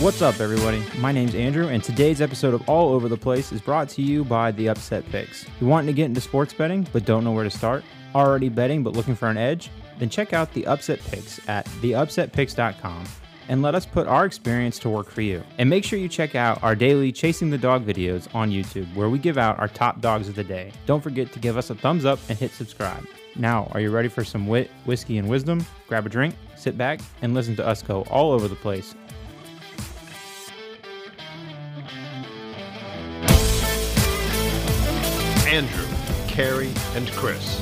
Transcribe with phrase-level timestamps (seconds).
[0.00, 0.80] What's up, everybody?
[0.98, 4.22] My name's Andrew, and today's episode of All Over the Place is brought to you
[4.22, 5.44] by The Upset Picks.
[5.60, 7.82] You wanting to get into sports betting but don't know where to start?
[8.14, 9.70] Already betting but looking for an edge?
[9.98, 13.06] Then check out The Upset Picks at theupsetpicks.com
[13.48, 15.42] and let us put our experience to work for you.
[15.58, 19.08] And make sure you check out our daily Chasing the Dog videos on YouTube, where
[19.08, 20.70] we give out our top dogs of the day.
[20.86, 23.04] Don't forget to give us a thumbs up and hit subscribe.
[23.34, 25.66] Now, are you ready for some wit, whiskey, and wisdom?
[25.88, 28.94] Grab a drink, sit back, and listen to us go all over the place
[35.48, 35.86] Andrew,
[36.26, 37.58] Carrie, and Chris.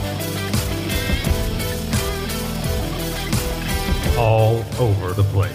[4.18, 5.52] All over the place.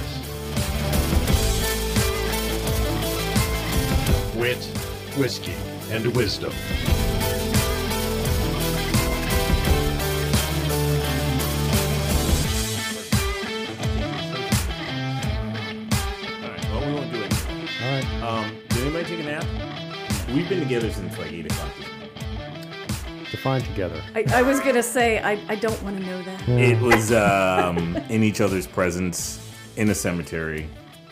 [4.33, 4.63] Wit,
[5.17, 5.53] whiskey,
[5.89, 6.53] and wisdom.
[16.41, 17.33] Alright, well, we won't do it.
[17.83, 18.23] All right.
[18.23, 19.45] Um, did anybody take a nap?
[20.33, 21.90] We've been together since like 8 o'clock.
[23.31, 23.61] This morning.
[23.63, 24.01] Define together.
[24.15, 26.47] I, I was gonna say I, I don't want to know that.
[26.49, 29.39] It was um, in each other's presence
[29.77, 30.67] in a cemetery.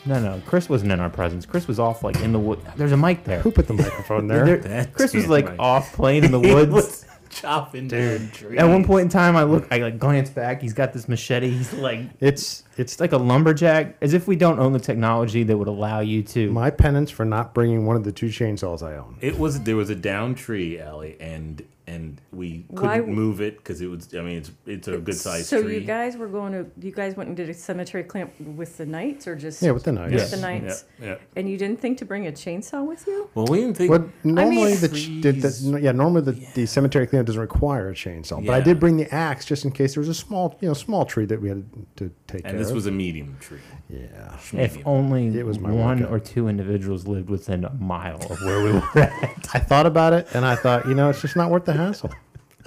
[0.06, 1.46] No, no, Chris wasn't in our presence.
[1.46, 2.60] Chris was off like in the wood.
[2.78, 3.42] There's a mic there.
[3.42, 4.46] Who put the microphone there?
[4.46, 5.60] There- That's Chris was like right.
[5.60, 6.72] off playing in the He woods.
[6.72, 8.58] was chopping down trees.
[8.60, 10.62] At one point in time, I look, I like glance back.
[10.62, 11.50] He's got this machete.
[11.50, 15.44] He's like, It's it's it's like a lumberjack, as if we don't own the technology
[15.44, 16.52] that would allow you to.
[16.52, 19.18] my penance for not bringing one of the two chainsaws I own.
[19.22, 23.58] It was there was a down tree, Ali, and and we couldn't Why- move it
[23.58, 24.14] because it was.
[24.14, 25.76] I mean, it's it's a good sized So tree.
[25.76, 28.86] you guys were going to you guys went and did a cemetery clamp with the
[28.86, 30.14] knights or just Yeah, with the knights.
[30.14, 30.86] with the knights?
[31.02, 31.16] Yeah, yeah.
[31.36, 33.30] And you didn't think to bring a chainsaw with you?
[33.34, 33.90] Well, we didn't think.
[33.90, 37.90] But normally the, trees- ch- the, the yeah normally the, the cemetery cleanup doesn't require
[37.90, 38.46] a chainsaw.
[38.46, 38.64] But I Yeah.
[38.66, 41.26] did bring the axe just in case there was a small you know small tree
[41.26, 41.64] that we had
[41.98, 42.76] to take and care this of.
[42.76, 43.60] was a medium tree.
[43.90, 44.38] Yeah.
[44.54, 46.14] if only It was my one workout.
[46.14, 49.50] or two individuals lived within a mile of where we were at.
[49.54, 52.12] I thought about it and I thought you know it's just not worth the hassle.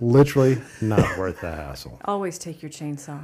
[0.01, 2.01] Literally not worth the hassle.
[2.07, 3.21] Always take your chainsaw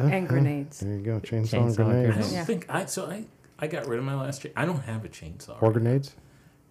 [0.00, 0.80] and grenades.
[0.80, 2.26] There you go, chainsaw, Chainsaw and and I grenades.
[2.28, 2.44] don't Yeah.
[2.44, 2.84] think I.
[2.86, 3.24] So I
[3.58, 4.42] I got rid of my last.
[4.42, 5.60] Cha- I don't have a chainsaw.
[5.62, 6.14] Or grenades.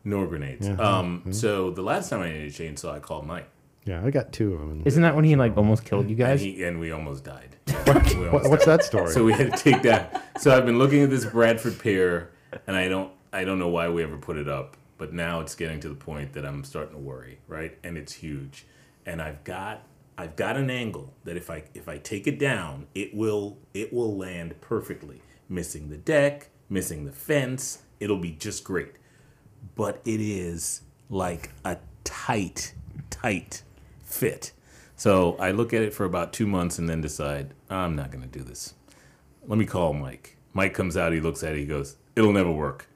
[0.04, 0.68] nor grenades.
[0.68, 0.76] Yeah.
[0.78, 1.32] Um.
[1.32, 3.48] So the last time I needed a chainsaw, I called Mike.
[3.86, 4.82] Yeah, I got two of them.
[4.86, 6.42] Isn't that when he like almost killed you And, guys?
[6.42, 7.56] he, and we almost died.
[7.88, 9.12] We What, what's that story?
[9.12, 10.40] So we had to take that.
[10.40, 12.32] So I've been looking at this Bradford pear,
[12.68, 15.56] and I don't I don't know why we ever put it up, but now it's
[15.56, 17.78] getting to the point that I'm starting to worry, right?
[17.84, 18.66] And it's huge,
[19.06, 19.84] and I've got
[20.18, 23.92] I've got an angle that if I if I take it down, it will it
[23.92, 27.84] will land perfectly, missing the deck, missing the fence.
[28.00, 28.94] It'll be just great,
[29.76, 32.74] but it is like a tight
[33.10, 33.64] tight
[34.04, 34.52] fit.
[35.02, 38.22] So I look at it for about two months and then decide I'm not going
[38.22, 38.76] to do this
[39.48, 40.38] let me call Mike.
[40.54, 42.88] Mike comes out, he looks at it, he goes, It'll never work.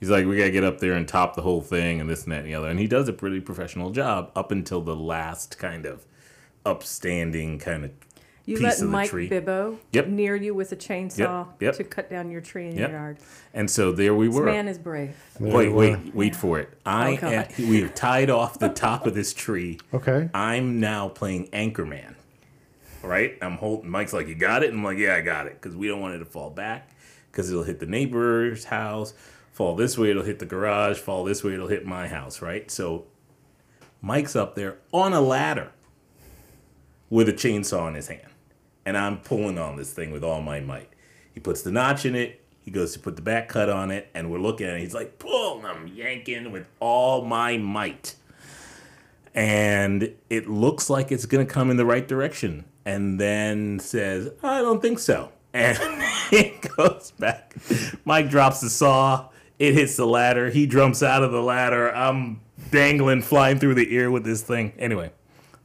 [0.00, 2.32] He's like, We gotta get up there and top the whole thing and this and
[2.32, 2.68] that and the other.
[2.68, 6.04] And he does a pretty professional job up until the last kind of
[6.66, 7.92] upstanding kind of
[8.46, 9.28] You piece let of the Mike tree.
[9.30, 10.08] Bibbo Yep.
[10.08, 11.76] near you with a chainsaw yep.
[11.76, 12.90] to cut down your tree in Yep.
[12.90, 13.18] your yard.
[13.54, 14.32] And so there we were.
[14.34, 14.46] This were.
[14.46, 15.16] man is brave.
[15.40, 16.68] wait, you wait, wait for it.
[16.84, 19.78] Oh, I Oh, am, we have tied off the top of this tree.
[19.94, 20.28] Okay.
[20.34, 22.14] I'm now playing Anchorman.
[23.02, 23.36] Right?
[23.42, 24.70] I'm holding Mike's like, You got it?
[24.70, 25.54] And I'm like, Yeah, I got it.
[25.60, 26.90] Because we don't want it to fall back.
[27.30, 29.14] Because it'll hit the neighbor's house.
[29.52, 30.98] Fall this way, it'll hit the garage.
[30.98, 32.42] Fall this way, it'll hit my house.
[32.42, 32.70] Right?
[32.70, 33.06] So
[34.02, 35.70] Mike's up there on a ladder
[37.08, 38.22] with a chainsaw in his hand.
[38.86, 40.90] And I'm pulling on this thing with all my might.
[41.32, 42.40] He puts the notch in it.
[42.60, 44.10] He goes to put the back cut on it.
[44.14, 44.80] And we're looking at it.
[44.80, 45.64] He's like, Pull.
[45.64, 48.16] I'm yanking with all my might
[49.34, 54.30] and it looks like it's going to come in the right direction and then says
[54.42, 55.76] i don't think so and
[56.32, 57.54] it goes back
[58.04, 59.28] mike drops the saw
[59.58, 62.40] it hits the ladder he jumps out of the ladder i'm
[62.70, 65.10] dangling flying through the air with this thing anyway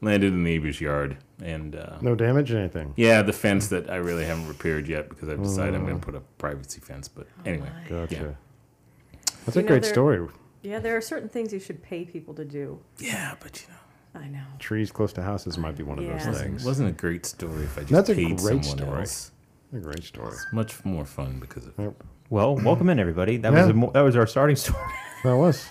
[0.01, 2.93] landed in the neighbor's yard and uh, No damage or anything.
[2.97, 6.05] yeah the fence that i really haven't repaired yet because i've decided i'm going to
[6.05, 8.15] put a privacy fence but anyway Gotcha.
[8.15, 9.19] Yeah.
[9.45, 10.27] That's You a know, great there- story.
[10.61, 12.79] Yeah, there are certain things you should pay people to do.
[12.97, 14.43] yeah but you know I know.
[14.57, 16.17] Trees close to houses might be one of Yeah.
[16.17, 16.65] those wasn't, things.
[16.65, 18.99] wasn't a great story if i just That's a paid great someone story.
[19.01, 19.31] else
[19.73, 20.29] A great story.
[20.33, 22.03] It's much more fun because of Yep.
[22.31, 23.37] Well, welcome in everybody.
[23.37, 23.69] That was Yeah.
[23.71, 24.83] a, mo- that was our starting story.
[25.23, 25.67] That was.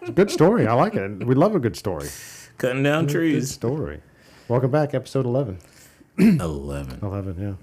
[0.00, 0.66] It's a good story.
[0.66, 1.24] I like it.
[1.26, 2.08] We love a good story.
[2.58, 3.12] cutting down trees.
[3.12, 3.50] Good trees.
[3.52, 4.00] story.
[4.48, 5.58] Welcome back, episode 11.
[6.18, 6.98] Eleven.
[7.02, 7.54] 11, yeah.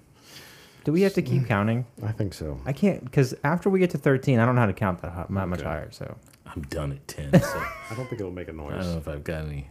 [0.83, 1.85] Do we have to keep counting?
[2.03, 2.59] I think so.
[2.65, 5.11] I can't because after we get to thirteen, I don't know how to count that,
[5.11, 5.67] hi- that much Okay.
[5.69, 5.91] higher.
[5.91, 6.15] So
[6.47, 7.31] I'm done at ten.
[7.41, 9.67] So I don't think it'll make a I don't know if I've got any.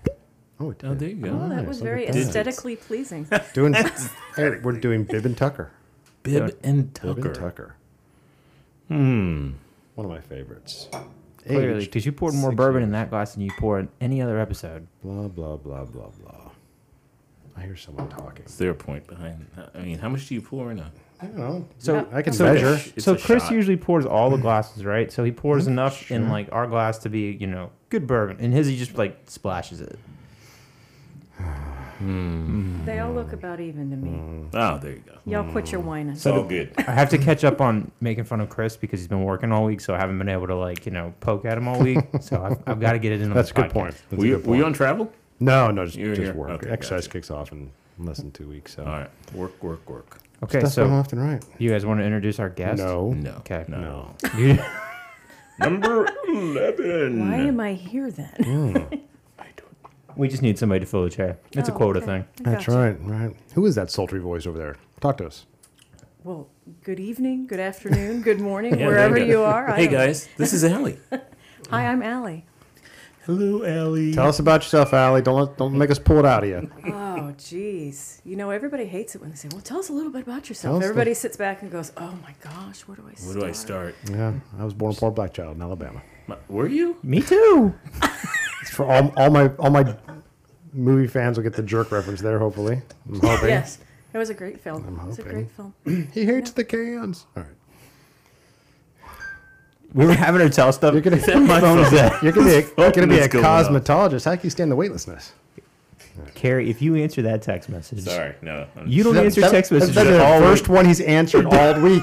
[0.60, 0.98] Oh, it Oh, did.
[1.00, 1.30] there you go.
[1.30, 2.14] Oh, that Nice, was look very that.
[2.14, 3.26] aesthetically pleasing.
[3.54, 3.72] Doing,
[4.36, 5.70] hey, we're doing Bib and Tucker.
[6.22, 7.14] Bib and Tucker.
[7.14, 7.28] Bib Tucker.
[7.28, 7.74] and Tucker.
[8.88, 9.50] Hmm.
[9.94, 10.88] One of my favorites.
[11.46, 13.88] Clearly, Aged because you poured more six bourbon in that glass than you pour in
[14.00, 14.86] any other episode.
[15.02, 16.47] Blah blah blah blah blah.
[17.58, 18.44] I hear someone talking.
[18.46, 19.46] Is there a point behind?
[19.56, 19.70] That?
[19.74, 20.90] I mean, how much do you pour in a?
[21.20, 21.66] I don't know.
[21.78, 22.80] So I can so, measure.
[22.94, 23.52] It's so Chris shot.
[23.52, 25.10] usually pours all the glasses, right?
[25.10, 25.72] So he pours Mm-hmm.
[25.72, 28.36] enough in like our glass to be, you know, good bourbon.
[28.40, 29.98] And his, he just like splashes it.
[32.00, 34.48] They all look about even to me.
[34.54, 35.18] Oh, there you go.
[35.26, 36.14] Y'all quit your whining.
[36.14, 36.72] So all good.
[36.78, 39.64] I have to catch up on making fun of Chris because he's been working all
[39.64, 41.98] week, so I haven't been able to like, you know, poke at him all week.
[42.20, 43.30] so I've, I've got to get it in.
[43.30, 43.96] on That's a good point.
[44.10, 45.12] That's Were a you, good were you on travel?
[45.40, 46.34] No, no, just, You were just here?
[46.34, 46.50] work.
[46.50, 47.12] Okay, Exercise gotcha.
[47.18, 48.74] kicks off in less than two weeks.
[48.76, 49.10] So All right.
[49.34, 50.18] Work, work, work.
[50.42, 51.44] Okay, Stuff going so left and right.
[51.58, 52.78] you guys want to introduce our guest?
[52.82, 53.10] No.
[53.12, 53.30] No.
[53.38, 53.64] Okay.
[53.68, 54.14] No.
[54.36, 54.58] You-
[55.60, 57.18] Number 11.
[57.30, 58.30] Why am I here then?
[58.40, 58.76] Hmm.
[60.16, 61.36] we just need somebody to fill the chair.
[61.52, 62.06] It's a Oh, quota okay.
[62.06, 62.24] thing.
[62.44, 62.78] That's gotcha.
[62.78, 63.36] right, right.
[63.54, 64.76] Who is that sultry voice over there?
[65.00, 65.46] Talk to us.
[66.22, 66.48] Well,
[66.84, 69.68] good evening, good afternoon, good morning, Yeah, wherever there you are.
[69.70, 70.28] I Hey, don't- guys.
[70.36, 70.98] This is Ali.
[71.70, 72.44] Hi, I'm Ali.
[73.28, 74.14] Hello, Ali.
[74.14, 75.20] Tell us about yourself, Ali.
[75.20, 76.70] Don't let, don't make us pull it out of you.
[76.86, 78.22] Oh, jeez.
[78.24, 80.44] You know, everybody hates it when they say, well, tell us a little bit about
[80.44, 80.74] Tell yourself.
[80.76, 83.34] us the- Everybody sits back and goes, oh my gosh, where do I start?
[83.34, 83.94] Where do I start?
[84.10, 86.00] Yeah, I was born a poor black child in Alabama.
[86.26, 86.96] My- Were you?
[87.02, 87.74] Me too.
[88.62, 89.94] It's for all, all my all my
[90.72, 92.38] movie fans will get the jerk reference there.
[92.38, 93.50] Hopefully, I'm hoping.
[93.50, 93.78] Yes,
[94.14, 94.84] it was a great film.
[94.86, 95.36] I'm It was a hoping.
[95.36, 96.08] great film.
[96.14, 97.26] He hates the cans.
[97.36, 97.52] All right.
[99.94, 100.92] We were having her tell stuff.
[100.92, 102.22] You're gonna, My phone is that.
[102.22, 103.64] you're gonna be a, you're gonna be a What's going on?
[103.64, 104.24] cosmetologist.
[104.24, 105.32] How can you stand the weightlessness?
[106.34, 108.34] Carrie, if you answer that text message, Sorry.
[108.42, 108.66] No.
[108.76, 110.40] I'm- you don't That- answer that- text messages that's at the all.
[110.40, 112.02] first one he's answered all week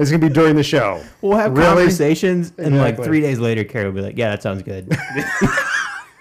[0.00, 1.00] is gonna be during the show.
[1.20, 1.66] We'll have Really?
[1.66, 3.04] conversations, and like Exactly.
[3.06, 4.88] three days later, Carrie will be like, "Yeah, that sounds good."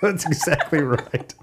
[0.01, 1.33] That's exactly right.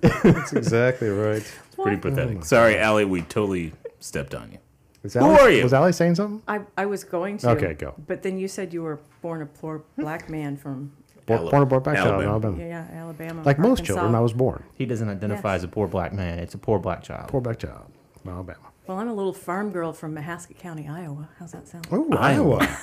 [0.00, 1.42] That's exactly right.
[1.80, 2.44] Pretty pathetic.
[2.44, 3.04] Sorry, Ali.
[3.04, 4.58] We totally stepped on you.
[5.04, 5.62] Is Who Ali- are you?
[5.64, 6.42] Was Ali saying something?
[6.46, 7.50] I, I was going to.
[7.50, 7.94] Okay, go.
[8.06, 10.92] But then you said you were born a poor black man from,
[11.26, 12.56] Born, Ala- born a poor black child in Alabama.
[12.56, 12.68] Alabama.
[12.92, 13.42] yeah, Alabama.
[13.42, 13.94] Like most Arkansas.
[13.94, 15.58] children, I was born he doesn't identify Yes.
[15.60, 17.28] as a poor black man; it's a poor black child.
[17.28, 17.86] poor black child
[18.24, 18.58] in Alabama.
[18.86, 21.28] Well, I'm a little farm girl from Mahaska County, Iowa.
[21.38, 21.86] How's that sound?
[21.92, 22.58] Oh, Iowa.
[22.58, 22.78] Iowa.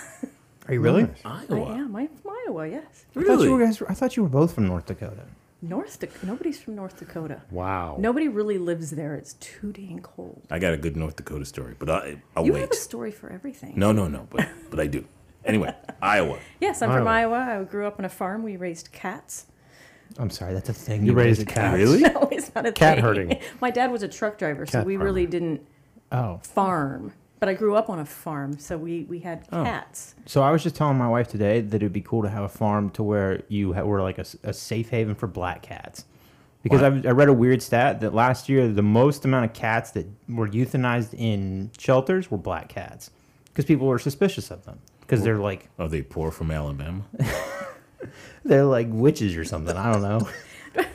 [0.67, 1.03] Are you really?
[1.03, 1.21] Nice.
[1.25, 1.73] I Iowa.
[1.75, 1.95] am.
[1.95, 3.05] I'm from Iowa, yes.
[3.15, 3.65] I thought you were Really?
[3.65, 3.81] guys.
[3.89, 5.23] I thought you were both from North Dakota.
[5.61, 6.25] North Dakota.
[6.25, 7.41] Nobody's from North Dakota.
[7.51, 7.97] Wow.
[7.99, 9.15] Nobody really lives there.
[9.15, 10.41] It's too dang cold.
[10.49, 12.61] I got a good North Dakota story, but I, I'll you wait.
[12.61, 13.73] have a story for everything.
[13.75, 14.27] No, no, no.
[14.29, 15.05] But but I do.
[15.45, 16.39] Anyway, Iowa.
[16.61, 17.35] Yes, I'm from Iowa.
[17.37, 17.61] Iowa.
[17.61, 18.43] I grew up on a farm.
[18.43, 19.47] We raised cats.
[20.17, 21.05] I'm sorry, that's a thing.
[21.05, 21.77] You raised raise a cats?
[21.77, 22.01] Really?
[22.13, 23.03] No, it's not a Cat thing.
[23.03, 23.39] herding.
[23.61, 25.61] My dad was a truck driver, so Cat we really didn't
[26.11, 27.13] Oh, farm.
[27.39, 29.63] But I grew up on a farm, so we, we had Oh.
[29.63, 30.13] cats.
[30.25, 32.49] so I was just telling my wife today that it'd be cool to have a
[32.49, 36.05] farm to where you ha- were like a, s- a safe haven for black cats.
[36.63, 37.05] Because What?
[37.05, 40.05] I, I read a weird stat that last year the most amount of cats that
[40.27, 43.11] were euthanized in shelters were black cats
[43.45, 47.03] because people were suspicious of them because they're like Are they poor from Alabama?
[48.43, 49.75] they're like witches or something.
[49.77, 50.27] I don't know.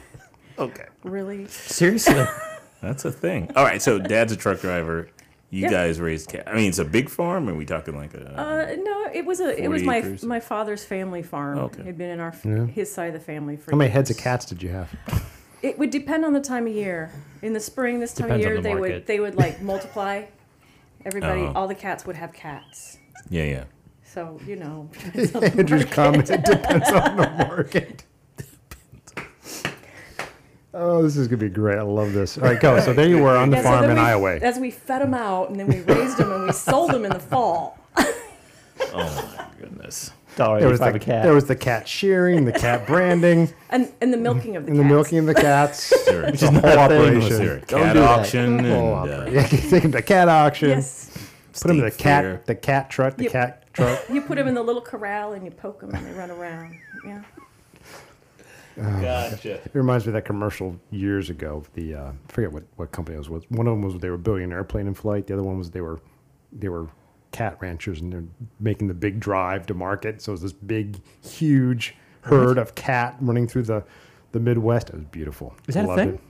[0.56, 0.84] Okay.
[1.02, 1.48] Really?
[1.48, 2.24] Seriously.
[2.80, 3.50] That's a thing.
[3.56, 3.82] All right.
[3.82, 5.08] So dad's a truck driver.
[5.54, 5.70] You Yeah.
[5.70, 6.48] guys raised cat.
[6.48, 7.48] I mean, it's a big farm.
[7.48, 8.26] Are we talking like a?
[8.36, 10.24] Uh, no, it was a it was my acres?
[10.24, 11.58] my father's family farm.
[11.58, 11.80] Okay.
[11.82, 12.66] It had been in our Yeah.
[12.66, 14.90] his side of the family for How many heads of cats did you have?
[15.62, 17.10] It would depend on the time of year.
[17.40, 18.92] In the spring, this time Depends of year, the they market.
[18.94, 20.24] would they would like multiply.
[21.06, 21.52] Everybody, Oh.
[21.54, 22.98] all the cats would have cats.
[23.30, 23.64] yeah, yeah.
[24.02, 24.90] So you know,
[25.58, 28.02] Andrew's comment it depends on the market.
[30.76, 31.78] Oh, this is gonna be great.
[31.78, 32.36] I love this.
[32.36, 32.80] All right, go.
[32.80, 34.36] So there you were on the Yeah, farm then in we- Iowa.
[34.38, 37.12] As we fed them out, and then we raised them, and we sold them in
[37.12, 37.78] the fall.
[38.92, 40.10] Oh my goodness.
[40.36, 41.22] Dollar There was, the, cat.
[41.22, 44.78] there was the cat shearing, the cat branding, And and the milking of the cats.
[44.80, 45.92] and the milking of the cats.
[46.04, 46.22] Sure.
[46.24, 47.48] It's a whole operation.
[47.48, 48.58] a Don't cat do auction?
[48.58, 49.34] And, Whole uh, operation.
[49.34, 50.70] Yeah, take him to cat auction.
[50.70, 51.10] Yes.
[51.60, 52.32] Put him in the state fair.
[52.38, 53.32] cat, the cat truck, the Yep.
[53.32, 54.00] cat truck.
[54.12, 56.74] You put them in the little corral and you poke them and they run around.
[57.06, 57.22] Yeah.
[58.76, 59.54] Gotcha.
[59.54, 61.64] It reminds me of that commercial years ago.
[61.74, 63.50] The uh, I forget what, what company it was with.
[63.50, 65.26] One of them was they were building an airplane in flight.
[65.26, 66.00] The other one was they were
[66.52, 66.88] they were
[67.30, 68.24] cat ranchers and they're
[68.60, 70.22] making the big drive to market.
[70.22, 73.84] So it was this big, huge herd of cat running through the
[74.32, 74.88] the Midwest.
[74.90, 75.54] It was beautiful.
[75.68, 76.14] Is that a thing?
[76.14, 76.20] it.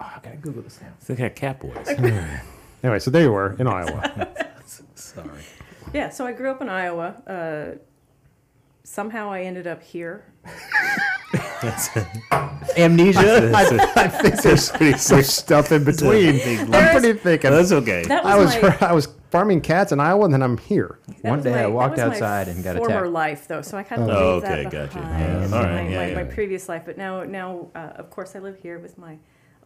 [0.00, 0.92] Oh, I gotta Google this now.
[1.06, 1.88] They got cat boys.
[2.82, 4.28] Anyway, so there you were in Iowa.
[4.94, 5.40] Sorry.
[5.94, 6.10] Yeah.
[6.10, 7.14] So I grew up in Iowa.
[7.26, 7.78] Uh,
[8.82, 10.26] somehow I ended up here.
[12.76, 13.52] Amnesia.
[13.54, 16.40] I think there's, there's stuff in between.
[16.40, 17.50] I'm There is- pretty thinking.
[17.50, 18.02] That's okay.
[18.04, 20.98] That was, I was my, I was farming cats in Iowa, and then I'm here.
[21.06, 22.94] that One was day I my- that walked was my outside and got a former
[23.00, 23.12] attacked.
[23.12, 24.98] life though, so I kind of Oh, leave okay, that gotcha.
[24.98, 25.50] behind.
[25.50, 26.14] Yeah, all right, my, yeah, my, yeah.
[26.14, 29.18] my previous life, but now now uh, of course I live here with my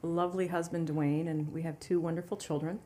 [0.03, 2.79] lovely husband Dwayne, and we have two wonderful children.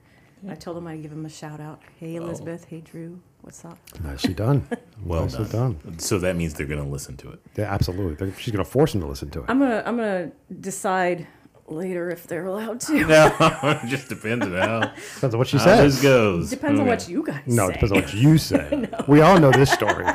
[0.48, 1.80] I told him I'd give him a shout out.
[1.98, 2.64] Hey, Elizabeth.
[2.64, 3.20] Hey, Drew.
[3.42, 3.78] What's up?
[4.02, 4.66] Nicely done.
[5.04, 5.80] Well Nicely done.
[5.84, 5.98] done.
[5.98, 7.40] So that means they're going to listen to it.
[7.56, 8.14] Yeah, absolutely.
[8.14, 9.46] They're- She's going to force him to listen to it.
[9.48, 10.30] I'm gonna I'm gonna
[10.60, 11.26] decide
[11.66, 13.04] later if they're allowed to.
[13.06, 13.34] No,
[13.82, 14.80] it just depends on how,
[15.14, 15.94] Depends on what she how says.
[15.96, 16.50] this goes.
[16.50, 16.94] Depends on Okay.
[16.96, 17.70] what you guys No, say.
[17.70, 18.88] it depends on what you say.
[19.08, 20.06] We all know this story.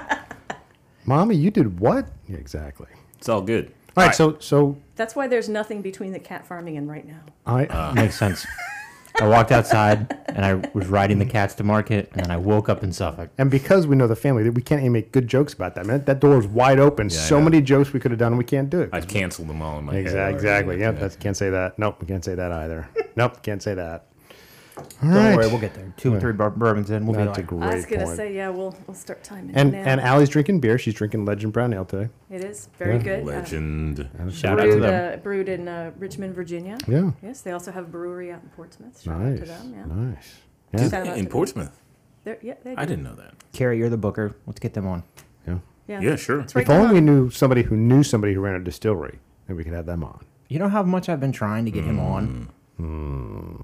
[1.05, 2.07] Mommy, you did what?
[2.27, 2.87] Yeah, exactly.
[3.17, 3.73] It's all good.
[3.97, 7.21] All right, so so That's why there's nothing between the cat farming and right now.
[7.45, 7.93] I Uh.
[7.93, 8.45] Makes sense.
[9.19, 12.69] I walked outside and I was riding the cats to market, and then I woke
[12.69, 13.31] up in Suffolk.
[13.39, 15.85] and because we know the family, we can't even make good jokes about that.
[15.87, 17.09] Man, that door is wide open.
[17.09, 17.45] Yeah, so know.
[17.45, 18.89] many jokes we could have done, and we can't do it.
[18.93, 20.01] I've canceled them all in my head.
[20.01, 20.21] Exactly.
[20.21, 20.35] already.
[20.35, 20.79] Exactly.
[20.79, 20.99] Yep.
[20.99, 21.79] That's, can't say that.
[21.79, 22.01] Nope.
[22.01, 22.87] We can't say that either.
[23.15, 23.41] nope.
[23.41, 24.06] Can't say that.
[24.77, 25.35] All Don't right.
[25.35, 25.93] worry, we'll get there.
[25.97, 28.03] Two or three bur- bourbons in, we'll That's be a like, great I was gonna
[28.05, 28.17] point.
[28.17, 29.91] say yeah, we'll we'll start timing and it now.
[29.91, 30.77] and Ali's drinking beer.
[30.77, 32.09] She's drinking Legend Brown Ale today.
[32.29, 33.03] it is very Yeah.
[33.03, 33.21] good.
[33.23, 34.09] Uh, Legend.
[34.31, 35.13] shout out to brewed, them.
[35.13, 36.77] uh, brewed in uh, Richmond, Virginia.
[36.87, 37.11] Yeah.
[37.23, 39.01] Yes, they also have a brewery out in Portsmouth.
[39.01, 39.39] Shout out Nice.
[39.39, 39.73] to them.
[39.75, 39.95] Yeah.
[39.95, 40.35] Nice.
[40.73, 40.89] Yeah.
[40.89, 41.79] Shout out in to- Portsmouth.
[42.23, 42.89] They're, yeah, they I do.
[42.89, 43.33] didn't know that.
[43.53, 44.35] Carrie, you're the booker.
[44.45, 45.03] Let's get them on.
[45.47, 45.59] Yeah.
[45.87, 46.01] Yeah.
[46.01, 46.41] Yeah, sure.
[46.41, 49.19] It's right If only down we knew somebody who knew somebody who ran a distillery,
[49.47, 50.25] then we could have them on.
[50.49, 52.49] You know how much I've been trying to get him on?
[52.77, 53.55] Hmm.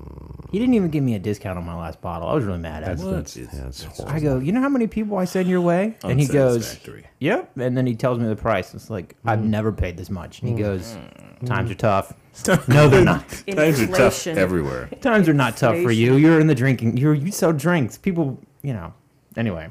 [0.51, 2.27] He didn't even give me a discount on my last bottle.
[2.27, 3.12] I was really mad at That's him.
[3.12, 4.15] That's, is- that's that's- horrible.
[4.15, 5.96] I go, you know how many people I send your way?
[6.03, 7.05] And he goes, Unsatisfactory.
[7.20, 7.51] yep.
[7.58, 8.74] And then he tells me the price.
[8.74, 9.50] It's like, I've hmm.
[9.50, 10.41] never paid this much.
[10.41, 10.62] And he hmm.
[10.62, 10.98] goes,
[11.46, 12.13] times are tough.
[12.67, 13.29] no, they're not.
[13.48, 14.38] Times are tough Inflation.
[14.39, 14.89] everywhere.
[15.01, 16.15] Times are not tough for you.
[16.15, 16.98] You're in the drinking.
[16.98, 17.96] You're, you sell drinks.
[17.96, 18.91] People, you know.
[19.38, 19.70] Anyway,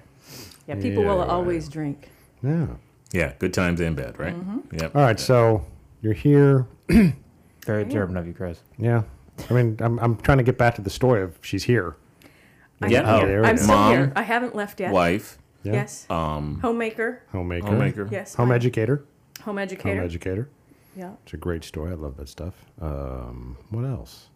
[0.68, 1.28] Yeah, people Yeah, will right.
[1.28, 2.08] always drink.
[2.40, 2.68] Yeah.
[3.12, 4.34] Yeah, good times and bad, right?
[4.34, 4.76] Mm-hmm.
[4.76, 4.96] Yep.
[4.96, 5.18] All right.
[5.18, 5.66] So
[6.02, 6.66] you're here.
[7.66, 8.60] very observant of you, Chris.
[8.78, 9.02] Yeah.
[9.50, 11.96] I mean, I'm, I'm trying to get back to the story of she's here.
[12.80, 13.04] I'm Yeah.
[13.04, 13.24] here.
[13.24, 13.62] Oh, there we I'm go.
[13.62, 14.12] still Mom, here.
[14.16, 14.92] I haven't left yet.
[14.92, 15.72] Wife, Yeah.
[15.74, 16.06] Yes.
[16.10, 17.22] um, Homemaker.
[17.32, 17.66] Homemaker.
[17.66, 18.08] homemaker.
[18.10, 18.34] Yes.
[18.34, 19.04] Home my- educator.
[19.44, 19.96] Home educator.
[19.96, 20.48] Home educator.
[20.96, 21.12] yeah.
[21.24, 21.92] It's a great story.
[21.92, 22.54] I love that stuff.
[22.80, 24.28] Um, what else?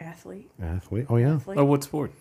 [0.00, 0.50] Athlete.
[0.62, 1.06] Athlete.
[1.08, 1.34] Oh yeah.
[1.34, 1.58] Athlete.
[1.58, 2.12] Oh, what sport?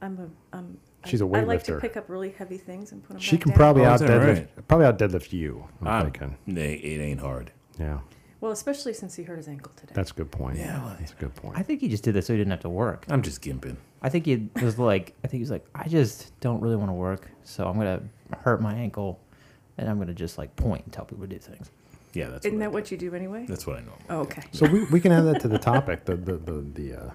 [0.00, 0.18] I'm
[0.52, 0.56] a.
[0.56, 1.80] Um, She's a I like to weightlifter.
[1.80, 3.20] pick up really heavy things and put them.
[3.20, 3.56] She back can down.
[3.56, 4.26] probably Oh, out is that deadlift.
[4.56, 4.68] right?
[4.68, 5.64] Probably out deadlift you.
[5.82, 6.36] I'm thinking.
[6.46, 7.50] nay, it ain't hard.
[7.78, 7.98] Yeah.
[8.42, 9.92] Well, especially since he hurt his ankle today.
[9.94, 10.58] That's a good point.
[10.58, 11.56] Yeah, well, That's a good point.
[11.56, 13.06] I think he just did this so he didn't have to work.
[13.08, 13.76] I'm just gimping.
[14.02, 16.88] I think he was like, I think he was like, I just don't really want
[16.88, 18.02] to work, so I'm gonna
[18.40, 19.20] hurt my ankle,
[19.78, 21.70] and I'm gonna just like point and tell people to do things.
[22.14, 22.74] Yeah, that's Isn't what I that do.
[22.74, 23.46] what you do anyway?
[23.48, 23.94] That's what I know.
[24.10, 24.42] Oh, okay.
[24.50, 27.10] so we, we can add that to the topic, the the the, the uh,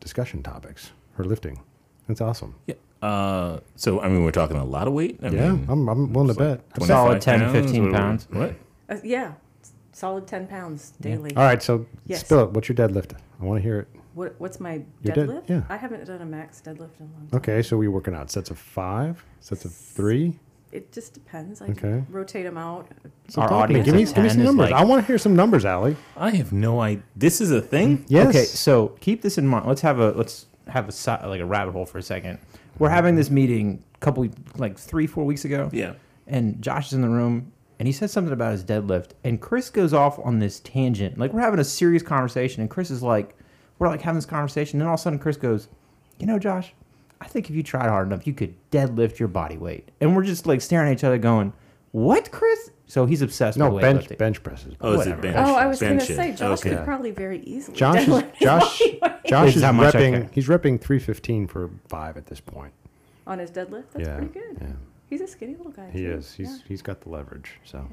[0.00, 0.90] discussion topics.
[1.12, 1.60] Her lifting.
[2.08, 2.56] That's awesome.
[2.66, 2.74] Yeah.
[3.00, 5.20] Uh, so I mean, we're talking a lot of weight.
[5.22, 6.84] I yeah, mean, I'm, I'm willing to like bet.
[6.84, 7.52] Solid 10, pounds?
[7.52, 8.28] 15 What pounds.
[8.32, 8.54] What?
[8.88, 9.34] Uh, yeah.
[9.94, 11.34] Solid ten pounds daily.
[11.36, 12.20] All right, so Yes.
[12.20, 12.50] spill it.
[12.50, 13.12] What's your deadlift?
[13.40, 13.88] I want to hear it.
[14.14, 15.48] What, what's my Your dead- deadlift?
[15.48, 15.62] yeah.
[15.68, 17.38] I haven't done a max deadlift in a long time.
[17.38, 20.38] Okay, so we working out sets of five, sets of three.
[20.72, 21.62] It just depends.
[21.62, 22.02] I Okay.
[22.10, 22.88] rotate them out.
[23.28, 23.80] So Our talk to me.
[23.80, 24.70] audience give me, of give me 10 some is numbers.
[24.72, 25.96] like- I want to hear some numbers, Ali.
[26.16, 27.04] I have no idea.
[27.14, 27.98] This is a thing.
[27.98, 28.28] Mm, yes.
[28.28, 29.66] Okay, so keep this in mind.
[29.66, 32.38] Let's have a let's have a si- like a rabbit hole for a second.
[32.80, 35.68] We're having this meeting a couple like three four weeks ago.
[35.72, 35.92] Yeah.
[36.26, 39.70] and Josh is in the room and he says something about his deadlift and Chris
[39.70, 41.18] goes off on this tangent.
[41.18, 43.34] Like we're having a serious conversation and Chris is like
[43.78, 45.68] we're like having this conversation and all of a sudden Chris goes,
[46.18, 46.72] "You know, Josh,
[47.20, 50.24] I think if you tried hard enough, you could deadlift your body weight." And we're
[50.24, 51.52] just like staring at each other going,
[51.92, 54.18] "What, Chris?" So he's obsessed No with bench weightlifting.
[54.18, 54.74] bench presses.
[54.80, 55.36] Oh, is it bench?
[55.38, 56.32] Oh, I was going to say.
[56.32, 56.76] Josh Okay.
[56.76, 57.76] could probably very easily.
[57.76, 58.82] Josh is deadlift Josh.
[59.26, 60.12] Josh Is is how much I repping.
[60.12, 60.28] can.
[60.32, 62.72] He's repping three fifteen for five at this point.
[63.26, 63.84] on his deadlift.
[63.94, 64.58] That's yeah, pretty good.
[64.60, 64.66] yeah,
[65.08, 65.90] He's a skinny little guy.
[65.90, 66.12] he too.
[66.12, 66.32] is.
[66.34, 66.58] He's Yeah.
[66.66, 67.60] he's got the leverage.
[67.64, 67.86] So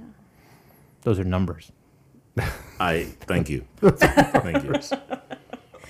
[1.02, 1.72] Those are numbers.
[2.80, 3.66] I thank you.
[3.82, 4.74] thank you.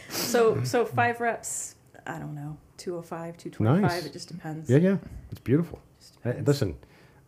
[0.10, 1.76] So so five reps.
[2.08, 2.58] I don't know.
[2.78, 3.82] 205, 225.
[3.82, 4.06] Nice.
[4.06, 4.68] It just depends.
[4.70, 4.98] yeah, yeah,
[5.30, 5.80] it's beautiful.
[6.00, 6.76] Just Hey, listen,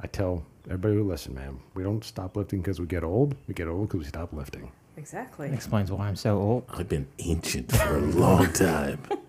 [0.01, 3.35] I tell everybody who listen, man, we don't stop lifting because we get old.
[3.47, 4.71] We get old because we stop lifting.
[4.97, 5.51] Exactly.
[5.51, 6.65] Explains why I'm so old.
[6.69, 8.99] I've been ancient for a long time.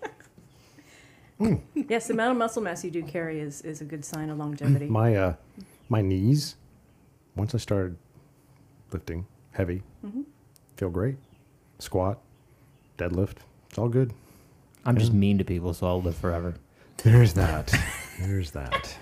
[1.89, 4.37] Yes, the amount of muscle mass you do carry is, is a good sign of
[4.37, 4.85] longevity.
[4.85, 5.33] My uh,
[5.89, 6.55] my knees.
[7.35, 7.97] Once I started
[8.91, 10.21] lifting heavy, Mm-hmm.
[10.77, 11.15] feel great.
[11.79, 12.19] Squat,
[12.97, 13.37] deadlift,
[13.69, 14.13] it's all good.
[14.85, 16.53] I'm just mean to people, so I'll live forever.
[17.03, 17.73] There's that.
[18.21, 18.95] There's that.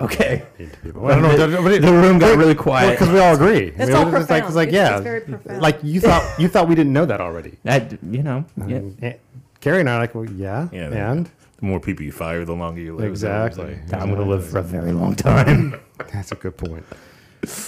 [0.00, 0.44] Okay.
[0.58, 1.06] Mean to people.
[1.06, 1.36] I don't know.
[1.62, 2.92] The, the room got really quiet.
[2.92, 3.70] because we all agree.
[3.70, 4.54] That's I all it's like, it's profound.
[4.54, 5.62] like It's- yeah, it's very profound.
[5.62, 7.56] like you thought you thought we didn't know that already.
[7.64, 8.76] That you know, yeah.
[8.76, 9.14] And, and
[9.60, 11.26] Carrie and I are like, well, yeah, Yeah, and
[11.58, 13.08] The more people you fire, the longer you live.
[13.10, 13.78] Exactly.
[13.92, 15.80] I'm gonna live for a very long time.
[16.12, 16.84] that's a good point.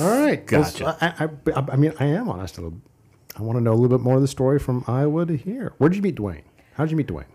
[0.01, 0.97] All right, Gotcha.
[1.01, 1.29] I, I,
[1.61, 2.59] I, I mean, I am honest.
[2.59, 2.81] a little-
[3.37, 5.73] I want to know a little bit more of the story from Iowa to here.
[5.79, 6.43] Where did you meet Dwayne?
[6.75, 7.27] How did you meet Dwayne?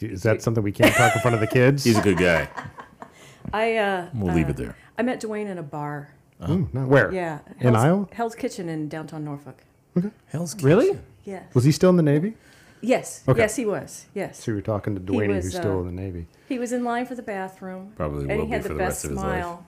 [0.00, 1.82] Is that something we can't talk in front of the kids?
[1.82, 2.48] He's a good guy.
[3.52, 4.76] I uh, We'll leave it there.
[4.96, 6.14] I met Dwayne in a bar.
[6.40, 7.12] Mm, no, where?
[7.12, 7.40] Yeah.
[7.58, 8.06] In Iowa?
[8.12, 9.64] Hell's Kitchen in downtown Norfolk.
[9.96, 10.10] Okay.
[10.26, 10.68] Hell's Kitchen.
[10.68, 10.86] Really?
[10.88, 11.02] Kitchen.
[11.24, 11.54] Yes.
[11.54, 12.34] Was he still in the Navy?
[12.80, 13.22] Yes.
[13.26, 13.40] Okay.
[13.40, 14.06] Yes, he was.
[14.14, 14.42] Yes.
[14.44, 16.26] So you were talking to Dwayne, was, who's still uh, in the Navy.
[16.48, 17.92] He was in line for the bathroom.
[17.96, 19.42] Probably and will he be the for the best rest of his life.
[19.42, 19.66] smile.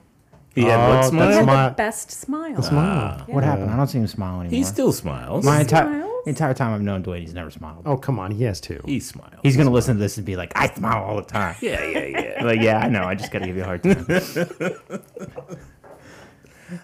[0.53, 1.31] He had Oh, what that's He smile?
[1.31, 1.69] had Smile.
[1.69, 2.55] the best smile.
[2.55, 3.25] The smile.
[3.27, 3.35] Yeah.
[3.35, 3.69] What happened?
[3.71, 4.57] I don't see him smile anymore.
[4.57, 5.45] He still smiles.
[5.45, 6.27] My He entire smiles?
[6.27, 7.83] entire time I've known Dwayne, he's never smiled.
[7.85, 8.31] Oh, come on.
[8.31, 8.81] He has two.
[8.85, 9.39] he smiles.
[9.43, 12.05] He's gonna listen to this and be like, "I smile all the time." yeah, yeah,
[12.05, 12.43] yeah.
[12.45, 13.03] like, yeah, I know.
[13.03, 14.05] I just gotta give you a hard time.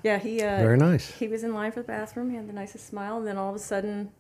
[0.04, 1.10] Yeah, he uh, Very nice.
[1.18, 2.30] he was in line for the bathroom.
[2.30, 4.12] He had the nicest smile, and then all of a sudden,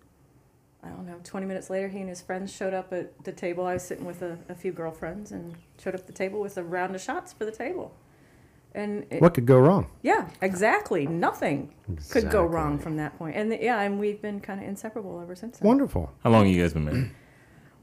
[0.83, 3.65] I don't know, 20 minutes later, he and his friends showed up at the table.
[3.65, 6.57] I was sitting with a, a few girlfriends and showed up at the table with
[6.57, 7.93] a round of shots for the table.
[8.75, 9.89] And it, What could go wrong?
[10.03, 11.07] yeah, exactly.
[11.07, 11.73] Nothing
[12.11, 13.35] could go wrong from that point.
[13.35, 15.57] And yeah, and we've been kind of inseparable ever since.
[15.57, 15.67] Then.
[15.67, 16.11] Wonderful.
[16.23, 17.11] How long you guys been married?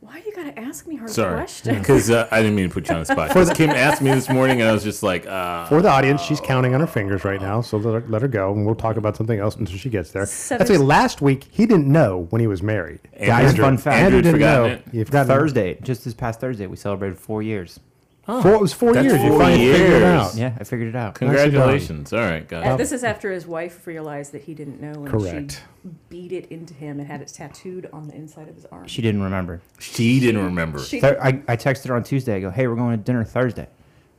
[0.05, 1.79] Why you gotta ask me hard Sorry, questions?
[1.81, 3.31] because uh, I didn't mean to put you on the spot.
[3.31, 3.47] spot.
[3.49, 6.21] 'Cause Kim asked me this morning, and I was just like, uh, For the audience,
[6.21, 8.75] she's counting on her fingers right now, so let her, let her go, and we'll
[8.75, 10.27] talk about something else until she gets there.
[10.27, 13.01] Seven- That's why last week he didn't know when he was married.
[13.15, 13.97] Andrew- Guys, fun fact.
[13.97, 14.65] Andrew Andrew didn't know.
[14.67, 14.83] it.
[14.93, 17.81] You forgot Thursday, just this past Thursday, we celebrated four years.
[18.27, 19.23] Four, it was four That's years.
[19.23, 20.35] you four finally figured it out.
[20.35, 21.15] Yeah, I figured it out.
[21.15, 22.13] congratulations.
[22.13, 22.65] All right, guys.
[22.67, 25.63] And this is after his wife realized that he didn't know, and Correct.
[25.83, 28.87] she beat it into him and had it tattooed on the inside of his arm.
[28.87, 29.61] She didn't remember.
[29.79, 30.79] She didn't remember.
[30.79, 32.35] She- Thur- I, I texted her on Tuesday.
[32.37, 33.69] I go, "Hey, we're going to dinner Thursday."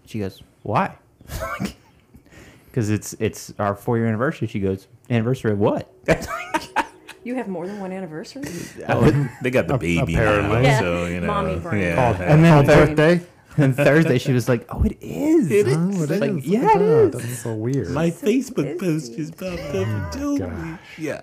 [0.05, 0.95] She goes, "Why?"
[2.67, 4.47] Because it's it's our four year anniversary.
[4.50, 5.89] She goes, "Anniversary of what?"
[7.24, 8.43] You have more than one anniversary?
[8.88, 10.57] Oh, they got the baby apparently.
[10.57, 10.79] now, Yeah.
[10.79, 11.27] so you know.
[11.27, 11.81] Mommy brain.
[11.81, 11.95] yeah.
[11.95, 13.25] Called And then called birthday.
[13.63, 16.00] and Thursday, she was like, "Oh, it is." It huh?" is.
[16.12, 16.45] Oh, it Like, is.
[16.47, 17.17] yeah, Look at it that.
[17.19, 17.25] is.
[17.29, 17.89] That's so weird.
[17.91, 18.79] My So Facebook busy.
[18.79, 20.77] post just popped up and told me.
[20.97, 21.21] Yeah.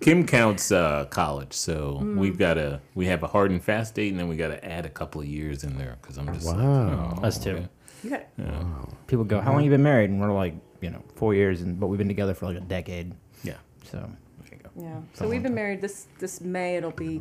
[0.00, 2.16] Kim counts uh, college, so Mm.
[2.18, 4.64] we've got to we have a hard and fast date, and then we got to
[4.64, 7.18] add a couple of years in there because I'm just like, Wow.
[7.20, 7.50] oh, Us too.
[7.50, 7.68] okay.
[8.04, 11.34] You got People go, "How long you been married?" And we're like, you know, four
[11.34, 13.12] years, and but we've been together for like a decade.
[13.42, 13.54] Yeah.
[13.90, 14.70] So There you go.
[14.80, 15.00] yeah.
[15.14, 16.76] So we've been married this this May.
[16.76, 17.20] It'll be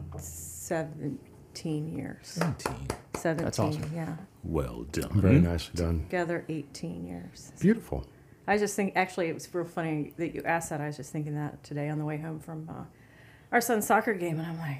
[1.57, 2.17] seventeen years.
[2.23, 2.87] 17.
[3.15, 3.65] Seventeen.
[3.65, 3.91] awesome.
[3.93, 4.15] Yeah.
[4.43, 5.09] Well done.
[5.21, 6.01] Very nicely done.
[6.03, 7.51] Together eighteen years.
[7.59, 8.05] Beautiful.
[8.47, 10.79] I just think actually it was real funny that you asked that.
[10.81, 12.83] I was just thinking that today on the way home from uh,
[13.51, 14.77] our son's soccer game, and I'm like,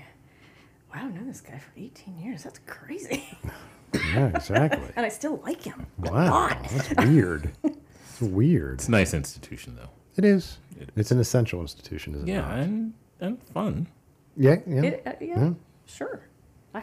[0.94, 2.44] wow, I've known this guy for 18 years.
[2.44, 3.28] That's crazy,
[3.94, 4.88] Yeah, exactly.
[4.96, 5.86] and I still like him.
[6.00, 6.50] wow.
[6.72, 7.52] That's weird.
[8.20, 8.74] It's weird.
[8.80, 9.90] It's a nice institution, though.
[10.16, 10.58] It is.
[10.80, 12.58] It It's an essential institution, isn't it Yeah, not?
[12.58, 13.86] and and fun.
[14.36, 14.82] Yeah, yeah.
[14.82, 15.52] It, uh, yeah,
[15.86, 16.22] sure.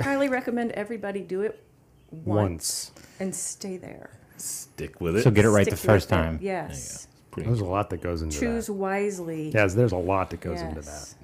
[0.00, 1.62] I highly recommend everybody do it
[2.11, 2.92] once, Once.
[3.20, 4.11] and stay there.
[4.37, 5.22] Stick with it.
[5.22, 6.22] so get it right the first with it.
[6.22, 6.38] time.
[6.42, 7.07] Yes.
[7.30, 8.72] Pretty There's a lot that goes into Choose that.
[8.72, 9.50] wisely.
[9.50, 11.14] Yes, there's a lot that goes into that.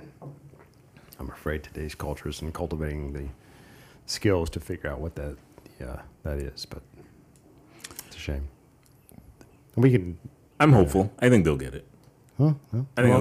[1.18, 3.26] I'm afraid today's culture isn't cultivating the
[4.06, 5.36] skills to figure out what that
[5.80, 6.82] yeah that is, but
[8.06, 8.48] it's a shame.
[9.76, 10.18] We can
[10.58, 11.12] I'm hopeful.
[11.18, 11.86] I think they'll get it.
[12.38, 12.54] huh?
[12.96, 13.14] I think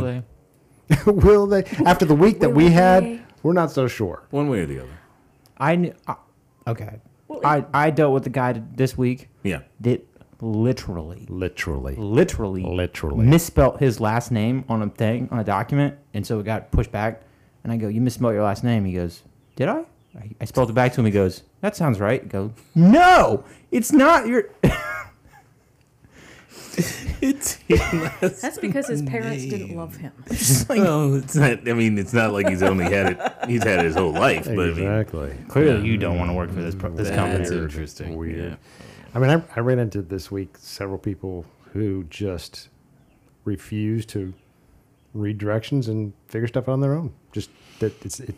[1.06, 1.66] Will they'll- they?
[1.86, 4.24] after the week that we Will had, we're not so sure.
[4.32, 4.99] one way or the other.
[5.60, 5.94] I knew.
[6.08, 6.16] Uh,
[6.68, 7.00] okay.
[7.28, 9.60] Well, I I dealt with the guy this week Yeah.
[9.82, 10.06] that
[10.42, 11.96] literally, Literally.
[11.96, 13.26] literally, Literally.
[13.26, 16.92] misspelt his last name on a thing on a document, and so it got pushed
[16.92, 17.22] back.
[17.64, 19.24] And I go, "You misspelled your last name." He goes,
[19.56, 19.84] "Did I?"
[20.18, 21.06] I, I spelled it back to him.
[21.06, 24.46] He goes, "That sounds right." I go, "No, it's not your."
[27.22, 27.58] It's
[28.42, 30.14] That's because his parents didn't love him.
[30.70, 31.68] well, it's not.
[31.68, 33.34] I mean, it's not like he's only had it.
[33.50, 34.46] He's had it his whole life.
[34.46, 35.36] But I mean, exactly.
[35.50, 37.40] Clearly, you don't want to work for this pro- this company.
[37.40, 38.16] that's interesting.
[38.16, 38.38] Weird.
[38.52, 38.56] Yeah.
[39.14, 42.70] I mean, I, I ran into this week several people who just
[43.44, 44.34] refuse to
[45.14, 47.14] read directions and figure stuff out on their own.
[47.34, 48.36] Just that it's it.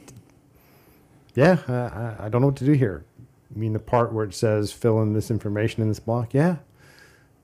[1.36, 3.06] Yeah, I, I- I don't know what to do here.
[3.54, 6.34] I mean, the part where it says fill in this information in this block.
[6.34, 6.58] Yeah,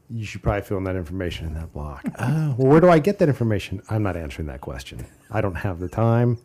[0.10, 2.06] you should probably fill in that information in that block.
[2.20, 3.82] oh, well, where do I get that information?
[3.90, 5.06] I'm not answering that question.
[5.32, 6.38] I don't have the time.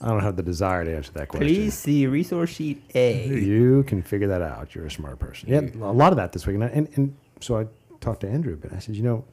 [0.00, 1.46] I don't have the desire to answer that question.
[1.46, 3.28] Please see resource sheet A.
[3.28, 4.74] You can figure that out.
[4.74, 5.50] You're a smart person.
[5.50, 7.66] Yeah, a lot of that this week, and I, and, and so I
[8.00, 9.24] talked to Andrew, but I said, you know,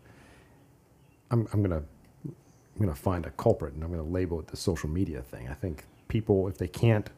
[1.31, 1.83] I'm I'm gonna
[2.25, 2.35] I'm
[2.79, 5.47] gonna find a culprit, and I'm gonna label it the social media thing.
[5.47, 7.09] I think people, if they can't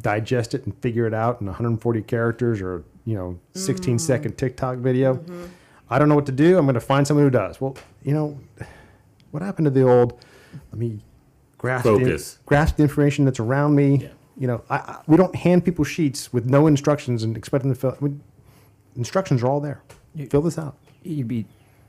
[0.00, 4.00] digest it and figure it out in 140 characters or you know 16 mm.
[4.00, 5.46] second TikTok video, mm-hmm.
[5.88, 6.58] I don't know what to do.
[6.58, 7.58] I'm gonna find someone who does.
[7.58, 8.38] Well, you know,
[9.30, 10.22] what happened to the old?
[10.70, 11.00] Let me
[11.56, 12.38] grasp the- Focus.
[12.44, 13.96] grasp the information that's around me.
[13.96, 14.08] Yeah.
[14.36, 17.72] You know, I, I, we don't hand people sheets with no instructions and expect them
[17.72, 17.96] to fill.
[17.98, 18.20] I mean,
[18.94, 19.82] instructions are all there.
[20.30, 20.76] Fill this out.
[21.02, 21.46] You'd be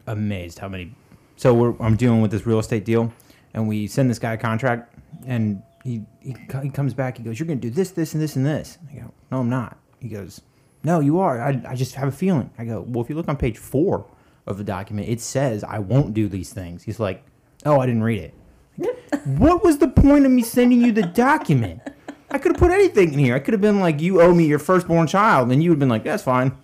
[0.08, 0.96] amazed how many.
[1.36, 3.14] So we're, I'm dealing with this real estate deal,
[3.54, 7.18] and we send this guy a contract, and he, he he comes back.
[7.18, 9.40] He goes, "You're going to do this, this, and this, and this." I go, "No,
[9.42, 10.42] I'm not." He goes,
[10.84, 11.42] "No, you are.
[11.42, 14.06] I, I just have a feeling." I go, "Well, if you look on page four
[14.48, 17.24] of the document, it says I won't do these things." He's like,
[17.66, 18.34] "Oh, I didn't read it."
[19.26, 21.82] what was the point of me sending you the document?
[22.32, 23.36] I could have put anything in here.
[23.36, 25.80] I could have been like, you owe me your firstborn child, and you would have
[25.80, 26.56] been like, that's fine.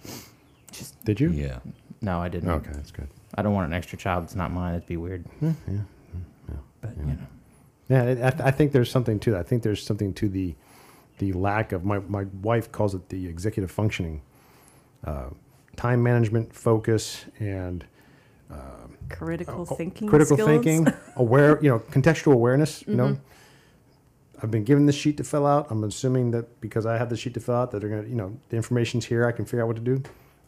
[1.03, 1.29] Did you?
[1.31, 1.59] Yeah.
[2.01, 2.49] No, I didn't.
[2.49, 3.07] Okay, that's good.
[3.33, 4.25] I don't want an extra child.
[4.25, 4.75] It's not mine.
[4.75, 5.25] It'd be weird.
[6.81, 7.17] But you know,
[7.89, 9.39] Yeah, I- I, th- I think there's something to that.
[9.39, 10.55] I think there's something to the
[11.17, 14.21] the lack of my my wife calls it the executive functioning,
[15.03, 15.29] uh,
[15.75, 17.85] time management, focus, and
[19.09, 20.07] Critical thinking.
[20.07, 20.49] Oh, critical skills.
[20.49, 22.83] thinking, aware, you know, contextual awareness.
[22.87, 24.41] You know, Mm-hmm.
[24.43, 25.67] I've been given this sheet to fill out.
[25.69, 28.15] I'm assuming that because I have the sheet to fill out, that they're gonna, you
[28.15, 29.25] know, the information's here.
[29.27, 30.01] I can figure out what to do.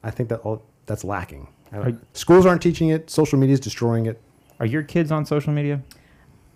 [0.04, 1.48] I think that all that's lacking.
[1.72, 3.10] Are- schools aren't teaching it.
[3.10, 4.20] Social media is destroying it.
[4.60, 5.82] are your kids on social media?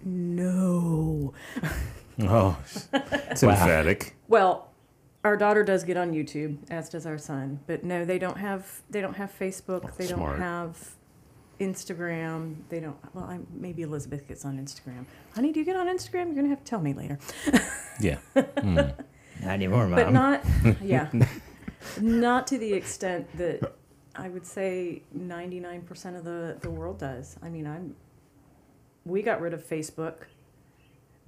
[0.04, 1.34] No.
[2.29, 2.57] Oh,
[2.93, 4.15] it's emphatic.
[4.27, 4.69] Well,
[5.23, 7.60] our daughter does get on YouTube, as does our son.
[7.67, 8.81] But no, they don't have.
[8.89, 9.95] They don't have Facebook.
[9.97, 10.34] they smart.
[10.34, 10.95] don't have
[11.60, 12.55] Instagram.
[12.69, 12.97] They don't.
[13.13, 15.05] Well, I, maybe Elizabeth gets on Instagram.
[15.36, 16.27] Honey, do you get on Instagram?
[16.27, 17.19] You're gonna have to tell me later.
[17.99, 18.17] Yeah.
[18.34, 18.75] Hmm.
[18.75, 18.93] Not
[19.43, 19.95] anymore, mom.
[19.95, 20.43] But not.
[20.81, 21.12] Yeah.
[21.99, 23.75] not to the extent that
[24.15, 27.38] I would say 99% of the the world does.
[27.43, 27.95] I mean, I'm.
[29.05, 30.15] We got rid of Facebook.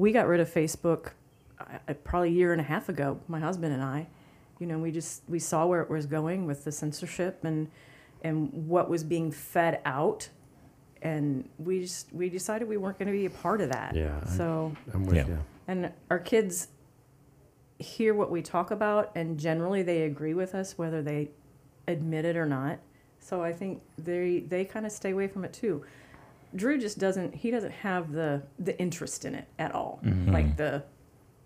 [0.04, 1.12] We got rid of Facebook
[1.62, 3.22] uh, uh, probably a year and a half ago.
[3.30, 4.08] My husband and I,
[4.60, 7.70] you know, we just we saw where it was going with the censorship and
[8.22, 10.28] and what was being fed out,
[11.02, 13.96] and we just we decided we weren't going to be a part of that.
[13.96, 15.26] Yeah, I- So I'm with Yeah.
[15.28, 15.40] you.
[15.70, 16.68] and our kids
[17.80, 21.30] hear what we talk about and generally they agree with us whether they
[21.88, 22.78] admit it or not
[23.20, 25.84] so i think they they kind of stay away from it too
[26.56, 30.00] drew just doesn't he doesn't have the the interest in it at all.
[30.04, 30.32] Mm-hmm.
[30.32, 30.84] Like the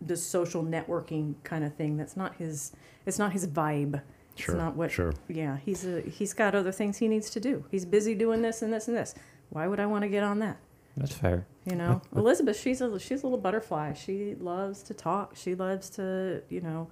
[0.02, 1.98] the social networking kind of thing.
[1.98, 2.72] That's not his
[3.06, 4.02] it's not his vibe.
[4.36, 5.14] Sure, it's not what sure.
[5.28, 7.66] yeah he's a he's got other things he needs to do.
[7.72, 9.16] He's busy doing this and this and this.
[9.50, 10.58] Why would i want to get on that?
[10.98, 11.46] That's fair.
[11.66, 13.94] you know, Elizabeth, she's a she's a little butterfly.
[13.94, 15.36] She loves to talk.
[15.36, 16.90] She loves to, you know,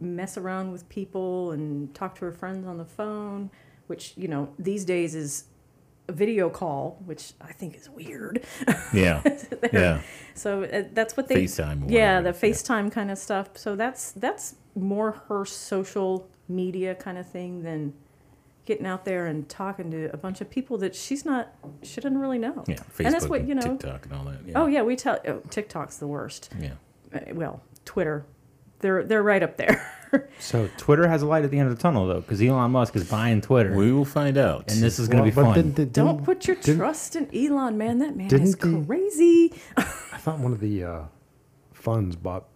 [0.00, 3.50] mess around with people and talk to her friends on the phone,
[3.86, 5.49] which, you know, these days is a
[6.12, 8.44] video call, which I think is weird.
[8.92, 9.22] Yeah.
[9.72, 10.00] Yeah.
[10.34, 12.34] So uh, that's what they FaceTime Yeah, the yeah.
[12.34, 13.50] FaceTime kind of stuff.
[13.56, 17.94] So that's that's more her social media kind of thing than
[18.64, 22.18] getting out there and talking to a bunch of people that she's not she doesn't
[22.18, 22.64] really know.
[22.66, 22.76] Yeah.
[22.76, 23.62] Facebook and that's what you know.
[23.76, 24.40] TikTok and all that.
[24.46, 24.52] Yeah.
[24.56, 26.50] Oh yeah, we tell oh, TikTok's the worst.
[26.58, 26.72] Yeah.
[27.14, 28.24] Uh, well, Twitter,
[28.80, 29.86] they're they're right up there.
[30.40, 32.96] So Twitter has a light at the end of the tunnel, though, because Elon Musk
[32.96, 34.68] is buying Twitter, We will find out.
[34.68, 35.62] and this is going to be Well, but fun.
[35.62, 38.00] didn't- didn't- Don't put your trust in Elon, man.
[38.00, 39.54] That man Didn't is the- crazy.
[39.76, 39.82] I
[40.18, 41.02] thought one of the uh,
[41.72, 42.46] funds bought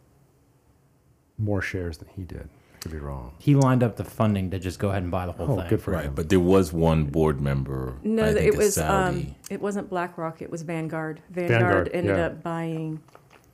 [1.38, 2.48] more shares than he did.
[2.74, 3.34] I could be wrong.
[3.38, 5.68] he lined up the funding to just go ahead and buy the whole Oh, thing.
[5.70, 6.14] good for Right, him.
[6.16, 7.94] but there was one board member.
[8.02, 10.42] No, I think it was um, it wasn't BlackRock.
[10.42, 11.22] It was Vanguard.
[11.30, 12.26] Vanguard, Vanguard, ended yeah.
[12.26, 13.00] up buying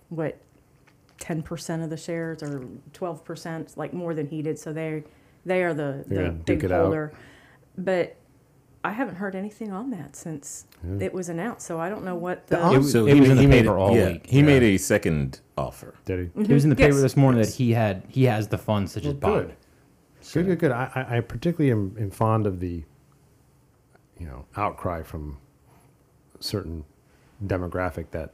[0.09, 0.39] what
[1.21, 4.59] ten percent of the shares or twelve percent, like more than he did.
[4.59, 5.05] So they
[5.47, 7.13] they are the, the gonna big holder.
[7.79, 8.17] But
[8.83, 10.67] I haven't heard anything on that since
[10.99, 11.67] it was announced.
[11.67, 12.57] So I don't know what the.
[12.57, 14.27] The So he, was in the he made paper all yeah, week.
[14.27, 15.95] He made a second offer.
[16.07, 16.25] Did he?
[16.27, 16.51] Mm-hmm.
[16.51, 17.03] It was in the paper Yes.
[17.03, 17.51] this morning Yes.
[17.51, 19.29] that he had he has the funds to just buy.
[19.31, 19.55] good.
[20.33, 20.71] Good, good, good.
[20.73, 22.85] I, I I particularly am, am fond of the,
[24.19, 25.39] you know, outcry from
[26.41, 26.85] certain
[27.47, 28.33] demographic that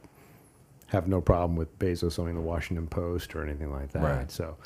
[0.87, 4.03] have no problem with Bezos owning the Washington Post or anything like that.
[4.03, 4.31] Right.
[4.31, 4.57] So,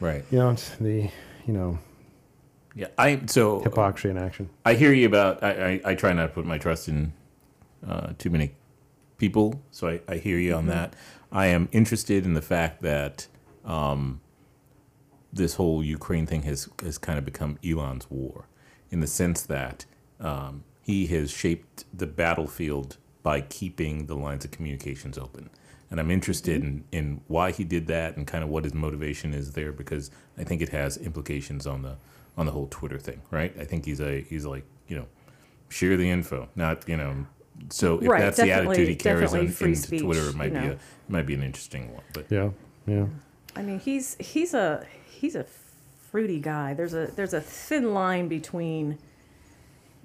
[0.00, 0.24] Right.
[0.30, 1.10] you know, it's the,
[1.46, 1.78] you know,
[2.74, 2.88] Yeah.
[2.98, 4.50] I so hypocrisy in action.
[4.64, 5.42] I hear you about.
[5.42, 7.12] I, I, I try not to put my trust in
[7.86, 8.54] uh, too many
[9.18, 10.94] people, so I, I hear you on that.
[11.32, 13.26] I am interested in the fact that
[13.64, 14.20] um,
[15.32, 18.46] this whole Ukraine thing has has kind of become Elon's war,
[18.90, 19.86] in the sense that
[20.20, 25.50] um, he has shaped the battlefield by keeping the lines of communications open.
[25.90, 29.34] And I'm interested in, in why he did that and kind of what his motivation
[29.34, 31.96] is there because I think it has implications on the
[32.36, 33.52] on the whole Twitter thing, right?
[33.58, 35.06] I think he's a he's like you know
[35.70, 37.26] share the info, not you know.
[37.70, 40.52] So if Right, that's the attitude he carries on definitely into speech, Twitter, it might
[40.52, 40.78] you be know.
[41.08, 42.04] a might be an interesting one.
[42.12, 42.50] But Yeah,
[42.86, 43.06] yeah.
[43.56, 45.46] I mean, he's he's a he's a
[46.12, 46.74] fruity guy.
[46.74, 48.98] There's a there's a thin line between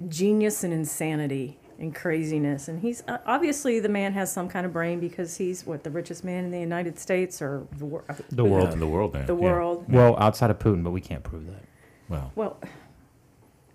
[0.10, 2.68] genius and insanity and craziness.
[2.68, 5.90] And he's uh, obviously the man has some kind of brain because he's what the
[5.90, 8.70] richest man in the United States or the, wor- The world.
[8.70, 9.26] Yeah, the world now.
[9.26, 9.42] The yeah.
[9.42, 9.86] world.
[9.90, 11.64] Well, outside of Putin, but we can't prove that.
[12.08, 12.60] Well, Well,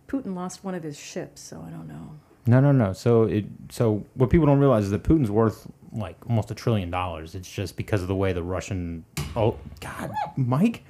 [0.08, 2.12] Putin lost one of his ships, so I don't know.
[2.46, 2.92] No, no, no.
[2.92, 6.90] So it so what people don't realize is that Putin's worth like almost a trillion
[6.90, 7.34] dollars.
[7.34, 10.84] It's just because of the way the Russian oh God, Mike.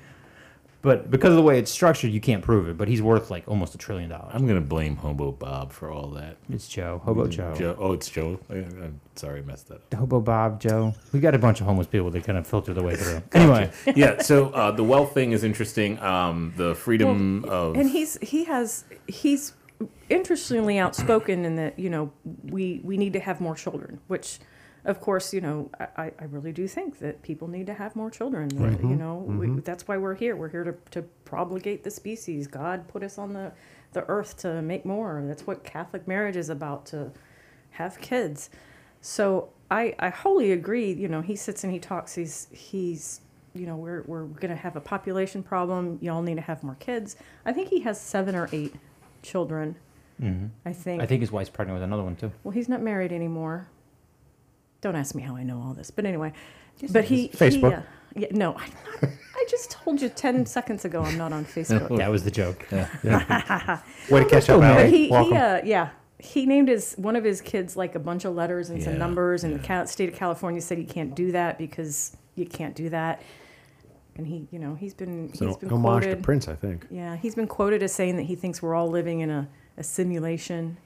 [0.86, 2.78] But because of the way it's structured, you can't prove it.
[2.78, 4.30] But he's worth like almost a trillion dollars.
[4.32, 6.36] I'm gonna blame Hobo Bob for all that.
[6.48, 7.56] It's Joe, Hobo Joe.
[7.58, 8.38] Joe, oh, it's Joe.
[8.48, 9.94] I, I'm sorry, I messed that up.
[9.94, 10.94] Hobo Bob, Joe.
[11.10, 13.20] We got a bunch of homeless people that kind of filter their way through.
[13.32, 14.22] Anyway, yeah.
[14.22, 15.98] So uh, the wealth thing is interesting.
[15.98, 19.54] Um, the freedom of and he's he has he's
[20.08, 22.12] interestingly outspoken in that you know
[22.44, 24.38] we we need to have more children which
[24.86, 28.10] of course you know i, I really do think that people need to have more
[28.10, 28.48] children.
[28.48, 28.96] That, you mm-hmm.
[28.96, 29.60] know we, mm-hmm.
[29.60, 30.36] that's why we're here.
[30.36, 32.46] We're here to, to propagate the species.
[32.46, 33.52] God put us on the
[33.92, 35.22] the earth to make more.
[35.26, 37.12] That's what catholic marriage is about to
[37.72, 38.50] have kids.
[39.00, 42.14] So i i wholly agree you know he sits and he talks.
[42.14, 43.20] He's he's
[43.54, 45.98] you know we're we're going to have a population problem.
[46.00, 47.16] Y'all need to have more kids.
[47.44, 48.74] I think he has seven or eight
[49.22, 49.76] children
[50.20, 50.46] mm-hmm.
[50.64, 51.02] i think.
[51.02, 52.32] I think his wife's pregnant with another one too.
[52.44, 53.68] well he's not married anymore
[54.80, 56.32] don't ask me how i know all this but anyway
[56.90, 57.70] but he Facebook.
[57.70, 57.82] he, uh,
[58.16, 58.70] yeah, no i'm
[59.02, 62.30] not i just told you 10 seconds ago i'm not on facebook That was the
[62.30, 62.66] joke.
[62.72, 64.90] Way to catch up, but Ali.
[64.90, 65.32] he, Welcome.
[65.32, 68.70] he uh, yeah he named his one of his kids like a bunch of letters
[68.70, 72.46] and some numbers and the state of california said you can't do that because you
[72.46, 73.20] can't do that
[74.16, 76.86] and he you know he's been So, he's been homage to Prince, I think.
[76.90, 79.82] yeah he's been quoted as saying that he thinks we're all living in a, a
[79.82, 80.78] simulation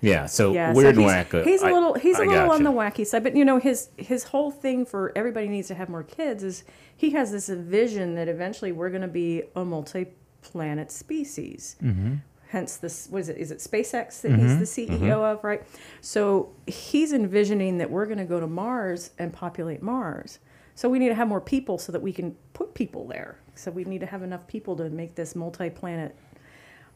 [0.00, 0.26] yeah.
[0.26, 1.44] So yeah, weird so he's, wacko.
[1.44, 3.88] He's a little he's a I little on the wacky side, but you know his
[3.96, 6.64] his whole thing for everybody needs to have more kids is
[6.96, 11.76] he has this vision that eventually we're going to be a multi-planet species.
[11.82, 12.16] Mm-hmm.
[12.48, 13.36] Hence this what is it?
[13.38, 15.10] Is it SpaceX that he's the CEO Mm-hmm.
[15.12, 15.62] of, right?
[16.00, 20.40] So he's envisioning that we're going to go to Mars and populate Mars.
[20.74, 23.38] So we need to have more people so that we can put people there.
[23.54, 26.16] So we need to have enough people to make this multi-planet.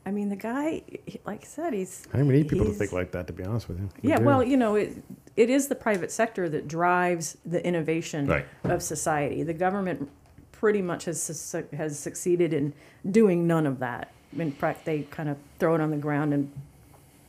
[0.06, 0.82] I mean, the guy,
[1.24, 2.06] like I said, he's.
[2.12, 3.88] I don't even need people to think like that, to be honest with you.
[4.02, 4.24] We yeah, do.
[4.24, 5.02] well, you know, it,
[5.36, 8.46] it is the private sector that drives the innovation Right.
[8.64, 9.42] of society.
[9.42, 10.10] The government
[10.52, 12.74] pretty much has su- has succeeded in
[13.10, 14.12] doing none of that.
[14.36, 16.52] In fact, they kind of throw it on the ground and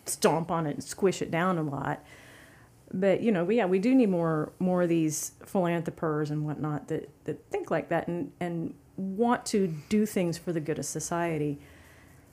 [0.06, 2.04] stomp on it and squish it down a lot.
[2.94, 7.10] But you know, yeah, we do need more more of these philanthropers and whatnot that,
[7.26, 11.60] that think like that and, and want to do things for the good of society.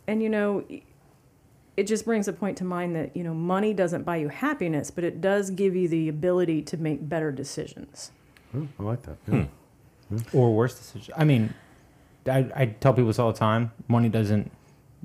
[0.07, 0.65] And you know,
[1.77, 4.91] it just brings a point to mind that you know money doesn't buy you happiness,
[4.91, 8.11] but it does give you the ability to make better decisions.
[8.51, 9.17] Hmm, I like that.
[9.27, 9.43] Hmm.
[10.11, 10.19] Yeah.
[10.35, 11.11] or worse decisions.
[11.17, 11.55] I mean,
[12.27, 13.73] I, I tell people this all the time.
[13.89, 14.51] Money doesn't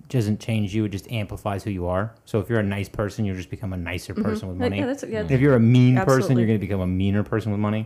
[0.10, 2.14] doesn't change you; it just amplifies who you are.
[2.26, 4.78] So if you're a nice person, you'll just become a nicer person with money.
[4.78, 4.94] Yeah, money.
[4.94, 5.34] that's- yeah.
[5.36, 7.86] if you're a mean person, you're going to become a meaner person with money.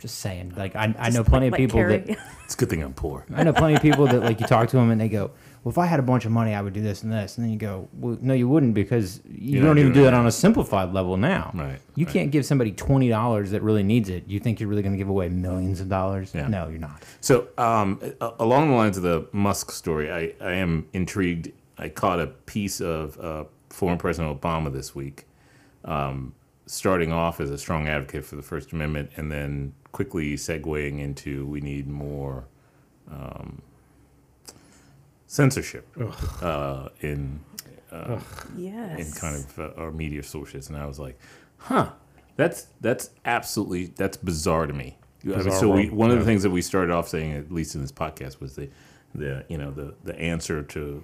[0.00, 0.54] Just saying.
[0.56, 1.98] Like I, I know plenty like- of people Carrie.
[1.98, 3.24] that It's a good thing I'm poor.
[3.34, 5.30] I know plenty of people that like you talk to them and they go,
[5.64, 7.44] "Well, if I had a bunch of money, I would do this and this," and
[7.44, 10.26] then you go, "Well, no, you wouldn't because you You're don't even do that on
[10.26, 11.50] a simplified level now.
[11.54, 12.12] Right, You right.
[12.12, 14.24] can't give somebody twenty dollars that really needs it.
[14.28, 16.32] You think you're really going to give away millions of dollars?
[16.34, 16.46] Yeah.
[16.48, 17.02] No, you're not.
[17.20, 18.00] So, um,
[18.38, 21.50] along the lines of the Musk story, I, I am intrigued.
[21.78, 25.26] I caught a piece of uh, former President Obama this week,
[25.84, 26.34] um,
[26.66, 31.46] starting off as a strong advocate for the First Amendment and then quickly segueing into
[31.46, 32.44] we need more
[33.10, 33.62] um,
[35.34, 35.84] censorship
[36.42, 37.40] uh, in
[38.56, 39.00] yes.
[39.00, 41.18] in kind of uh, our media sources, and I was like,
[41.56, 41.90] "Huh,
[42.36, 46.24] that's that's absolutely that's bizarre to me." I mean, so we, world, one of the
[46.24, 48.68] things that we started off saying, at least in this podcast, was the
[49.14, 51.02] the you know the the answer to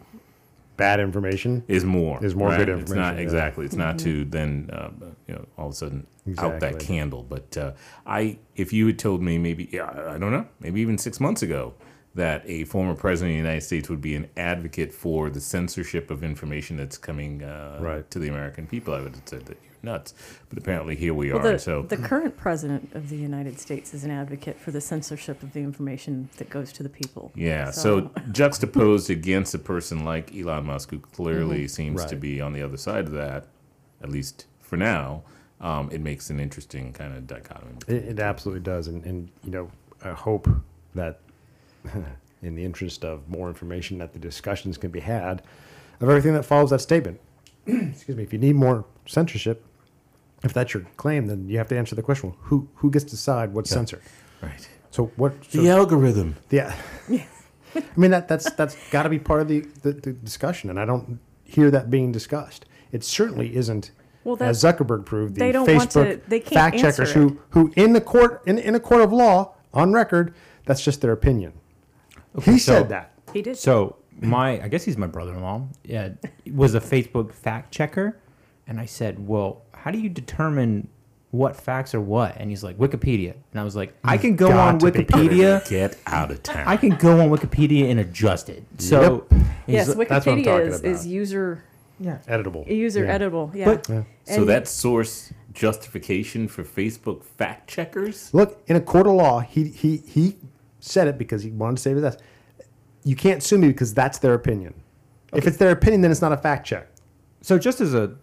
[0.77, 1.62] Bad information.
[1.69, 2.59] is more Is more right?
[2.59, 2.99] good information.
[2.99, 3.21] It's not yeah.
[3.23, 3.66] exactly.
[3.66, 4.90] It's not to then uh,
[5.27, 6.07] you know all of a sudden
[6.38, 7.23] out that candle.
[7.23, 7.73] But uh,
[8.07, 11.21] I, if you had told me maybe yeah, I I don't know, maybe even six
[11.21, 11.75] months ago
[12.14, 16.11] that a former president of the United States would be an advocate for the censorship
[16.11, 18.11] of information that's coming uh, Right.
[18.11, 20.12] to the American people, I would have said that you're nuts.
[20.49, 21.53] But apparently here we Well, are.
[21.53, 25.40] the, so the current president of the United States is an advocate for the censorship
[25.44, 27.31] of the information that goes to the people.
[27.37, 27.70] Yeah.
[27.70, 32.62] So, juxtaposed against a person like Elon Musk, who clearly seems to be on the
[32.62, 33.46] other side of that,
[34.03, 35.23] at least for now,
[35.61, 37.75] um, it makes an interesting kind of dichotomy.
[37.87, 39.70] It, it absolutely does, and, and you know,
[40.03, 40.49] I hope
[40.94, 41.20] that,
[42.43, 45.43] in the interest of more information, that the discussions can be had
[46.01, 47.21] of everything that follows that statement.
[47.66, 48.23] Excuse me.
[48.23, 49.64] If you need more censorship,
[50.43, 53.11] if that's your claim, then you have to answer the question: Who who gets to
[53.11, 54.03] decide what's censored?
[54.43, 54.69] Right.
[54.90, 55.35] So what?
[55.49, 56.37] So, The algorithm.
[56.51, 56.75] yeah.
[57.75, 60.81] I mean that that's that's got to be part of the, the, the discussion, and
[60.81, 62.64] I don't hear that being discussed.
[62.90, 63.93] It certainly isn't.
[64.25, 67.21] Well, as Zuckerberg proved, the they don't Facebook want to- they can't fact checkers answer
[67.21, 70.35] who who in the court in, in a court of law on record,
[70.66, 71.53] that's just their opinion.
[72.45, 73.12] He so- said that.
[73.33, 73.57] He did.
[73.57, 75.62] So my, I guess he's my brother-in-law.
[75.85, 76.11] Yeah,
[76.53, 78.19] was a Facebook fact checker,
[78.66, 80.88] and I said, "Well, how do you determine
[81.31, 82.37] what facts are what?
[82.38, 83.35] And he's like, Wikipedia.
[83.53, 85.66] And I was like, I can go on Wikipedia.
[85.69, 86.66] Get out of town.
[86.66, 88.64] I can go on Wikipedia and adjust it.
[88.79, 89.29] So,
[89.64, 90.90] he's Yes, like- that's what I'm Wikipedia talking is, about.
[90.90, 91.62] is user
[92.01, 92.19] yeah.
[92.27, 92.66] Editable.
[92.66, 93.16] user Yeah.
[93.16, 93.55] editable.
[93.55, 93.64] Yeah.
[93.66, 98.35] But- so And- that's source justification for Facebook fact checkers.
[98.35, 100.37] Look, in a court of law, he he he
[100.81, 102.16] said it because he wanted to save his ass.
[103.05, 104.75] You can't sue me because that's their opinion.
[105.33, 106.88] If it's their opinion, then it's not a fact check.
[107.40, 108.16] So just as a,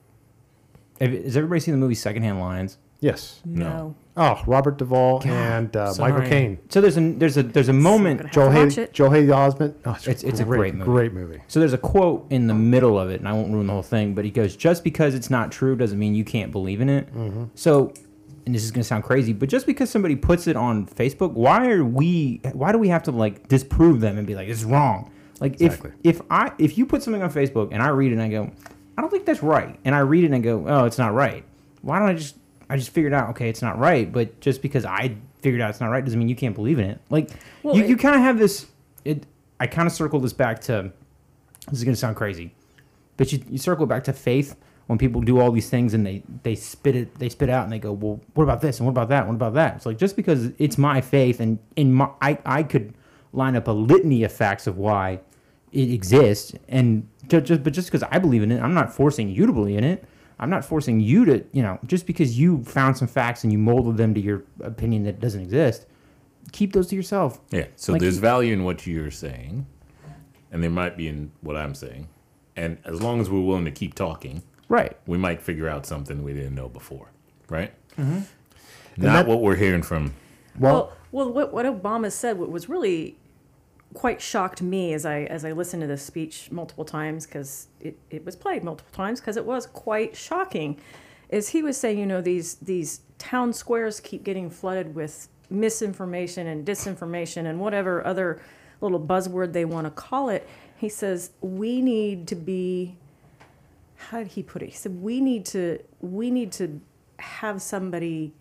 [1.00, 2.78] has everybody seen the movie Secondhand Lions?
[3.00, 3.42] Yes.
[3.46, 3.96] no.
[4.20, 6.58] Oh, Robert Duvall and uh, Michael Caine.
[6.70, 8.32] So there's a there's a there's a moment.
[8.32, 8.90] gonna have Joel to Haley.
[8.92, 9.76] Joel Haley Osment.
[9.86, 10.90] Oh, It's- it's a great movie.
[10.90, 11.40] Great movie.
[11.48, 13.84] So there's a quote in the middle of it, and I won't ruin the whole
[13.84, 16.90] thing, but he goes, "Just because it's not true doesn't mean you can't believe in
[16.90, 17.08] it."
[17.54, 17.94] So,
[18.48, 21.34] and this is going to sound crazy, but just because somebody puts it on Facebook,
[21.34, 22.40] why are we?
[22.54, 25.12] Why do we have to like disprove them and be like, "It's wrong"?
[25.42, 25.92] Like Exactly.
[26.06, 28.30] if if I if you put something on Facebook and I read it and I
[28.30, 28.50] go,
[28.98, 31.14] "I don't think that's right," and I read it and I go, "Oh, it's not
[31.14, 31.44] right,"
[31.82, 32.38] why don't I just
[32.70, 35.80] I just figured out, okay, it's not right, but just because I figured out it's
[35.82, 37.00] not right doesn't mean you can't believe in it.
[37.10, 37.30] Like
[37.64, 38.66] Well, you, it- you kind of have this.
[39.06, 39.26] It
[39.60, 40.92] I kind of circle this back to
[41.70, 42.54] this is going to sound crazy,
[43.18, 44.56] but you, you circle back to faith
[44.88, 47.72] when people do all these things and they, they spit it they spit out and
[47.72, 49.20] they go, well, what about this and what about that?
[49.20, 49.76] And what about that?
[49.76, 52.94] It's like just because it's my faith and in my I, I could
[53.34, 55.20] line up a litany of facts of why
[55.72, 59.30] it exists and just, just but just because I believe in it, I'm not forcing
[59.30, 60.04] you to believe in it.
[60.40, 63.58] I'm not forcing you to, you know, just because you found some facts and you
[63.58, 65.88] molded them to your opinion that doesn't exist,
[66.52, 67.42] keep those to yourself.
[67.52, 67.66] Yeah.
[67.76, 69.66] So Like- there's value in what you're saying,
[70.52, 72.08] and there might be in what I'm saying.
[72.56, 74.98] And as long as we're willing to keep talking, Right.
[75.06, 77.10] we might figure out something we didn't know before,
[77.50, 77.72] right?
[77.98, 78.20] Mm-hmm.
[78.98, 80.14] Not that- what we're hearing from.
[80.60, 83.16] Well, well, what, what Obama said, what was really
[83.94, 87.98] quite shocked me as I as I listened to this speech multiple times because it,
[88.10, 90.80] it was played multiple times because it was quite shocking,
[91.30, 96.48] is he was saying, you know, these these town squares keep getting flooded with misinformation
[96.48, 98.42] and disinformation and whatever other
[98.82, 100.48] little buzzword they want to call it.
[100.76, 102.98] He says we need to be
[103.98, 104.70] how did he put it?
[104.70, 106.82] He said we need to we need to
[107.20, 108.34] have somebody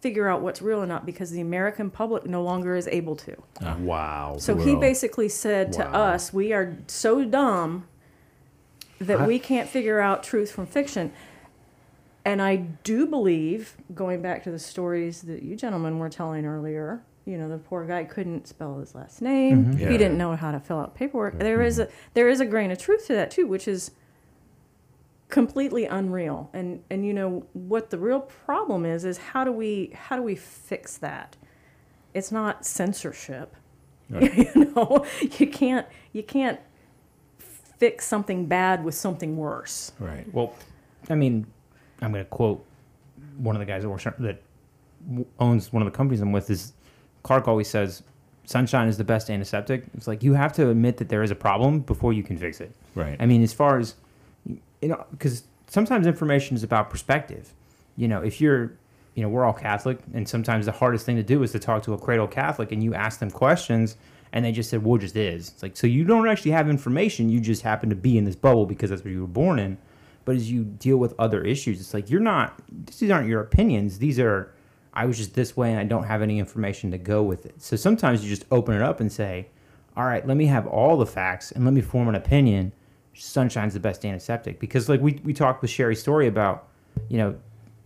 [0.00, 3.36] figure out what's real or not because the American public no longer is able to.
[3.62, 3.76] Ah.
[3.78, 4.36] Wow.
[4.38, 7.86] So he basically said to us, we are so dumb
[8.98, 11.12] that we can't figure out truth from fiction.
[12.24, 17.02] And I do believe, going back to the stories that you gentlemen were telling earlier,
[17.24, 19.72] you know, the poor guy couldn't spell his last name.
[19.72, 19.90] Yeah.
[19.90, 21.38] He didn't know how to fill out paperwork.
[21.38, 21.94] There is a mm-hmm.
[22.14, 23.92] there is a grain of truth to that too, which is
[25.32, 26.50] completely unreal.
[26.52, 30.22] And and you know what the real problem is is how do we how do
[30.22, 31.36] we fix that?
[32.14, 33.56] It's not censorship.
[34.10, 35.06] you know,
[35.38, 36.60] you can't you can't
[37.38, 39.92] fix something bad with something worse.
[39.98, 40.26] Right.
[40.34, 40.54] Well,
[41.08, 41.46] I mean,
[42.02, 42.64] I'm going to quote
[43.38, 44.42] one of the guys that works that
[45.40, 46.50] owns one of the companies I'm with.
[46.50, 46.74] Is
[47.22, 48.02] Clark always says,
[48.44, 51.34] "Sunshine is the best antiseptic." It's like you have to admit that there is a
[51.34, 52.72] problem before you can fix it.
[52.94, 53.16] Right.
[53.18, 53.94] I mean, as far as
[54.82, 57.54] you know, because sometimes information is about perspective.
[57.96, 58.72] You know, if you're,
[59.14, 61.82] you know, we're all Catholic, and sometimes the hardest thing to do is to talk
[61.84, 63.96] to a cradle Catholic, and you ask them questions,
[64.32, 67.28] and they just said, "Well, just is." It's like so you don't actually have information;
[67.30, 69.78] you just happen to be in this bubble because that's where you were born in.
[70.24, 72.60] But as you deal with other issues, it's like you're not.
[72.86, 73.98] These aren't your opinions.
[73.98, 74.52] These are.
[74.94, 77.62] I was just this way, and I don't have any information to go with it.
[77.62, 79.48] So sometimes you just open it up and say,
[79.96, 82.72] "All right, let me have all the facts, and let me form an opinion."
[83.14, 86.68] Sunshine's the best antiseptic because like we, we talked with sherry's story about
[87.08, 87.34] you know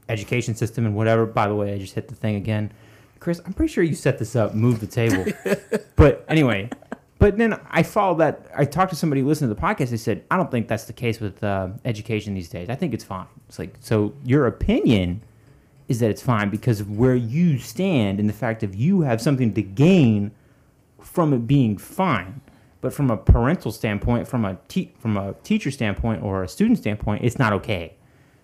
[0.09, 1.27] education system and whatever.
[1.27, 2.73] By the way i just hit the thing again.
[3.19, 5.25] Chris i'm pretty sure you set this up move the table.
[5.97, 6.71] But anyway
[7.19, 8.47] but then i followed that.
[8.55, 9.91] I talked to somebody who listened to the podcast.
[9.91, 12.69] They said i don't think that's the case with uh, education these days.
[12.69, 13.27] I think it's fine.
[13.49, 15.23] It's like so your opinion
[15.89, 19.21] is that it's fine because of where you stand and the fact that you have
[19.21, 20.33] something to gain
[21.01, 22.41] from it being fine.
[22.87, 26.79] But from a parental standpoint, from a te- from a teacher standpoint or a student
[26.79, 27.97] standpoint, it's not okay.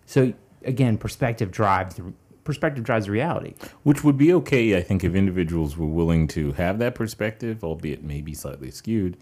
[0.05, 0.33] So
[0.65, 3.55] again, perspective drives the perspective drives reality.
[3.85, 8.03] Which would be okay, I think, if individuals were willing to have that perspective, albeit
[8.03, 9.17] maybe slightly skewed,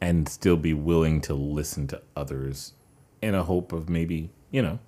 [0.00, 2.72] and still be willing to listen to others
[3.22, 4.80] in a hope of maybe, you know,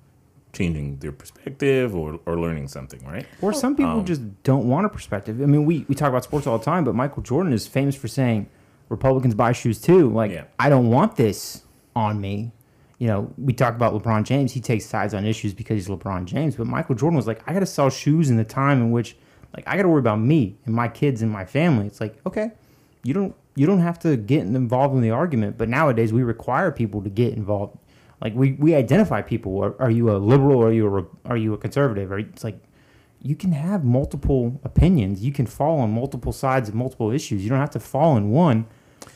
[0.52, 3.24] changing their perspective or, or learning something, right?
[3.40, 5.40] Or some people um, just don't want a perspective.
[5.40, 7.94] I mean, we, we talk about sports all the time, but Michael Jordan is famous
[7.94, 8.48] for saying
[8.88, 10.10] Republicans buy shoes too.
[10.10, 10.44] Like, Yeah.
[10.58, 11.62] I don't want this
[11.94, 12.52] on me.
[12.98, 14.52] You know, we talk about LeBron James.
[14.52, 16.56] He takes sides on issues because he's LeBron James.
[16.56, 19.16] But Michael Jordan was like, I got to sell shoes in the time in which,
[19.54, 21.86] like, I got to worry about me and my kids and my family.
[21.86, 22.52] It's like, okay,
[23.02, 25.58] you don't you don't have to get involved in the argument.
[25.58, 27.78] But nowadays, we require people to get involved.
[28.20, 29.62] Like we, we identify people.
[29.62, 32.12] Are, are you a liberal or are you a are you a conservative?
[32.12, 32.58] Or it's like
[33.22, 35.22] you can have multiple opinions.
[35.22, 37.42] You can fall on multiple sides of multiple issues.
[37.42, 38.66] You don't have to fall in one.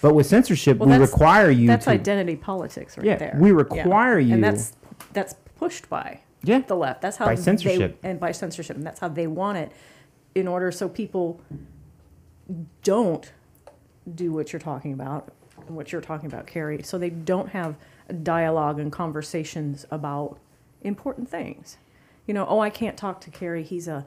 [0.02, 3.36] But with censorship, Well, we require you That's to identity politics right Yeah, there.
[3.38, 4.72] we require you- And that's
[5.12, 6.60] that's pushed by yeah.
[6.60, 7.02] the left.
[7.02, 7.98] That's how By they- censorship.
[8.02, 9.72] and by censorship, and that's how they want it,
[10.34, 11.40] in order so people
[12.82, 13.32] don't
[14.14, 15.32] do what you're talking about
[15.66, 16.82] and what you're talking about, Carrie.
[16.82, 17.76] So they don't have
[18.22, 20.38] dialogue and conversations about
[20.82, 21.76] important things.
[22.26, 23.62] You know, oh, I can't talk to Carrie.
[23.62, 24.04] He's a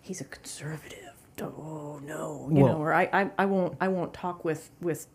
[0.00, 1.05] he's a conservative.
[1.42, 5.06] Oh no, you Well- know, or I, I, I won't I won't talk with with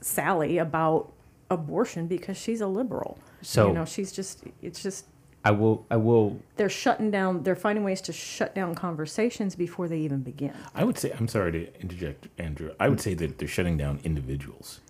[0.00, 1.12] Sally about
[1.50, 3.18] abortion because she's a liberal.
[3.42, 5.06] So- you know, she's just it's just
[5.44, 5.86] I will.
[5.90, 6.40] I will.
[6.56, 10.84] they're shutting down they're finding ways to shut down conversations before they even begin I
[10.84, 12.72] would say, I'm sorry to interject, Andrew.
[12.80, 14.80] I would say that they're shutting down individuals.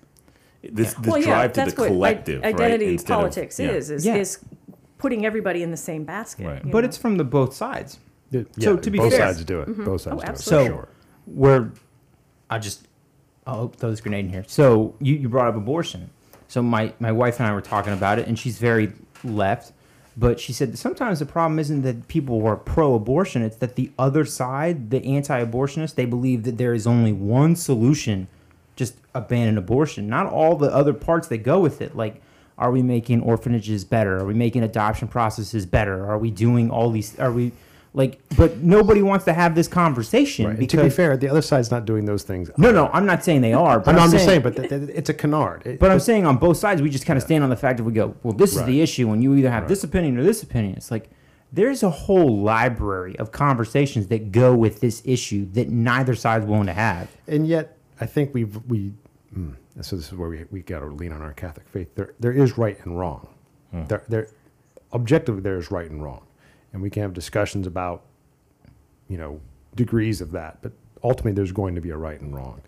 [0.63, 2.93] This, this well yeah drive to the what i- collective, identity right?
[2.93, 3.71] Instead of- politics yeah.
[3.71, 4.17] is is, Yeah.
[4.17, 4.39] is
[4.99, 6.63] putting everybody in the same basket Right.
[6.65, 6.89] But know?
[6.89, 8.01] it's from the both sides.
[8.31, 9.07] Yeah, So to be fair.
[9.09, 9.69] both fair- sides do it.
[9.69, 9.85] Mm-hmm.
[9.85, 10.29] Both sides Oh, do it.
[10.29, 10.67] absolutely.
[10.69, 10.89] So for sure.
[11.27, 11.71] we're.
[12.51, 12.87] I just.
[13.47, 14.45] I'll throw this grenade in here.
[14.47, 16.11] So you, you brought up abortion.
[16.49, 18.93] So my my wife and I were talking about it, and she's very
[19.25, 19.73] left.
[20.17, 23.93] But she said that sometimes the problem isn't that people are pro-abortion; it's that the
[23.99, 28.27] other side, the anti-abortionists, they believe that there is only one solution:
[28.77, 30.09] just abandon abortion.
[30.09, 31.97] Not all the other parts that go with it.
[31.97, 32.21] Like,
[32.59, 34.19] are we making orphanages better?
[34.19, 36.05] Are we making adoption processes better?
[36.11, 37.19] Are we doing all these?
[37.21, 37.53] Are we
[37.95, 38.21] like?
[38.37, 40.59] But nobody wants to have this conversation Right.
[40.59, 42.51] Because to be fair, the other side's not doing those things.
[42.57, 43.81] no, no, I'm not saying they are.
[43.81, 45.67] But I'm, I'm, I'm saying, just saying, but th- th- it's a canard.
[45.67, 47.79] It- but I'm saying on both sides, we just kind of stand on the fact
[47.79, 50.23] that we go, well, this is the issue, and you either have this opinion or
[50.25, 50.75] this opinion.
[50.77, 51.11] It's like
[51.53, 56.67] there's a whole library of conversations that go with this issue that neither side's willing
[56.67, 57.09] to have.
[57.27, 58.93] and yet I think we've we.
[59.37, 61.95] Mm, so this is where we we got to lean on our Catholic faith.
[61.95, 63.29] There there is right and wrong.
[63.73, 64.29] There there
[64.93, 66.23] objectively there is right and wrong,
[66.73, 68.03] and we can have discussions about
[69.09, 69.41] you know
[69.75, 72.61] degrees of that, but ultimately there's going to be a right and wrong,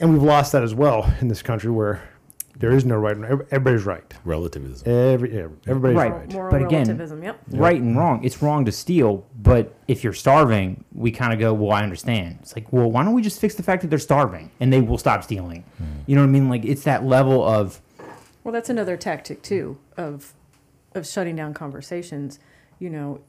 [0.00, 2.02] and we've lost that as well in this country where
[2.58, 4.04] there is no right and every- everybody's right.
[4.26, 4.86] Relativism.
[4.88, 6.12] Every yeah, everybody's Right.
[6.12, 6.32] right.
[6.32, 8.22] moral But again- relativism yep Right and wrong.
[8.22, 12.38] It's wrong to steal, but if you're starving, we kind of go, well, I understand.
[12.42, 14.82] It's like, well, why don't we just fix the fact that they're starving and they
[14.82, 15.64] will stop stealing?
[15.78, 15.84] Hmm.
[16.06, 16.50] You know what I mean?
[16.50, 17.80] Like it's that level of
[18.44, 20.34] Well, that's another tactic too of
[20.94, 22.38] of shutting down conversations.
[22.82, 23.20] You know,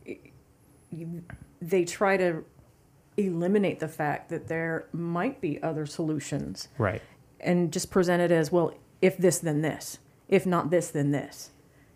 [0.90, 1.24] you,
[1.62, 2.44] they try to
[3.18, 7.04] eliminate the fact that there might be other solutions right.
[7.40, 8.74] and just present it as well.
[9.00, 10.00] If this, then this.
[10.28, 11.52] If not this, then this.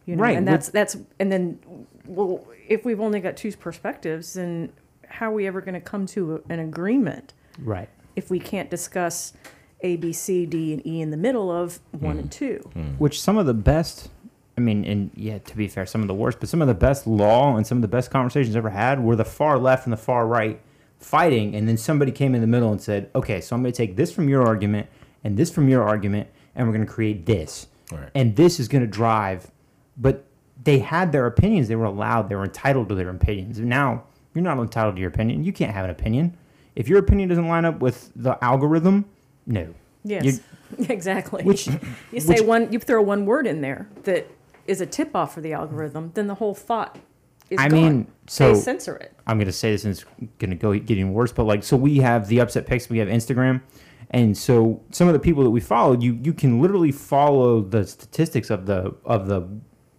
[0.05, 1.57] You know, Right, and that's that's and then
[2.05, 4.71] well, if we've only got two perspectives, then
[5.07, 7.89] how are we ever going to come to an agreement Right.
[8.15, 9.33] if we can't discuss
[9.81, 12.19] A, B, C, D, and E in the middle of one mm.
[12.19, 12.69] and two?
[12.75, 12.99] Mm.
[12.99, 14.11] which some of the best
[14.57, 16.73] i mean and yeah to be fair some of the worst but some of the
[16.73, 19.93] best law and some of the best conversations ever had were the far left and
[19.93, 20.59] the far right
[20.99, 23.77] fighting and then somebody came in the middle and said okay so i'm going to
[23.77, 24.87] take this from your argument
[25.23, 27.67] and this from your argument and we're going to create this.
[27.91, 28.09] Right.
[28.15, 29.49] and this is going to drive
[29.95, 30.25] but
[30.63, 31.67] they had their opinions.
[31.69, 33.59] They were allowed they were entitled to their opinions.
[33.59, 34.03] Now
[34.33, 35.43] you're not entitled to your opinion.
[35.45, 36.35] You can't have an opinion.
[36.75, 39.05] If your opinion doesn't line up with the algorithm
[39.45, 39.73] no.
[40.03, 41.43] Yes, You- exactly.
[41.43, 41.67] which
[42.11, 44.27] you say which- one, you throw one word in there that
[44.67, 46.97] is a tip off for the algorithm, then the whole thought
[47.49, 47.81] is I gone.
[47.81, 49.13] mean, so- they censor it.
[49.25, 50.05] I'm gonna say this and it's
[50.39, 53.61] gonna go getting worse, but like so we have the upset picks, we have Instagram,
[54.11, 57.85] and so some of the people that we follow, you you can literally follow the
[57.85, 59.47] statistics of the of the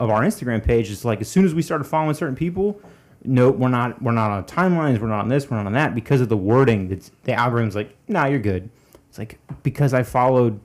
[0.00, 0.90] of our Instagram page.
[0.90, 2.80] It's like as soon as we started following certain people,
[3.24, 5.94] no, we're not we're not on timelines, we're not on this, we're not on that
[5.94, 6.88] because of the wording.
[6.88, 8.70] That's the algorithm's like, nah, you're good.
[9.08, 10.60] It's like because I followed,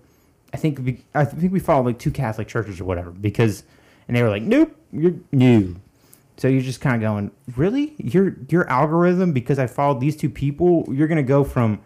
[0.54, 3.64] I think we, I think we followed like two Catholic churches or whatever because,
[4.08, 5.76] and they were like, nope, you're new.
[6.38, 7.96] So you're just kind of going, really?
[7.98, 11.80] Your your algorithm because I followed these two people, you're gonna go from,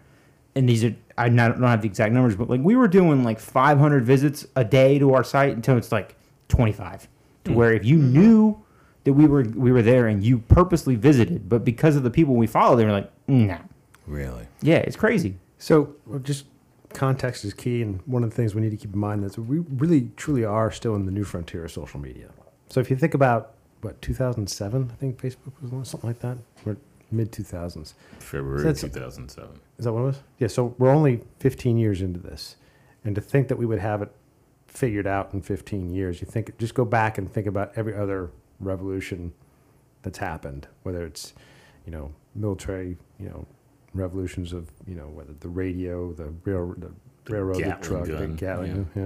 [0.55, 3.39] and these are I don't have the exact numbers, but like we were doing like
[3.39, 6.15] 500 visits a day to our site until it's like
[6.49, 7.07] 25,
[7.45, 8.13] to where if you mm-hmm.
[8.13, 8.63] knew
[9.03, 12.36] that we were we were there and you purposely visited, but because of the people
[12.36, 13.59] we followed, they were like, nah,
[14.05, 14.47] Really?
[14.61, 15.38] yeah, it's crazy.
[15.57, 16.45] So well, just
[16.94, 19.38] context is key, and one of the things we need to keep in mind is
[19.38, 22.30] we really truly are still in the new frontier of social media.
[22.70, 26.38] So if you think about what 2007, I think Facebook was launched, something like that,
[26.66, 26.78] or
[27.12, 27.94] mid 2000s.
[28.20, 29.60] February That's- 2007.
[29.78, 30.24] Is that what it was?
[30.40, 30.48] Yeah.
[30.48, 32.56] So we're only 15 years into this,
[33.06, 34.12] and to think that we would have it
[34.68, 38.30] figured out in 15 years, you think just go back and think about every other
[38.60, 39.34] revolution
[40.02, 41.34] that's happened, whether it's
[41.86, 43.46] you know military, you know
[43.98, 46.91] revolutions of you know whether the radio, the rail, the
[47.32, 49.02] railroad, the Gatling truck, the gun, Gatling, you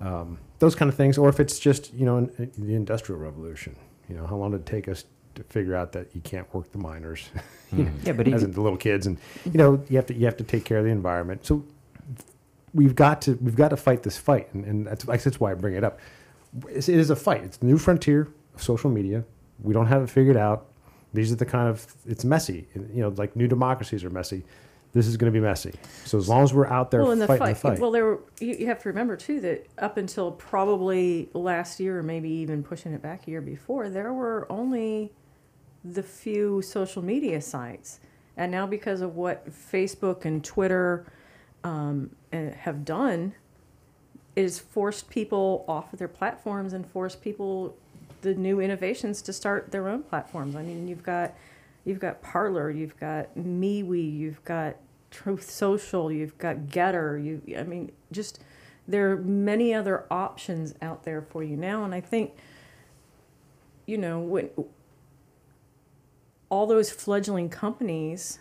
[0.00, 2.74] know, um, those kind of things, or if it's just you know in, in the
[2.74, 3.76] industrial revolution.
[4.08, 5.04] You know, how long did it take us
[5.36, 7.30] to figure out that you can't work the miners?
[7.72, 10.06] you know, Yeah, but as in even, the little kids, and you know you have
[10.06, 11.46] to you have to take care of the environment.
[11.46, 11.64] So
[12.74, 15.54] we've got to we've got to fight this fight, and, and that's that's why I
[15.54, 15.98] bring it up.
[16.68, 17.44] It's, it is a fight.
[17.44, 19.24] It's the new frontier of social media.
[19.62, 20.66] We don't have it figured out.
[21.12, 22.66] These are the kind of it's messy.
[22.74, 24.44] You know, like new democracies are messy.
[24.92, 25.74] This is going to be messy.
[26.04, 27.92] So as long as we're out there well, in the fighting fight, the fight, well,
[27.92, 32.28] there were, you, have to remember too that up until probably last year, or maybe
[32.28, 35.12] even pushing it back a year before, there were only
[35.84, 38.00] the few social media sites,
[38.36, 41.06] and now because of what Facebook and Twitter
[41.62, 43.34] um, eh, have done,
[44.36, 47.76] has forced people off of their platforms and forced people
[48.22, 50.56] the new innovations to start their own platforms.
[50.56, 51.34] I mean, you've got
[51.84, 54.76] you've got Parler, you've got MeWe, you've got
[55.10, 57.22] Truth Social, you've got Gettr.
[57.22, 58.40] You, I mean, just
[58.86, 62.32] there are many other options out there for you now, and I think,
[63.86, 64.50] you know, when
[66.48, 68.40] all those fledgling companies,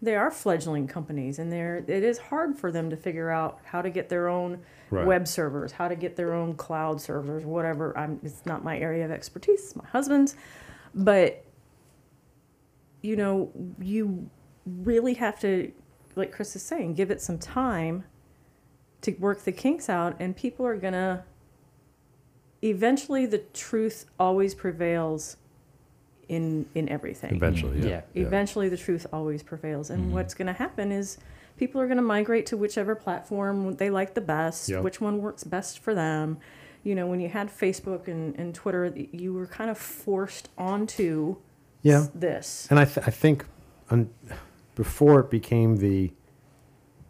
[0.00, 3.82] they are fledgling companies, and they're it is hard for them to figure out how
[3.82, 5.06] to get their own Right.
[5.06, 7.96] web servers, how to get their own cloud servers, whatever.
[7.98, 10.34] I'm, it's not my area of expertise; it's my husband's,
[10.94, 11.44] but
[13.02, 14.30] you know, you
[14.64, 15.70] really have to,
[16.16, 18.04] like Chris is saying, give it some time
[19.02, 21.24] to work the kinks out, and people are gonna.
[22.62, 25.36] Eventually, the truth always prevails
[26.28, 27.34] in in everything.
[27.34, 28.02] eventually, yeah.
[28.14, 28.26] Yeah.
[28.26, 30.12] Eventually, the truth always prevails, and mm-hmm.
[30.14, 31.18] what's going to happen is
[31.58, 34.82] people are going to migrate to whichever platform they like the best, Yep.
[34.82, 36.38] which one works best for them.
[36.84, 41.36] You know, when you had Facebook and, and Twitter, you were kind of forced onto
[41.82, 42.06] Yeah.
[42.14, 42.68] this.
[42.70, 43.44] And I, th- I think
[43.90, 44.10] un-
[44.76, 46.12] before it became the,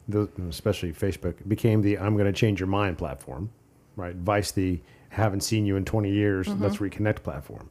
[0.08, 3.50] the, especially Facebook, it became the I'm going to change your mind platform,
[3.94, 4.16] right?
[4.16, 6.62] Vice the haven't seen you in 20 years, mm-hmm.
[6.62, 7.68] let's reconnect platform.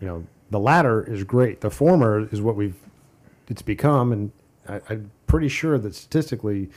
[0.00, 1.60] You know, the latter is great.
[1.60, 2.76] The former is what we've,
[3.48, 4.12] it's become.
[4.12, 4.32] And
[4.68, 6.70] I, I'm pretty sure that statistically,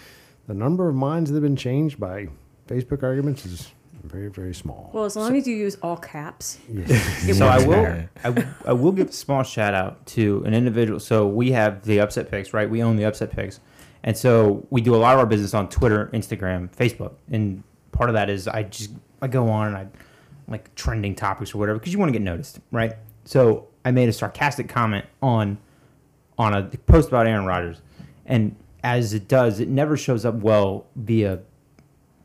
[0.48, 2.28] the number of minds that have been changed by
[2.68, 3.72] Facebook arguments is
[4.04, 4.90] very, very small.
[4.94, 6.88] Well, as long as you use all caps, Yeah.
[7.34, 8.10] so I won't will, matter.
[8.24, 11.00] I, w- I will give a small shout out to an individual.
[11.00, 12.70] So we have the upset picks, right?
[12.70, 13.60] We own the upset picks.
[14.04, 17.14] And so we do a lot of our business on Twitter, Instagram, Facebook.
[17.30, 17.62] And
[17.92, 18.92] part of that is I just,
[19.22, 19.88] I go on and I
[20.48, 22.94] like trending topics or whatever because you want to get noticed, right?
[23.30, 25.60] So I made a sarcastic comment on
[26.40, 27.80] on a post about Aaron Rodgers,
[28.26, 31.40] and as it does, it never shows up well via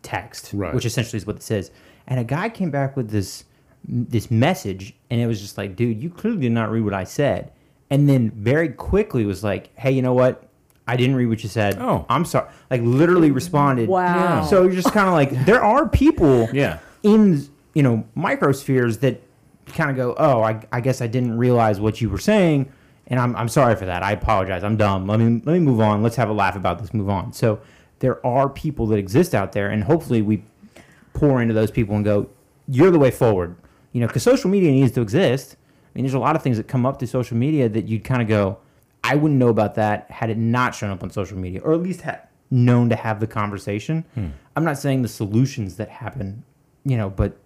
[0.03, 0.73] text, Right.
[0.75, 1.71] which essentially is what this is.
[2.07, 3.45] And a guy came back with this
[3.87, 7.05] this message, and it was just like, dude, you clearly did not read what I
[7.05, 7.53] said.
[7.91, 10.49] And then very quickly was like, hey, you know what?
[10.89, 11.77] I didn't read what you said.
[11.79, 12.07] Oh.
[12.09, 12.49] I'm sorry.
[12.71, 13.91] Like literally responded.
[13.91, 14.45] Wow.
[14.47, 16.79] So you're just kind of like, there are people Yeah.
[17.03, 19.21] in you know microspheres that
[19.75, 22.73] kind of go, oh, I, I guess I didn't realize what you were saying,
[23.09, 24.03] and I'm, I'm sorry for that.
[24.03, 24.65] I apologize.
[24.65, 25.07] I'm dumb.
[25.07, 26.03] Let me let me move on.
[26.03, 26.95] Let's have a laugh about this.
[26.95, 27.33] Move on.
[27.33, 27.61] So
[27.99, 30.45] there are people that exist out there, and hopefully we
[31.13, 32.29] pour into those people and go,
[32.67, 33.57] you're the way forward.
[33.93, 35.57] You know, because social media needs to exist.
[35.57, 38.03] I mean, there's a lot of things that come up through social media that you'd
[38.03, 38.59] kind of go,
[39.05, 41.81] I wouldn't know about that had it not shown up on social media, or at
[41.81, 42.21] least ha-
[42.51, 44.05] known to have the conversation.
[44.15, 44.29] Hmm.
[44.57, 46.43] I'm not saying the solutions that happen,
[46.85, 47.37] you know, but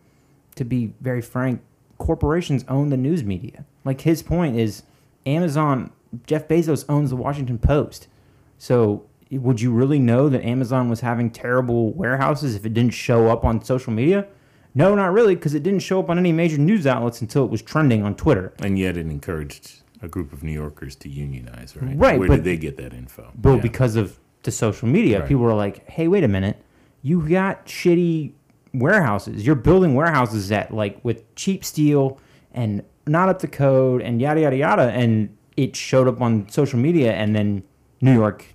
[0.55, 1.61] to be very frank,
[1.99, 3.64] corporations own the news media.
[3.84, 4.82] Like his point is,
[5.26, 5.90] Amazon,
[6.26, 8.09] Jeff Bezos owns the Washington Post.
[8.57, 13.28] So would you really know that Amazon was having terrible warehouses if it didn't show
[13.28, 14.26] up on social media?
[14.74, 17.51] No, not really, because it didn't show up on any major news outlets until it
[17.51, 18.53] was trending on Twitter.
[18.61, 21.96] And yet it encouraged a group of New Yorkers to unionize, right?
[21.99, 23.32] Right, Where but- did they get that info?
[23.42, 23.62] Well, Yeah.
[23.62, 25.28] because of the social media, Right.
[25.28, 26.57] people were like, "Hey, wait a minute,
[27.03, 28.32] you got shitty
[28.73, 29.47] warehouses.
[29.47, 32.19] You're building warehouses that like with cheap steel
[32.53, 36.79] and not up to code and yada yada yada." And it showed up on social
[36.79, 37.62] media, and then
[38.01, 38.47] New York,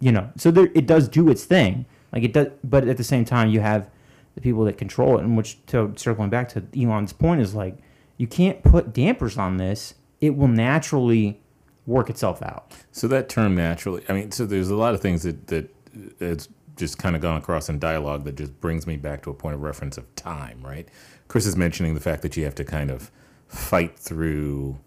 [0.00, 1.84] you know, so there it does do its thing.
[2.12, 3.88] Like it does, but at the same time, you have
[4.34, 7.76] the people that control it, and which to circling back to Elon's point is like,
[8.16, 9.94] you can't put dampers on this.
[10.20, 11.40] It will naturally
[11.86, 12.72] work itself out.
[12.92, 15.64] So that term naturally, I mean, so there's a lot of things that that
[15.94, 19.30] uh, it's just kind of gone across in dialogue that just brings me back to
[19.30, 20.88] a point of reference of time, right?
[21.28, 23.10] Chris is mentioning the fact that you have to kind of
[23.46, 24.78] fight through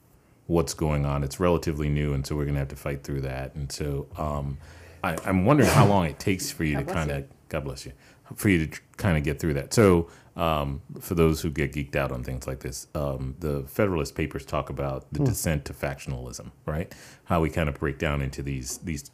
[0.48, 1.24] what's going on.
[1.24, 3.56] It's relatively new, and so we're going to have to fight through that.
[3.56, 4.58] And so um,
[5.04, 7.86] I, I'm wondering how long it takes for you God to kind of, God bless
[7.86, 7.94] you,
[8.36, 9.74] for you to tr- kind of get through that.
[9.74, 14.16] So um, for those who get geeked out on things like this, um, the Federalist
[14.16, 16.94] Papers talk about the descent to factionalism, right?
[17.26, 19.10] How we kind of break down into these these.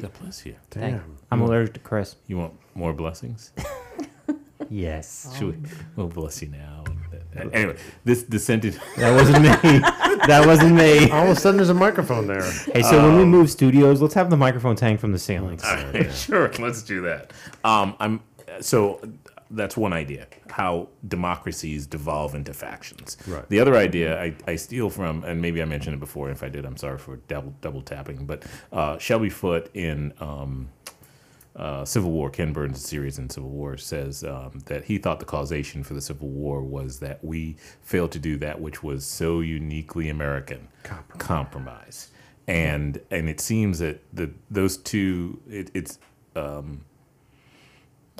[0.00, 0.56] God bless you.
[0.70, 2.16] Thank- I'm allergic to Chris.
[2.26, 3.52] You want more blessings?
[4.68, 5.32] Yes.
[5.38, 6.84] Should we, we'll bless you now.
[7.52, 8.80] Anyway, this dissented.
[8.96, 9.78] That wasn't me.
[10.26, 11.10] that wasn't me.
[11.12, 12.42] All of a sudden, there's a microphone there.
[12.72, 15.62] Hey, so when we move studios, let's have the microphones hang from the ceilings.
[16.18, 17.32] sure, let's do that.
[17.62, 18.20] Um, I'm
[18.60, 19.00] so
[19.50, 23.16] that's one idea how democracies devolve into factions.
[23.26, 23.48] Right.
[23.48, 26.30] The other idea I, I steal from, and maybe I mentioned it before.
[26.30, 28.26] If I did, I'm sorry for double double tapping.
[28.26, 30.68] But uh, Shelby Foote in um,
[31.56, 35.26] uh, Civil War, Ken Burns' series in Civil War says um, that he thought the
[35.26, 39.40] causation for the Civil War was that we failed to do that which was so
[39.40, 40.68] uniquely American,
[41.18, 42.10] compromise.
[42.48, 45.98] And and it seems that the those two it, it's
[46.36, 46.84] um,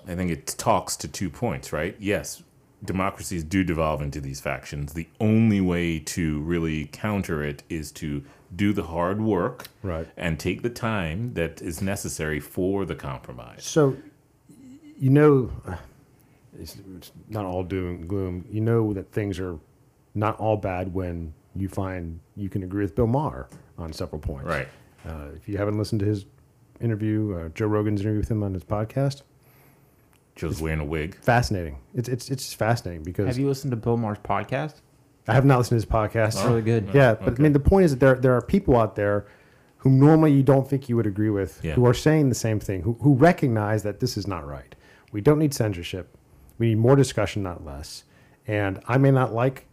[0.06, 1.96] I think it talks to two points, right?
[1.98, 2.42] Yes,
[2.84, 4.92] democracies do devolve into these factions.
[4.92, 8.22] The only way to really counter it is to
[8.54, 10.06] do the hard work Right.
[10.16, 13.64] and take the time that is necessary for the compromise.
[13.64, 13.96] So,
[14.98, 15.50] you know,
[16.58, 18.44] it's, it's not all doom and gloom.
[18.50, 19.58] You know that things are
[20.14, 23.48] not all bad when you find you can agree with Bill Maher
[23.78, 24.46] on several points.
[24.48, 24.68] Right.
[25.04, 26.26] Uh, if you haven't listened to his
[26.80, 29.22] interview, uh, Joe Rogan's interview with him on his podcast,
[30.36, 31.16] Joe's wearing a wig.
[31.22, 31.78] fascinating.
[31.94, 34.74] It's it's it's fascinating because Have you listened to Bill Maher's podcast?
[35.28, 36.28] I have not listened to his podcast.
[36.34, 36.90] It's really good.
[36.94, 39.26] Yeah, but I mean, the point is that there there are people out there
[39.78, 41.74] who normally you don't think you would agree with, Yeah.
[41.74, 44.74] who are saying the same thing, who who recognize that this is not right.
[45.12, 46.16] We don't need censorship.
[46.58, 48.04] We need more discussion, not less.
[48.46, 49.66] And I may not like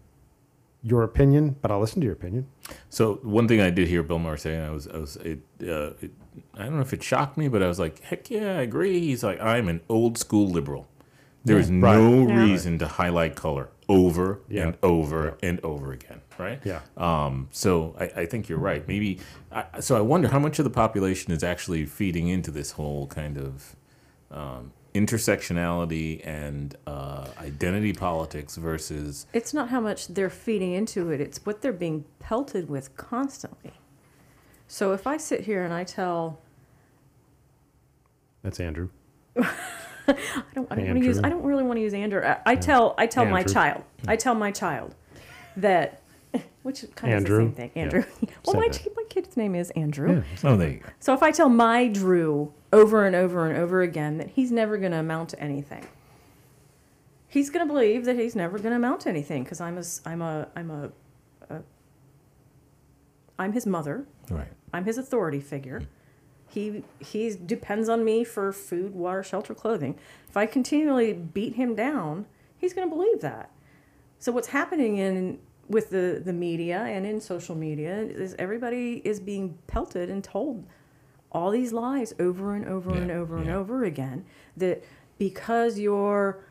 [0.81, 2.47] your opinion, but I'll listen to your opinion.
[2.89, 5.39] So one thing I did hear Bill Maher say, and I was, I was, it,
[5.61, 6.11] uh, it,
[6.55, 8.99] I don't know if it shocked me, but I was like, heck yeah, I agree.
[8.99, 10.87] He's like, I'm an old school liberal.
[11.45, 11.97] There is Right.
[11.97, 12.43] no Yeah.
[12.43, 14.67] reason to highlight color over Yeah.
[14.67, 16.59] and over and over again, right?
[16.63, 16.79] Yeah.
[16.95, 18.87] Um, so I, I think you're right.
[18.87, 19.19] Maybe.
[19.51, 23.07] I, so I wonder how much of the population is actually feeding into this whole
[23.07, 23.75] kind of
[24.31, 31.19] um, intersectionality and uh, identity politics versus It's not how much they're feeding into it,
[31.21, 33.71] it's what they're being pelted with constantly.
[34.73, 36.39] So if I sit here and I tell,
[38.41, 38.89] That's Andrew.
[39.37, 39.43] I
[40.07, 41.05] don't, I don't want to Andrew.
[41.05, 42.23] use, I don't really want to use Andrew.
[42.25, 43.53] I, I tell, I tell my Andrew.
[43.53, 44.95] child, I tell my child
[45.57, 46.01] that,
[46.63, 47.81] which kind of is the same thing, Yeah.
[47.83, 48.03] Andrew.
[48.45, 48.87] well, Said my, that.
[48.97, 50.23] my kid's name is Andrew.
[50.43, 50.89] oh, there you go.
[50.99, 54.77] So if I tell my Drew over and over and over again that he's never
[54.79, 55.85] going to amount to anything,
[57.27, 59.81] he's going to believe that he's never going to amount to anything because I'm a,
[59.81, 60.91] s- I'm a, I'm a,
[61.53, 61.61] a,
[63.37, 64.07] I'm his mother.
[64.31, 64.47] Right.
[64.73, 65.83] I'm his authority figure.
[66.49, 69.97] He he depends on me for food, water, shelter, clothing.
[70.27, 72.25] If I continually beat him down,
[72.57, 73.51] he's going to believe that.
[74.19, 79.19] So what's happening in with the the media and in social media is everybody is
[79.19, 80.65] being pelted and told
[81.31, 84.25] all these lies over and over and Yeah, over and over again
[84.57, 84.83] that
[85.17, 86.43] because you're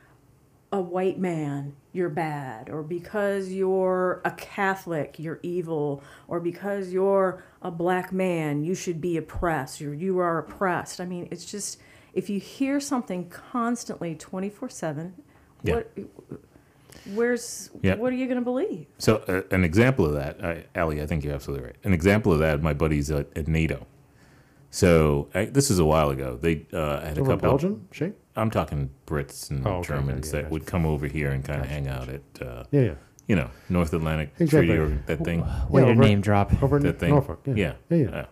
[0.73, 7.45] a white man, you're bad, or because you're a Catholic, you're evil, or because you're
[7.61, 11.01] a black man, you should be oppressed, or you are oppressed.
[11.01, 11.79] I mean, it's just
[12.15, 15.15] if you hear something constantly 24 7,
[15.63, 15.75] Yeah.
[15.75, 15.91] what
[17.15, 17.97] where's Yeah.
[17.97, 18.87] what are you going to believe?
[18.99, 21.77] So uh, an example of that, I, Ali, I think you're absolutely right.
[21.85, 23.87] An example of that, my buddies at, at NATO.
[24.71, 26.39] So I, this is a while ago.
[26.41, 27.49] They uh, had a Over in couple.
[27.51, 28.17] Belgium, SHAPE?
[28.37, 30.53] I'm talking Brits and Oh, okay, okay, Germans yeah, that gotcha.
[30.53, 32.95] would come over here and kind of hang out at, uh, Yeah, yeah.
[33.29, 34.69] you know, North Atlantic Exactly.
[34.69, 35.41] Treaty or that thing.
[35.69, 36.63] Way Yeah, to over- name drop.
[36.63, 37.11] Over in That thing.
[37.11, 37.41] Norfolk.
[37.47, 37.55] Yeah.
[37.57, 37.73] Yeah.
[37.91, 38.09] Yeah, yeah.
[38.11, 38.25] Uh,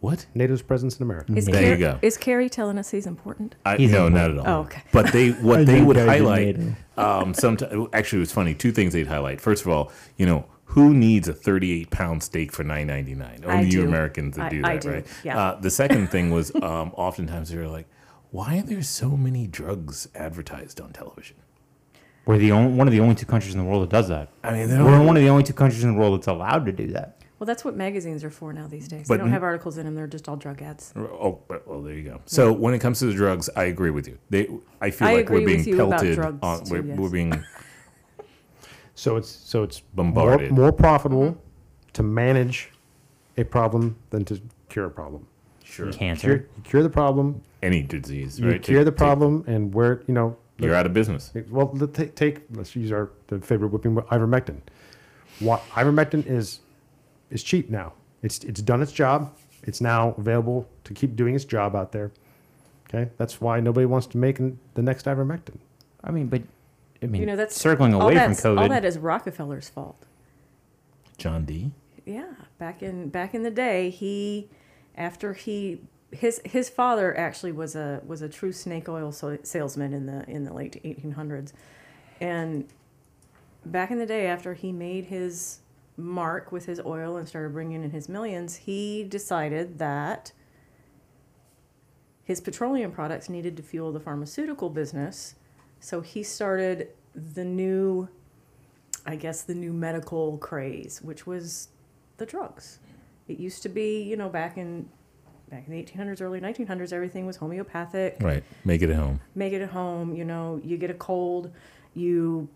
[0.00, 0.26] what?
[0.34, 1.32] NATO's presence in America.
[1.34, 1.98] Is There Car- you go.
[2.02, 3.54] Is Carrie telling us he's important?
[3.64, 4.44] I, He's no, in not at all.
[4.46, 4.82] Oh, okay.
[4.92, 6.58] But they, what they would highlight,
[6.98, 8.54] um, sometimes actually it was funny.
[8.54, 9.40] Two things they'd highlight.
[9.40, 13.44] First of all, you know, who needs a 38 pound steak for 9.99?
[13.44, 13.84] Only I you do.
[13.84, 15.06] Americans that I- do I that, do, right?
[15.22, 15.38] yeah.
[15.38, 17.86] Uh, the second thing was um, oftentimes they were like,
[18.34, 21.36] why are there so many drugs advertised on television?
[22.26, 24.30] We're the only, one of the only two countries in the world that does that.
[24.42, 26.66] I mean, We're don't, one of the only two countries in the world that's allowed
[26.66, 27.22] to do that.
[27.38, 29.06] Well, that's what magazines are for now these days.
[29.06, 30.92] But they don't have articles in them; they're just all drug ads.
[30.96, 32.20] Oh, but- well, there you go.
[32.26, 34.18] So when it comes to the drugs, I agree with you.
[34.30, 34.48] They,
[34.80, 36.64] I feel I like agree we're being with you about pelted drugs, on.
[36.64, 36.98] too, we're, yes.
[36.98, 37.44] we're being
[38.96, 40.50] So it's so it's Bombarded.
[40.50, 41.92] more, more profitable Mm-hmm.
[41.92, 42.70] to manage
[43.36, 45.24] a problem than to cure a problem.
[45.62, 46.48] sure Cancer.
[46.56, 48.62] you cure the problem, any disease, you right?
[48.62, 51.32] cure Take- the take- problem, and where you know You're out of business.
[51.50, 54.58] Well, let- take, take let's use our the favorite whipping ivermectin.
[55.40, 56.60] What ivermectin is
[57.30, 57.92] is cheap now.
[58.22, 59.32] It's it's done its job.
[59.64, 62.12] It's now available to keep doing its job out there.
[62.88, 65.56] Okay, that's why nobody wants to make the next ivermectin.
[66.04, 66.42] I mean, but
[67.02, 68.58] I mean, You know, that's circling away from COVID.
[68.60, 70.06] All that is Rockefeller's fault.
[71.18, 71.72] John D.
[72.04, 74.48] Yeah, back in back in the day, he
[74.96, 75.80] after he
[76.14, 80.44] his his father actually was a was a true snake oil salesman in the in
[80.44, 81.52] the late 1800s,
[82.20, 82.66] and
[83.64, 85.60] back in the day, after he made his
[85.96, 90.32] mark with his oil and started bringing in his millions, he decided that
[92.24, 95.34] his petroleum products needed to fuel the pharmaceutical business.
[95.78, 98.08] So he started the new,
[99.06, 101.68] I guess, the new medical craze, which was
[102.16, 102.78] the drugs.
[103.28, 104.88] It used to be, you know, back in
[105.54, 108.16] back in the 1800s, early 1900s, everything was homeopathic.
[108.20, 108.42] Right.
[108.64, 109.20] Make it at home.
[109.36, 110.14] Make it at home.
[110.16, 111.52] You know, you get a cold,
[111.94, 112.48] you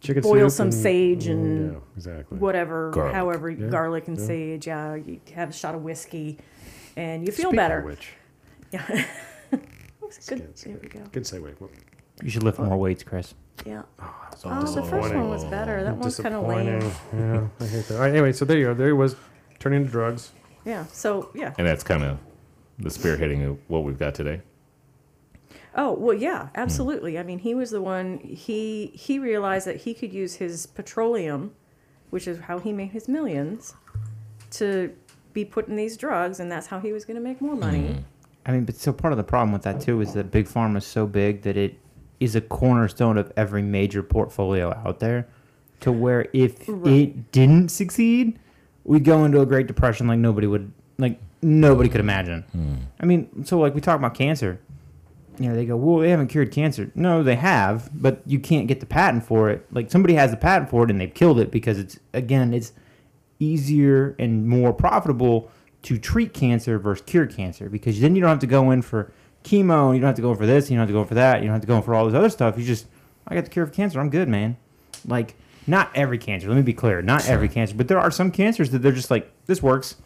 [0.00, 2.38] Chicken boil some and- sage mm, and yeah, exactly.
[2.38, 3.14] whatever, Garlic.
[3.14, 4.26] however, Yeah, garlic and yeah.
[4.26, 4.66] sage.
[4.66, 6.38] Yeah, you have a shot of whiskey,
[6.96, 7.80] and you feel Speaking of better.
[7.82, 8.12] Which,
[8.72, 8.84] Yeah.
[9.50, 9.60] good.
[10.28, 11.00] good, There we go.
[11.12, 11.54] good segue.
[11.60, 11.70] Well,
[12.22, 13.34] You should lift more weights, Chris.
[13.64, 13.82] Yeah.
[14.36, 15.82] So Oh, the first one was better.
[15.84, 16.80] That one's kind of lame.
[17.14, 17.94] Yeah, I hate that.
[17.94, 18.74] All right, anyway, so there you go.
[18.74, 19.14] There he was,
[19.60, 20.32] turning to drugs.
[20.66, 20.84] Yeah.
[20.86, 21.54] So yeah.
[21.56, 22.18] And that's kind of
[22.78, 24.42] the spearheading of what we've got today.
[25.74, 27.18] Oh well, yeah, absolutely.
[27.18, 28.18] I mean, he was the one.
[28.18, 31.52] He he realized that he could use his petroleum,
[32.10, 33.74] which is how he made his millions,
[34.52, 34.92] to
[35.32, 37.88] be putting these drugs, and that's how he was going to make more money.
[37.88, 37.98] Hmm.
[38.46, 40.78] I mean, but so part of the problem with that too is that big pharma
[40.78, 41.78] is so big that it
[42.20, 45.28] is a cornerstone of every major portfolio out there.
[45.80, 46.92] To where if Right.
[46.94, 48.38] it didn't succeed,
[48.86, 52.42] we'd go into a Great Depression like nobody would, like nobody could imagine.
[52.52, 52.74] Hmm.
[53.00, 54.60] I mean, so like we talk about cancer,
[55.38, 56.90] you know, they go, well, they haven't cured cancer.
[56.94, 59.66] No, they have, but you can't get the patent for it.
[59.70, 62.72] Like somebody has the patent for it and they've killed it because it's again, it's
[63.38, 65.50] easier and more profitable
[65.82, 69.12] to treat cancer versus cure cancer because then you don't have to go in for
[69.44, 71.06] chemo, you don't have to go in for this, you don't have to go in
[71.06, 72.58] for that, you don't have to go in for all this other stuff.
[72.58, 72.86] You just,
[73.28, 74.56] I got the cure for cancer, I'm good, man.
[75.06, 75.36] Like,
[75.66, 76.48] not every cancer.
[76.48, 79.10] Let me be clear, not every cancer, but there are some cancers that they're just
[79.10, 79.96] like, this works.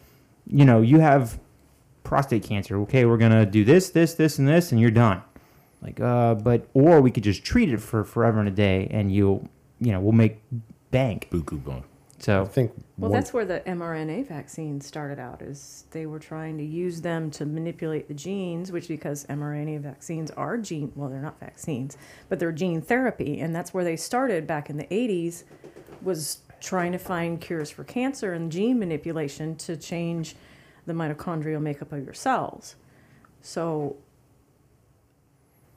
[0.47, 1.39] You know, you have
[2.03, 2.79] prostate cancer.
[2.81, 5.21] Okay, we're gonna do this, this, this, and this, and you're done.
[5.81, 9.11] Like, uh, but or we could just treat it for forever and a day, and
[9.13, 9.47] you'll,
[9.79, 10.39] you know, we'll make
[10.91, 11.27] bank.
[11.31, 11.63] Buku
[12.25, 12.41] bone.
[12.41, 12.71] I think.
[12.97, 15.41] Well, one- that's where the mRNA vaccine started out.
[15.41, 20.31] Is they were trying to use them to manipulate the genes, which because mRNA vaccines
[20.31, 20.91] are gene.
[20.95, 21.97] Well, they're not vaccines,
[22.29, 25.43] but they're gene therapy, and that's where they started back in the '80s.
[26.01, 30.35] Was trying to find cures for cancer and gene manipulation to change
[30.85, 32.75] the mitochondrial makeup of your cells.
[33.41, 33.97] So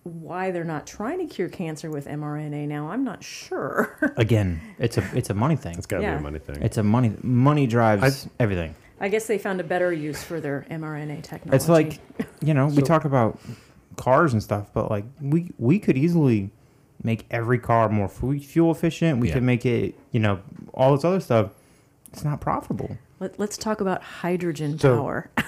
[0.04, 4.14] why they're not trying to cure cancer with mRNA now, I'm not sure.
[4.16, 5.76] again, it's a it's a money thing.
[5.76, 6.62] It's got to be a money thing.
[6.62, 8.74] It's a money money drives everything.
[9.00, 11.56] I guess they found a better use for their mRNA technology.
[11.56, 11.98] It's like,
[12.42, 13.38] you know, we talk about
[13.96, 16.50] cars and stuff, but like we we could easily
[17.02, 19.18] make every car more fuel efficient.
[19.20, 19.34] We Yeah.
[19.34, 20.40] could make it, you know,
[20.72, 21.50] all this other stuff.
[22.12, 22.96] It's not profitable.
[23.20, 25.30] Let, let's talk about hydrogen So- power.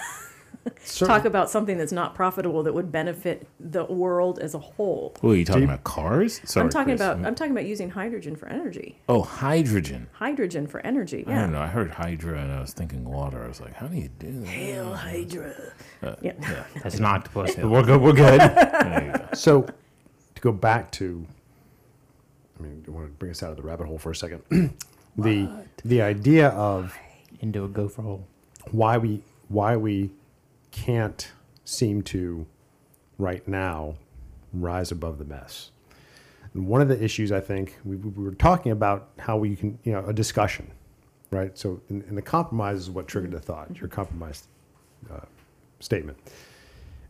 [0.84, 5.14] Certain- talk about something that's not profitable that would benefit the world as a whole.
[5.20, 5.84] What are you talking Deep- about?
[5.84, 6.40] Cars?
[6.44, 7.00] Sorry, I'm talking Chris.
[7.00, 8.98] about I'm talking about using hydrogen for energy.
[9.08, 10.08] Oh, hydrogen.
[10.12, 11.24] Hydrogen for energy.
[11.26, 11.60] I don't know.
[11.60, 13.42] I heard hydra and I was thinking water.
[13.44, 14.48] I was like, how do you do that?
[14.48, 15.54] Hail Hydra.
[16.02, 16.32] Uh, Yeah.
[16.40, 16.64] yeah.
[16.82, 18.00] That's an octopus, but we're good.
[18.00, 18.40] We're good.
[18.40, 19.28] Go.
[19.34, 21.26] So, to go back to,
[22.58, 24.42] I mean, I want to bring us out of the rabbit hole for a second.
[25.16, 25.48] the
[25.84, 26.94] the idea of
[27.40, 28.26] Into a gopher hole.
[28.70, 30.10] why we why we
[30.76, 31.32] can't
[31.64, 32.46] seem to
[33.18, 33.94] right now
[34.52, 35.70] rise above the mess.
[36.52, 39.78] And one of the issues I think we, we were talking about how we can
[39.84, 40.70] you know a discussion,
[41.30, 41.56] right?
[41.56, 43.76] So and, the compromise is what triggered the thought.
[43.78, 44.46] Your compromise
[45.12, 45.20] uh,
[45.80, 46.18] statement.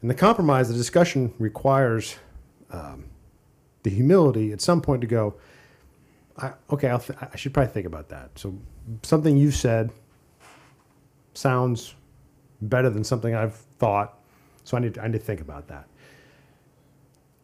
[0.00, 2.16] And the compromise, the discussion requires
[2.70, 3.04] um,
[3.82, 5.34] the humility at some point to go.
[6.38, 8.30] I, okay, th- I should probably think about that.
[8.38, 8.56] So
[9.02, 9.90] something you said
[11.34, 11.94] sounds
[12.60, 14.18] better than something I've thought.
[14.64, 15.86] So I need to, I need to think about that.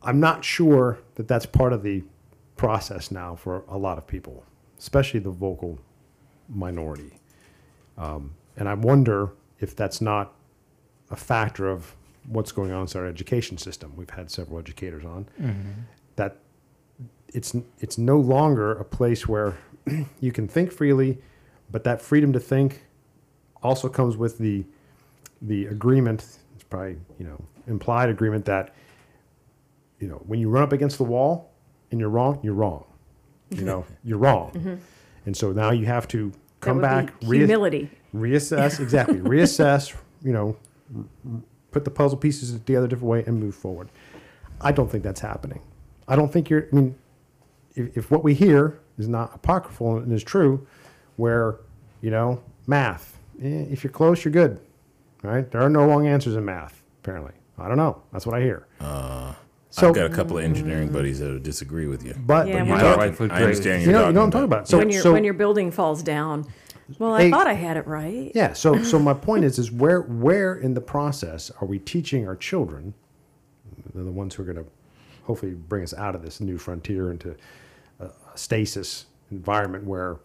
[0.03, 2.03] I'm not sure that that's part of the
[2.57, 4.45] process now for a lot of people,
[4.79, 5.79] especially the vocal
[6.49, 7.19] minority.
[7.97, 10.33] Um, and I wonder if that's not
[11.11, 11.95] a factor of
[12.27, 13.93] what's going on in our education system.
[13.97, 15.27] We've had several educators on
[16.17, 16.37] that
[17.29, 19.57] it's it's no longer a place where
[20.21, 21.19] you can think freely,
[21.71, 22.85] but that freedom to think
[23.63, 24.65] also comes with the
[25.43, 26.25] the agreement.
[26.55, 28.75] It's probably you know implied agreement that
[30.01, 31.51] you know when you run up against the wall
[31.91, 32.85] and you're wrong, you're wrong.
[33.51, 34.79] You know you're wrong,
[35.27, 37.07] and so now you have to come Mm-hmm.
[37.07, 37.91] back, humility.
[38.15, 39.95] reassess exactly, reassess.
[40.23, 40.57] You know,
[41.73, 43.89] put the puzzle pieces together a different way and move forward.
[44.61, 45.61] I don't think that's happening.
[46.07, 46.69] I don't think you're.
[46.73, 46.95] I mean,
[47.75, 50.65] if, if what we hear is not apocryphal and is true,
[51.17, 51.57] where
[52.01, 54.61] you know math, eh, if you're close, you're good,
[55.23, 55.51] right?
[55.51, 56.83] There are no wrong answers in math.
[57.03, 58.03] Apparently, I don't know.
[58.13, 58.67] That's what I hear.
[58.81, 59.35] Uh,
[59.71, 62.15] so, I've got a couple of engineering buddies that would disagree with you.
[62.19, 64.15] but, Yeah, but you're My talking, wife would I understand you you're know, talking you
[64.15, 64.57] know what I'm talking about.
[64.59, 64.69] about.
[64.69, 66.47] So, when your so when your building falls down.
[66.99, 68.31] Well, I thought I had it right.
[68.35, 68.53] Yeah.
[68.53, 72.37] So, so my point is, is where, where in the process are we teaching our
[72.37, 72.93] children,
[73.95, 74.71] the ones who are going to
[75.25, 77.35] hopefully bring us out of this new frontier into
[78.01, 80.19] a, a stasis environment where,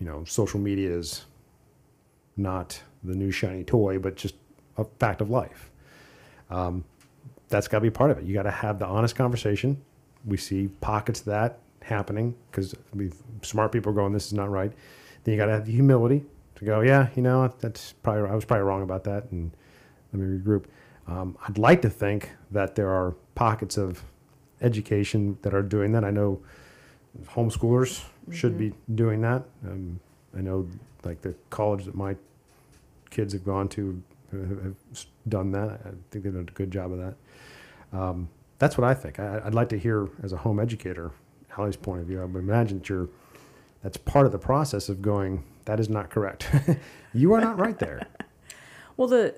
[0.00, 1.26] you know, social media is
[2.38, 4.34] not the new shiny toy, but just
[4.76, 5.70] a fact of life.
[6.50, 6.84] Um,
[7.48, 8.24] that's got to be part of it.
[8.24, 9.80] You got to have the honest conversation.
[10.24, 12.74] We see pockets of that happening because
[13.42, 14.72] smart people are going, "This is not right."
[15.22, 16.24] Then you got to have the humility
[16.56, 19.50] to go, "Yeah, you know, that's probably I was probably wrong about that," and
[20.12, 20.64] let me regroup.
[21.06, 24.02] Um, I'd like to think that there are pockets of
[24.62, 26.04] education that are doing that.
[26.04, 26.40] I know
[27.26, 29.44] homeschoolers should be doing that.
[29.66, 30.00] Um,
[30.36, 30.66] I know,
[31.04, 32.16] like the college that my
[33.14, 34.02] kids have gone to
[34.32, 34.74] have,
[35.28, 35.80] done that.
[35.84, 37.98] I think they've done a good job of that.
[37.98, 39.18] Um, that's what I think.
[39.18, 41.12] I, I'd like to hear, as a home educator,
[41.56, 42.20] Ali's point of view.
[42.20, 43.08] I would imagine that you're,
[43.82, 45.44] that's part of the process of going.
[45.64, 46.50] That is not correct.
[47.14, 48.06] you are not right there.
[48.96, 49.34] Well, the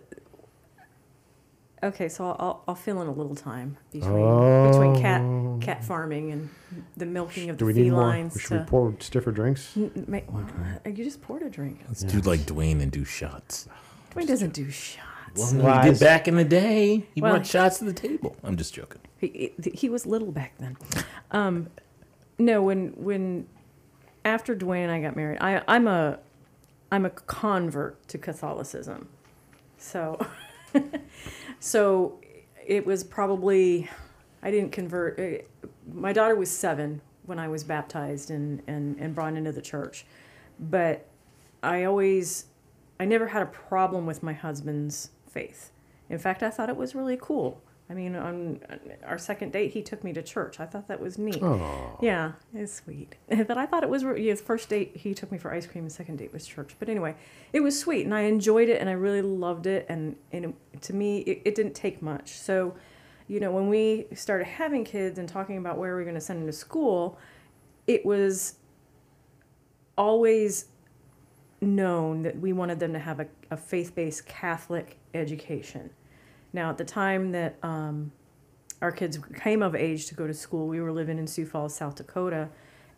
[1.87, 5.23] okay, so I'll, I'll, I'll fill in a little time between between cat
[5.61, 6.49] cat farming and
[6.97, 8.03] the milking of Do the we need more?
[8.03, 8.41] felines.
[8.41, 9.77] Should we to, pour stiffer drinks?
[9.77, 10.47] N- n- ma- well,
[10.87, 11.81] you just poured a drink.
[11.89, 13.69] Let's do like Dwayne and do shots.
[14.13, 15.03] Dwayne doesn't do shots.
[15.37, 15.99] Well, he Lies.
[15.99, 17.05] did back in the day.
[17.15, 18.37] He Well- brought shots to the table.
[18.43, 19.01] I'm just joking.
[19.19, 20.77] He, he, he was little back then.
[21.31, 21.69] Um,
[22.39, 23.47] no, when when
[24.25, 26.19] after Dwayne and I got married, I I'm a
[26.93, 29.09] I'm a convert to Catholicism,
[29.79, 30.19] so
[31.61, 32.21] so
[32.67, 33.89] it was probably
[34.43, 35.19] I didn't convert.
[35.19, 35.39] eh,
[35.93, 40.07] My daughter was seven when I was baptized and and and brought into the church,
[40.59, 41.07] but
[41.63, 42.47] I always
[43.01, 45.71] I never had a problem with my husband's faith.
[46.09, 47.61] In fact, I thought it was really cool.
[47.89, 48.77] I mean, on uh,
[49.07, 50.59] our second date, he took me to church.
[50.59, 51.41] I thought that was neat.
[51.41, 53.15] Oh, Yeah, it's sweet.
[53.29, 55.85] but I thought it was yeah, the first date he took me for ice cream.
[55.85, 56.75] The second date was church.
[56.81, 57.15] But anyway,
[57.53, 59.87] it was sweet, and I enjoyed it, and I really loved it.
[59.89, 62.31] And and it, to me, it, it didn't take much.
[62.33, 62.75] So,
[63.29, 66.21] you know, when we started having kids and talking about where we are going to
[66.21, 67.19] send them to school,
[67.87, 68.57] it was
[69.97, 70.67] always
[71.61, 75.91] known that we wanted them to have a, a faith-based Catholic education.
[76.57, 78.13] Now, at the time that um,
[78.81, 81.77] our kids came of age to go to school, we were living in Sioux Falls,
[81.77, 82.49] South Dakota,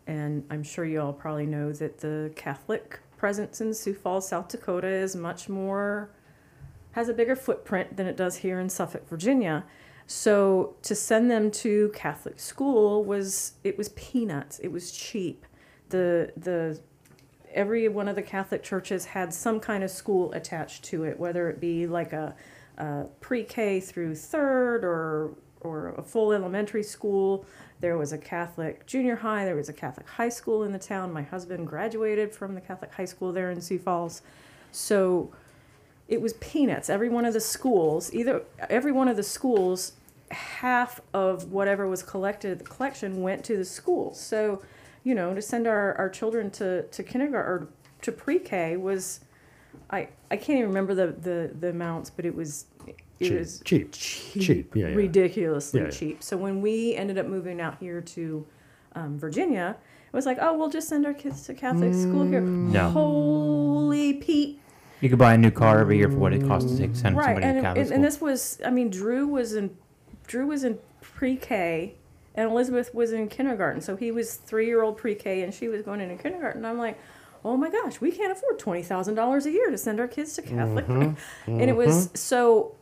[0.07, 4.47] and I'm sure you all probably know that the Catholic presence in Sioux Falls, South
[4.47, 6.09] Dakota is much more,
[6.93, 9.65] has a bigger footprint than it does here in Suffolk, Virginia.
[10.07, 15.45] So to send them to Catholic school was, it was peanuts, it was cheap.
[15.89, 16.79] The, the,
[17.53, 21.49] every one of the Catholic churches had some kind of school attached to it, whether
[21.49, 22.33] it be like a,
[22.79, 27.45] a pre-K through third or or a full elementary school.
[27.81, 29.43] There was a Catholic junior high.
[29.43, 31.11] There was a Catholic high school in the town.
[31.11, 34.21] My husband graduated from the Catholic high school there in Sioux Falls,
[34.71, 35.31] so
[36.07, 36.89] it was peanuts.
[36.89, 39.93] Every one of the schools, either every one of the schools,
[40.31, 44.19] half of whatever was collected at the collection went to the schools.
[44.19, 44.61] So,
[45.03, 47.67] you know, to send our, our children to, to kindergarten or
[48.01, 49.21] to pre-K was,
[49.89, 52.95] I, I can't even remember the, the, the amounts, but it was, it
[53.27, 53.39] Cheap.
[53.39, 53.91] was Cheap.
[53.91, 54.95] cheap, Cheap, yeah, yeah.
[54.95, 55.91] ridiculously Yeah, yeah.
[55.91, 56.23] cheap.
[56.23, 58.45] So when we ended up moving out here to
[58.95, 59.75] um, Virginia,
[60.11, 62.41] it was like, oh, we'll just send our kids to Catholic school here.
[62.41, 62.89] No.
[62.89, 64.59] Holy Pete,
[65.01, 67.15] You could buy a new car every year for what it costs to take send
[67.17, 67.25] right?
[67.25, 67.95] somebody And, to Catholic and, school.
[67.95, 69.75] and this was, I mean, Drew was in,
[70.27, 71.95] Drew was in pre-K,
[72.35, 73.81] and Elizabeth was in kindergarten.
[73.81, 76.63] So he was three-year-old pre-K, and she was going into kindergarten.
[76.65, 76.97] I'm like,
[77.43, 80.33] oh my gosh, we can't afford twenty thousand dollars a year to send our kids
[80.33, 80.87] to Catholic.
[80.87, 81.13] Mm-hmm.
[81.59, 82.15] And it was mm-hmm.
[82.15, 82.75] so.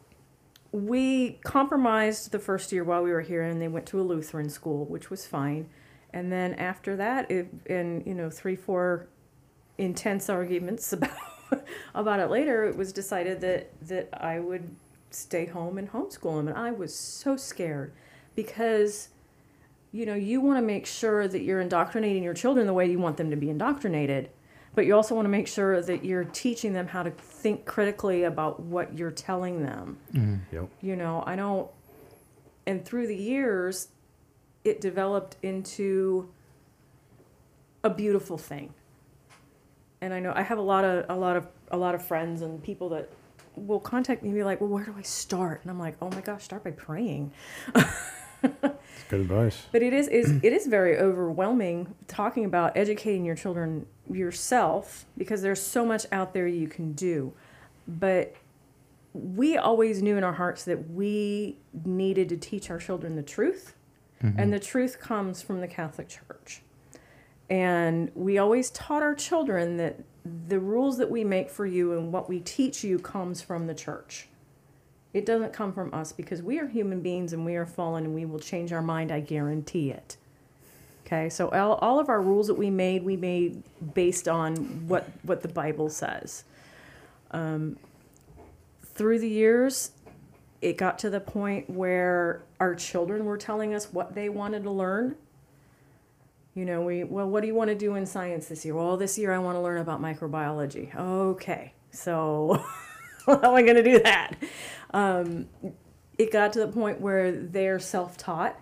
[0.74, 4.50] We compromised the first year while we were here, and they went to a Lutheran
[4.50, 5.70] school, which was fine.
[6.14, 9.08] And then after that, it, and you know, three, four
[9.78, 11.12] intense arguments about
[11.94, 14.76] about it later, it was decided that that I would
[15.12, 17.94] stay home and homeschool them, and I was so scared
[18.36, 19.10] because
[19.92, 23.00] you know you want to make sure that you're indoctrinating your children the way you
[23.00, 24.30] want them to be indoctrinated,
[24.78, 28.26] but you also want to make sure that you're teaching them how to think critically
[28.26, 29.98] about what you're telling them.
[30.14, 30.56] Mm-hmm.
[30.56, 30.70] Yep.
[30.82, 31.68] You know, I don't.
[32.68, 33.88] And through the years,
[34.64, 36.30] it developed into
[37.84, 38.76] a beautiful thing.
[40.00, 42.44] And I know I have a lot of a lot of a lot of friends
[42.44, 43.10] and people that
[43.56, 46.12] will contact me and be like, "Well, where do I start?" And I'm like, "Oh
[46.12, 47.32] my gosh, start by praying."
[48.42, 49.66] That's good advice.
[49.72, 55.42] But it is, is it is very overwhelming talking about educating your children yourself because
[55.42, 57.34] there's so much out there you can do.
[57.88, 58.36] But
[59.14, 63.76] we always knew in our hearts that we needed to teach our children the truth,
[64.24, 64.40] mm-hmm.
[64.40, 66.62] and the truth comes from the Catholic Church.
[67.50, 70.00] And we always taught our children that
[70.48, 73.74] the rules that we make for you and what we teach you comes from the
[73.74, 74.28] church.
[75.14, 78.14] It doesn't come from us because we are human beings and we are fallen and
[78.14, 80.18] we will change our mind, I guarantee it.
[81.08, 84.56] Okay, so all, all of our rules that we made, we made based on
[84.90, 86.44] what, what the Bible says.
[87.32, 87.78] Um,
[88.84, 89.92] through the years,
[90.62, 94.70] it got to the point where our children were telling us what they wanted to
[94.70, 95.16] learn.
[96.56, 98.76] You know, we, well, what do you want to do in science this year?
[98.76, 100.94] Well, this year I want to learn about microbiology.
[100.94, 102.62] Okay, so
[103.26, 104.36] how am I going to do that?
[104.92, 105.48] Um,
[106.18, 108.60] it got to the point where they're self taught.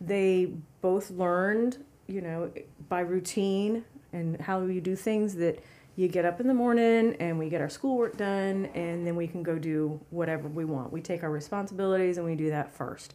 [0.00, 2.52] They both learned, you know,
[2.90, 5.64] by routine and how we do things that
[5.96, 9.26] you get up in the morning and we get our schoolwork done and then we
[9.26, 10.92] can go do whatever we want.
[10.92, 13.14] We take our responsibilities and we do that first.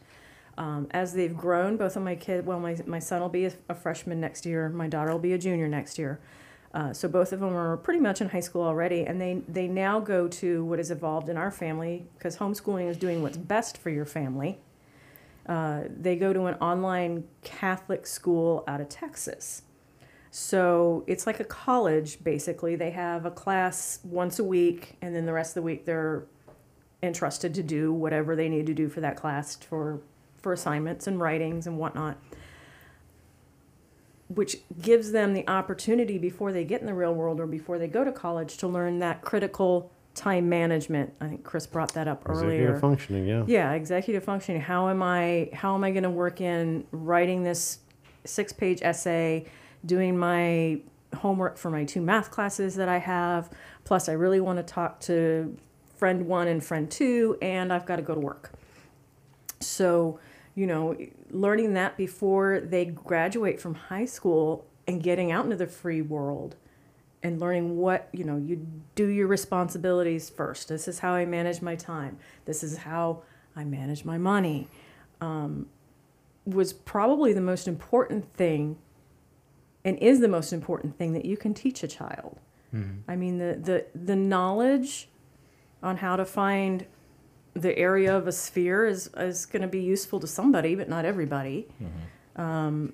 [0.58, 3.54] Um, as they've grown, both of my kids, well, my, my son will be a,
[3.70, 6.20] a freshman next year, my daughter will be a junior next year.
[6.74, 9.68] Uh, so both of them are pretty much in high school already, and they, they
[9.68, 13.78] now go to what has evolved in our family because homeschooling is doing what's best
[13.78, 14.60] for your family.
[15.48, 19.62] Uh, they go to an online Catholic school out of Texas.
[20.30, 22.76] So it's like a college, basically.
[22.76, 26.26] They have a class once a week, and then the rest of the week they're
[27.02, 30.02] entrusted to do whatever they need to do for that class for,
[30.42, 32.18] for assignments and writings and whatnot.
[34.28, 37.88] Which gives them the opportunity before they get in the real world or before they
[37.88, 41.14] go to college to learn that critical time management.
[41.22, 42.52] I think Chris brought that up earlier.
[42.52, 43.44] Executive functioning, yeah.
[43.48, 44.62] Yeah, executive functioning.
[44.62, 47.80] How am I how am I going to work in writing this
[48.26, 49.46] six-page essay,
[49.86, 50.82] doing my
[51.16, 53.50] homework for my two math classes that I have,
[53.86, 55.56] plus I really want to talk to
[55.96, 58.52] friend 1 and friend 2 and I've got to go to work.
[59.60, 60.20] So,
[60.56, 60.98] you know,
[61.32, 66.56] learning that before they graduate from high school and getting out into the free world
[67.24, 68.66] and learning what, you know, you
[68.96, 70.70] do your responsibilities first.
[70.70, 72.18] This is how I manage my time.
[72.46, 73.24] This is how
[73.56, 74.68] I manage my money.
[75.20, 75.68] Um,
[76.46, 78.78] was probably the most important thing
[79.84, 82.38] and is the most important thing that you can teach a child.
[83.08, 85.10] I mean, the, the, the knowledge
[85.82, 86.86] on how to find
[87.54, 91.04] the area of a sphere is, is going to be useful to somebody, but not
[91.06, 91.68] everybody.
[92.36, 92.94] Um,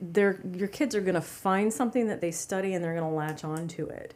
[0.00, 3.16] they're, your kids are going to find something that they study and they're going to
[3.16, 4.14] latch on to it.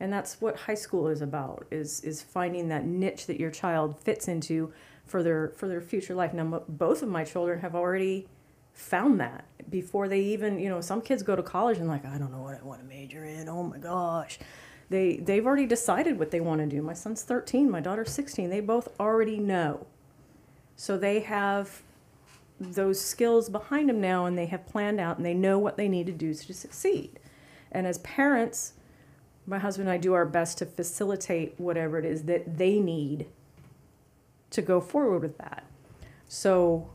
[0.00, 3.98] And that's what high school is about is, is finding that niche that your child
[4.00, 4.72] fits into
[5.04, 6.32] for their, for their future life.
[6.32, 8.26] Now, both of my children have already
[8.72, 12.16] found that before they even, you know, some kids go to college and like, I
[12.16, 13.48] don't know what I want to major in.
[13.48, 14.38] Oh my gosh.
[14.88, 16.82] They, they've already decided what they want to do.
[16.82, 18.50] My son's 13, my daughter's 16.
[18.50, 19.86] They both already know.
[20.76, 21.82] So they have
[22.60, 25.88] those skills behind them now and they have planned out and they know what they
[25.88, 27.18] need to do to succeed.
[27.72, 28.74] And as parents,
[29.46, 33.26] my husband and I do our best to facilitate whatever it is that they need
[34.50, 35.64] to go forward with that.
[36.28, 36.90] So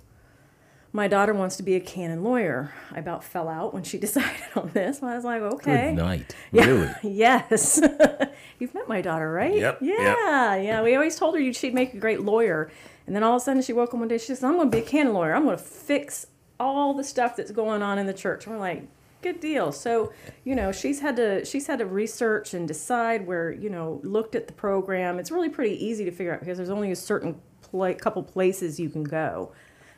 [0.94, 2.74] my daughter wants to be a canon lawyer.
[2.92, 5.02] I about fell out when she decided on this.
[5.02, 5.88] I was like, okay.
[5.88, 6.36] Good night.
[6.52, 6.66] Yeah.
[6.66, 6.94] Really?
[7.04, 7.82] yes.
[8.60, 9.56] You've met my daughter, right?
[9.56, 9.98] Yep, yep.
[10.00, 10.82] Yeah, yeah.
[10.84, 12.72] We always told her she'd make a great lawyer.
[13.08, 14.72] And then all of a sudden she woke up one day, she says, I'm going
[14.72, 15.34] to be a canon lawyer.
[15.34, 16.28] I'm going to fix
[16.60, 18.46] all the stuff that's going on in the church.
[18.46, 18.88] And we're like,
[19.22, 19.72] good deal.
[19.72, 24.00] So, you know, she's had to she's had to research and decide where, you know,
[24.04, 25.20] looked at the program.
[25.20, 28.80] It's really pretty easy to figure out because there's only a certain pla couple places
[28.80, 29.52] you can go.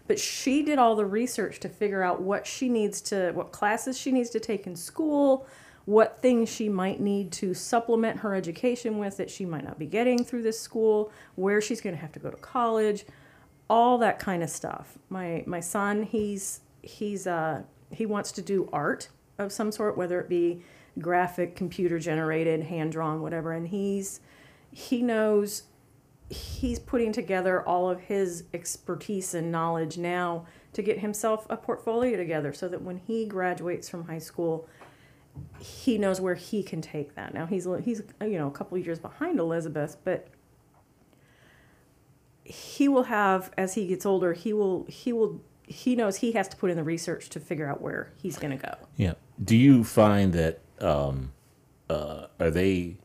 [0.07, 3.99] But she did all the research to figure out what she needs to, what classes
[3.99, 5.45] she needs to take in school,
[5.87, 9.85] what things she might need to supplement her education with that she might not be
[9.85, 13.05] getting through this school, where she's going to have to go to college,
[13.69, 14.97] all that kind of stuff.
[15.09, 19.07] My my son, he's he's uh he wants to do art
[19.37, 20.61] of some sort, whether it be
[20.99, 24.19] graphic, computer generated, hand drawn, whatever, and he's
[24.73, 25.63] he knows
[26.29, 32.17] he's putting together all of his expertise and knowledge now to get himself a portfolio
[32.17, 34.67] together so that when he graduates from high school
[35.59, 38.99] he knows where he can take that now he's he's you know a couple years
[38.99, 40.27] behind elizabeth but
[42.43, 46.47] he will have as he gets older he will he will he knows he has
[46.47, 49.13] to put in the research to figure out where he's going to go Yeah.
[49.43, 51.33] Do you find that um,
[51.89, 52.95] uh, are they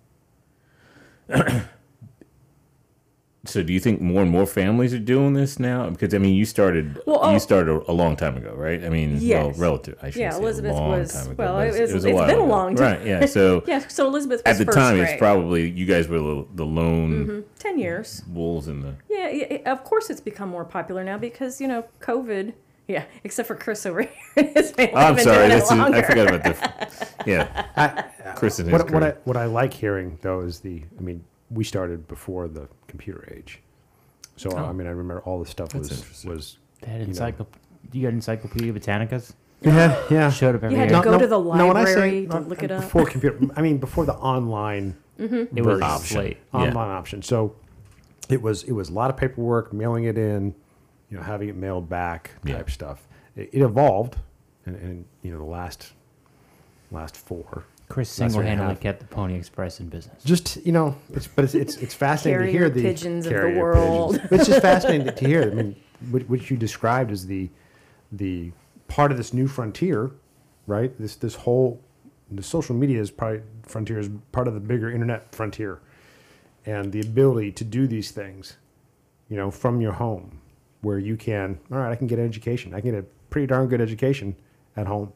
[3.45, 5.91] so do you think more and more families are doing this now?
[5.91, 8.85] Because I mean, you started Well, oh- you started a, a long time ago, right?
[8.85, 9.99] I mean, well, relative.
[10.01, 11.35] I should Yeah, say Elizabeth a long was- time ago.
[11.39, 12.99] well, but it was- it's while been a long time.
[12.99, 13.07] right?
[13.07, 13.27] Yeah.
[13.27, 15.09] So Yeah, so Elizabeth was at the first time, grade.
[15.11, 18.23] it's probably you guys were the, the lone mm-hmm, ten years.
[18.29, 18.95] wolves in the.
[19.09, 22.53] Yeah, yeah, yeah, of course it's become more popular now because you know COVID.
[22.89, 24.11] Yeah, except for Chris over here.
[24.55, 25.49] His family Oh, I'm sorry.
[25.49, 27.23] doing This is, I forgot about the.
[27.27, 31.01] Yeah, Chris and his What, what I what I like hearing though is the I
[31.01, 33.61] mean we started before the computer age,
[34.37, 34.57] so Oh.
[34.57, 36.31] I mean I remember all the stuff That's was interesting.
[36.31, 37.11] was They had You know.
[37.11, 37.57] encyclop-
[37.93, 39.35] You got Encyclopedia Britannicas?
[39.61, 41.03] yeah yeah Showed up every You had year.
[41.03, 42.81] to go to the when I say- library to not- look it up.
[42.83, 45.57] before computer I mean before the online mm-hmm.
[45.57, 45.83] It was version.
[45.83, 46.19] Option.
[46.19, 46.37] late.
[46.55, 46.61] Yeah.
[46.61, 47.23] online option.
[47.23, 47.55] So
[48.29, 50.55] it was it was a lot of paperwork, mailing it in,
[51.11, 52.73] you know, having it mailed back type Yeah.
[52.73, 53.07] stuff.
[53.37, 54.17] It, it evolved,
[54.67, 55.93] and, and you know the last
[56.91, 57.65] last four.
[57.93, 60.25] Chris Last year single-handedly kept the Pony Express in business.
[60.25, 63.51] Just you know, it's but it's it's, it's fascinating to hear the pigeons of the
[63.51, 64.19] world.
[64.31, 65.43] It's just fascinating to hear.
[65.43, 65.77] I mean,
[66.11, 67.51] what, what you described as the
[68.11, 68.51] the
[68.89, 70.11] part of this new frontier,
[70.67, 70.99] right?
[70.99, 71.83] This this whole
[72.31, 75.79] the social media is probably frontier is part of the bigger internet frontier,
[76.65, 78.57] and the ability to do these things,
[79.29, 80.41] you know, from your home,
[80.81, 81.59] where you can.
[81.71, 82.73] All right, I can get an education.
[82.73, 84.35] I can get a pretty darn good education
[84.79, 85.13] at home,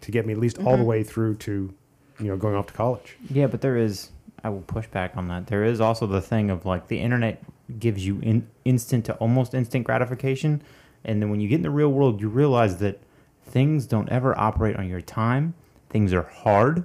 [0.00, 0.84] to get me at least all the mm-hmm.
[0.84, 1.72] way through to,
[2.20, 3.16] you know, going off to college.
[3.30, 4.10] Yeah, but there is.
[4.44, 5.48] I will push back on that.
[5.48, 7.42] There is also the thing of like the internet
[7.78, 10.62] gives you in, instant to almost instant gratification,
[11.04, 13.00] and then when you get in the real world, you realize that
[13.44, 15.54] things don't ever operate on your time.
[15.90, 16.84] Things are hard.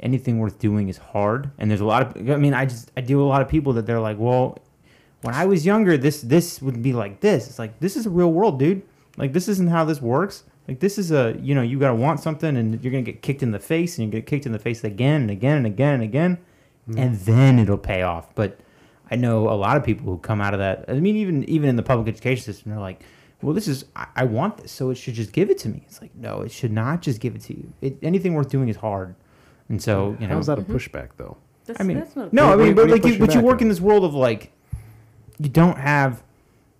[0.00, 2.30] Anything worth doing is hard, and there's a lot of.
[2.30, 4.58] I mean, I just I deal with a lot of people that they're like, well,
[5.22, 7.48] when I was younger, this this would be like this.
[7.48, 8.82] It's like this is a real world, dude.
[9.16, 10.44] Like this isn't how this works.
[10.70, 13.42] Like this is a you know you gotta want something and you're gonna get kicked
[13.42, 15.94] in the face and you get kicked in the face again and again and again
[15.94, 16.38] and again,
[16.88, 16.96] mm-hmm.
[16.96, 18.32] and then it'll pay off.
[18.36, 18.60] But
[19.10, 20.84] I know a lot of people who come out of that.
[20.86, 23.02] I mean, even even in the public education system, they're like,
[23.42, 25.82] well, this is I, I want this, so it should just give it to me.
[25.88, 27.72] It's like no, it should not just give it to you.
[27.80, 29.16] It, anything worth doing is hard,
[29.68, 30.36] and so you know.
[30.36, 31.36] How's that a pushback though?
[31.64, 33.56] That's, I mean, that's not no, I mean, but you like, you, but you work
[33.56, 33.62] on?
[33.62, 34.52] in this world of like,
[35.40, 36.22] you don't have,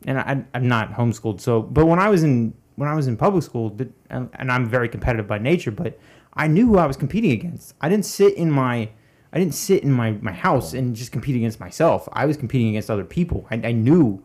[0.07, 3.17] and I, I'm not homeschooled, so, but when I was in when I was in
[3.17, 3.77] public school,
[4.11, 5.99] and, and I'm very competitive by nature, but
[6.35, 7.75] I knew who I was competing against.
[7.81, 8.89] I didn't sit in my,
[9.33, 12.09] I didn't sit in my my house and just compete against myself.
[12.13, 13.47] I was competing against other people.
[13.51, 14.23] I, I knew,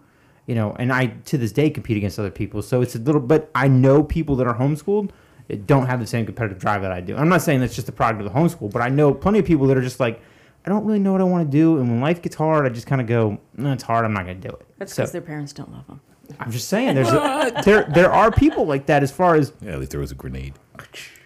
[0.48, 2.62] you know, and I to this day compete against other people.
[2.62, 5.12] So it's a little, but I know people that are homeschooled
[5.48, 7.16] that don't have the same competitive drive that I do.
[7.16, 9.46] I'm not saying that's just a product of the homeschool, but I know plenty of
[9.46, 10.22] people that are just like,
[10.66, 12.70] I don't really know what I want to do, and when life gets hard, I
[12.70, 14.04] just kind of go, no, it's hard.
[14.04, 14.66] I'm not going to do it.
[14.80, 16.02] That's So, because their parents don't love them.
[16.40, 19.04] I'm just saying, there's a, there there are people like that.
[19.04, 20.54] As far as Yeah, at least there was a grenade.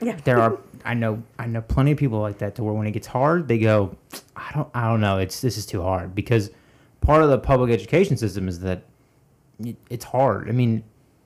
[0.01, 2.87] Yeah, there are, I know I know plenty of people like that to where when
[2.87, 3.95] it gets hard, they go,
[4.35, 6.51] I don't I don't know, it's this is too hard because
[7.01, 8.83] part of the public education system is that
[9.63, 10.49] it, it's hard.
[10.49, 10.83] I mean,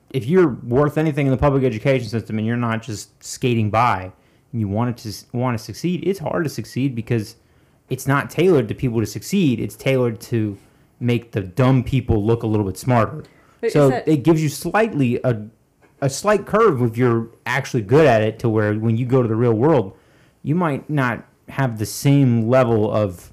[0.09, 4.11] if you're worth anything in the public education system and you're not just skating by
[4.51, 7.35] and you want to want to succeed, it's hard to succeed because
[7.89, 9.59] it's not tailored to people to succeed.
[9.59, 10.57] It's tailored to
[10.99, 13.23] make the dumb people look a little bit smarter.
[13.63, 15.41] But so that- it gives you slightly a
[16.01, 19.27] a slight curve if you're actually good at it to where when you go to
[19.27, 19.95] the real world,
[20.43, 23.31] you might not have the same level of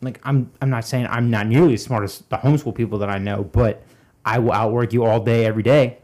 [0.00, 3.10] like I'm I'm not saying I'm not nearly as smart as the homeschool people that
[3.10, 3.82] I know, but
[4.24, 5.98] I will outwork you all day every day.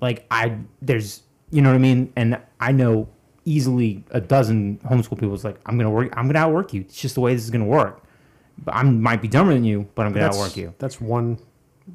[0.00, 3.08] Like I there's you know what I mean, and I know
[3.44, 5.34] easily a dozen homeschool people.
[5.34, 6.14] is like I'm gonna work.
[6.16, 6.80] I'm gonna outwork you.
[6.80, 8.02] It's just the way this is gonna work.
[8.64, 10.72] But I might be dumber than you, but I'm gonna That's, outwork you.
[10.78, 11.38] that's one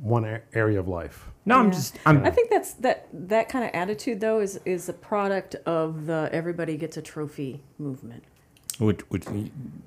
[0.02, 1.30] one area of life.
[1.46, 4.90] No, I'm just I'm I think that's that that kind of attitude though is is
[4.90, 8.24] a product of the everybody gets a trophy movement.
[8.80, 9.26] Which, which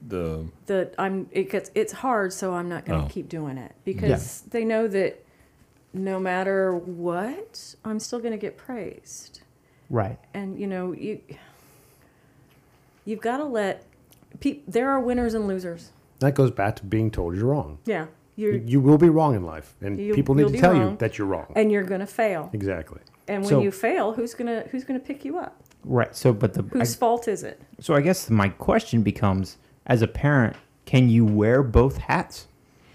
[0.09, 3.09] the The I'm it gets it's hard, so I'm not going to Oh.
[3.09, 5.25] keep doing it because they know that
[5.93, 9.43] no matter what, I'm still going to get praised.
[9.91, 10.19] right.
[10.35, 11.21] And you know you
[13.05, 13.85] you've got to let
[14.41, 15.91] peop there are winners and losers.
[16.21, 17.79] That goes back to being told you're wrong.
[17.85, 18.07] Yeah,
[18.41, 20.75] you're You, you will be wrong in life, and You- people need to be tell
[20.77, 21.47] you that you're wrong.
[21.55, 22.43] and you're going to fail.
[22.53, 23.01] exactly.
[23.29, 25.53] And when So- you fail, who's gonna who's gonna pick you up?
[25.85, 26.15] Right.
[26.17, 27.61] So, but the I- Whose fault is it?
[27.81, 29.57] So I guess my question becomes,
[29.87, 32.47] as a parent, can you wear both hats?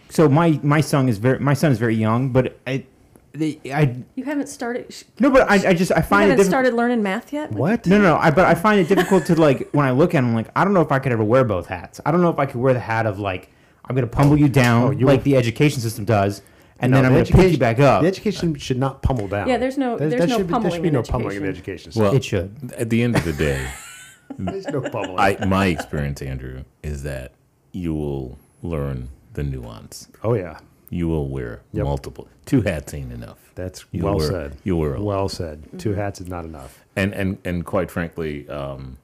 [0.09, 2.83] So my my son is very my son is very young, but I,
[3.31, 4.93] the, I You haven't started.
[5.19, 6.47] no, but I, I just I find it haven't difficult.
[6.47, 7.51] started learning math yet.
[7.51, 7.85] What?
[7.87, 8.17] No, no, no.
[8.17, 10.63] I, but I find it difficult to like when I look at him, like I
[10.65, 11.99] don't know if I could ever wear both hats.
[12.05, 13.49] I don't know if I could wear the hat of like
[13.87, 16.41] I'm gonna pummel you down Oh, you like will- the education system does,
[16.79, 18.01] and No, then I'm the gonna pick you back up.
[18.01, 19.47] The education should not pummel down.
[19.47, 21.37] Yeah, there's no- There- there's there no should be, there should be in no pummeling
[21.37, 21.91] in the education.
[21.91, 22.03] education system.
[22.03, 22.73] well, it should.
[22.77, 23.65] at the end of the day,
[24.39, 25.19] there's no pummeling.
[25.19, 27.31] I my experience, Andrew, is that
[27.71, 30.07] you will learn the nuance.
[30.23, 30.57] oh yeah.
[30.91, 31.83] You will wear Yep.
[31.85, 32.27] multiple.
[32.45, 33.39] Two hats ain't enough.
[33.55, 34.55] That's You'll well wear- said.
[34.63, 35.05] you'll wear a lot.
[35.05, 35.63] well said.
[35.79, 36.83] Two hats is not enough.
[36.95, 38.97] And and and quite frankly, um,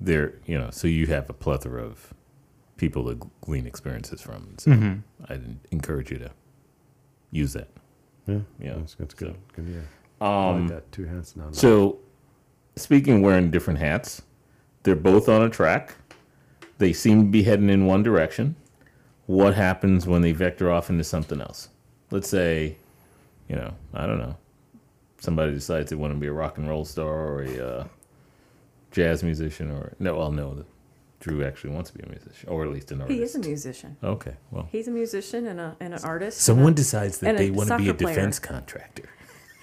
[0.00, 2.12] there you know, so you have a plethora of
[2.80, 4.54] people to glean experiences from.
[4.58, 4.72] So
[5.28, 6.30] I'd encourage you to
[7.30, 7.68] use that.
[8.26, 8.74] Yeah, Yeah.
[8.78, 9.34] that's, that's good.
[9.34, 9.80] So- good yeah.
[10.26, 10.92] I Um, like that.
[10.92, 11.54] Two hats, not enough.
[11.56, 11.98] So,
[12.76, 14.22] speaking wearing different hats,
[14.82, 15.94] they're both on a track.
[16.78, 18.56] They seem to be heading in one direction.
[19.26, 21.68] What happens when they vector off into something else?
[22.10, 22.76] Let's say,
[23.48, 24.36] you know, I don't know,
[25.20, 27.84] somebody decides they want to be a rock and roll star or a uh,
[28.90, 30.64] jazz musician, or no, well, no,
[31.20, 33.16] Drew actually wants to be a musician, or at least an artist.
[33.16, 33.96] He is a musician.
[34.02, 36.40] Okay, well, He's a musician and, a, and an artist.
[36.40, 38.14] someone and a- decides that they want to be a soccer player.
[38.14, 39.08] defense contractor.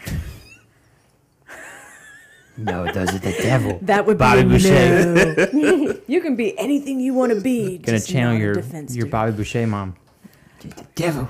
[2.59, 3.77] No, those are the devil.
[3.83, 5.53] That would Bobby be a Boucher.
[5.53, 5.99] no.
[6.07, 7.77] you can be anything you want to be.
[7.77, 9.11] Gonna just channel your defense your dude.
[9.11, 9.95] Bobby Boucher mom.
[10.61, 11.29] The devil.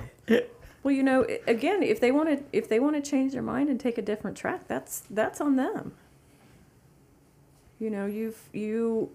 [0.83, 3.67] Well, you know, again, if they want to, if they want to change their mind
[3.67, 5.91] and take a different track, that's that's on them.
[7.77, 9.11] You know, you've you,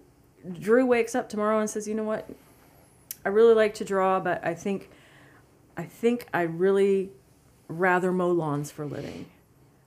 [0.59, 2.29] Drew wakes up tomorrow and says, you know what,
[3.25, 4.89] I really like to draw, but I think,
[5.77, 7.09] I think I really
[7.67, 9.25] rather mow lawns for a living.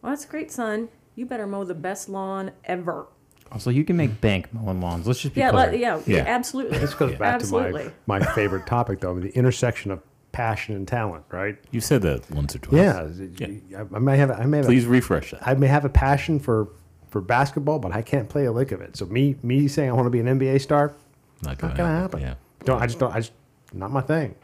[0.03, 0.89] Well, that's great, son.
[1.15, 3.07] You better mow the best lawn ever.
[3.53, 5.07] Also, you can make bank mowing lawns.
[5.07, 5.67] Let's just be Yeah, clear.
[5.67, 6.25] let, yeah, Yeah.
[6.27, 6.79] absolutely.
[6.79, 7.85] this goes back Absolutely.
[7.85, 10.03] to my, my favorite topic, though, the intersection of
[10.33, 11.57] passion and talent, right?
[11.71, 13.19] You said that once or twice.
[13.39, 15.47] Yeah, I, I may have, I may have, Please refresh that.
[15.47, 16.69] I may have a passion for
[17.09, 18.97] for basketball, but I can't play a lick of it.
[18.97, 20.95] So me, me saying I want to be an NBA star,
[21.43, 22.21] Not not gonna happen.
[22.21, 22.35] Yeah.
[22.65, 23.33] Don't I just don't I just
[23.73, 24.35] not my thing,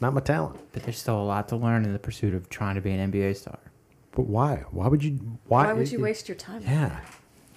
[0.00, 0.58] not my talent.
[0.72, 3.10] But there's still a lot to learn in the pursuit of trying to be an
[3.10, 3.58] NBA star.
[4.12, 4.64] But why?
[4.70, 5.38] Why would you?
[5.46, 6.62] Why, Why would you waste your time?
[6.62, 7.04] Yeah, that?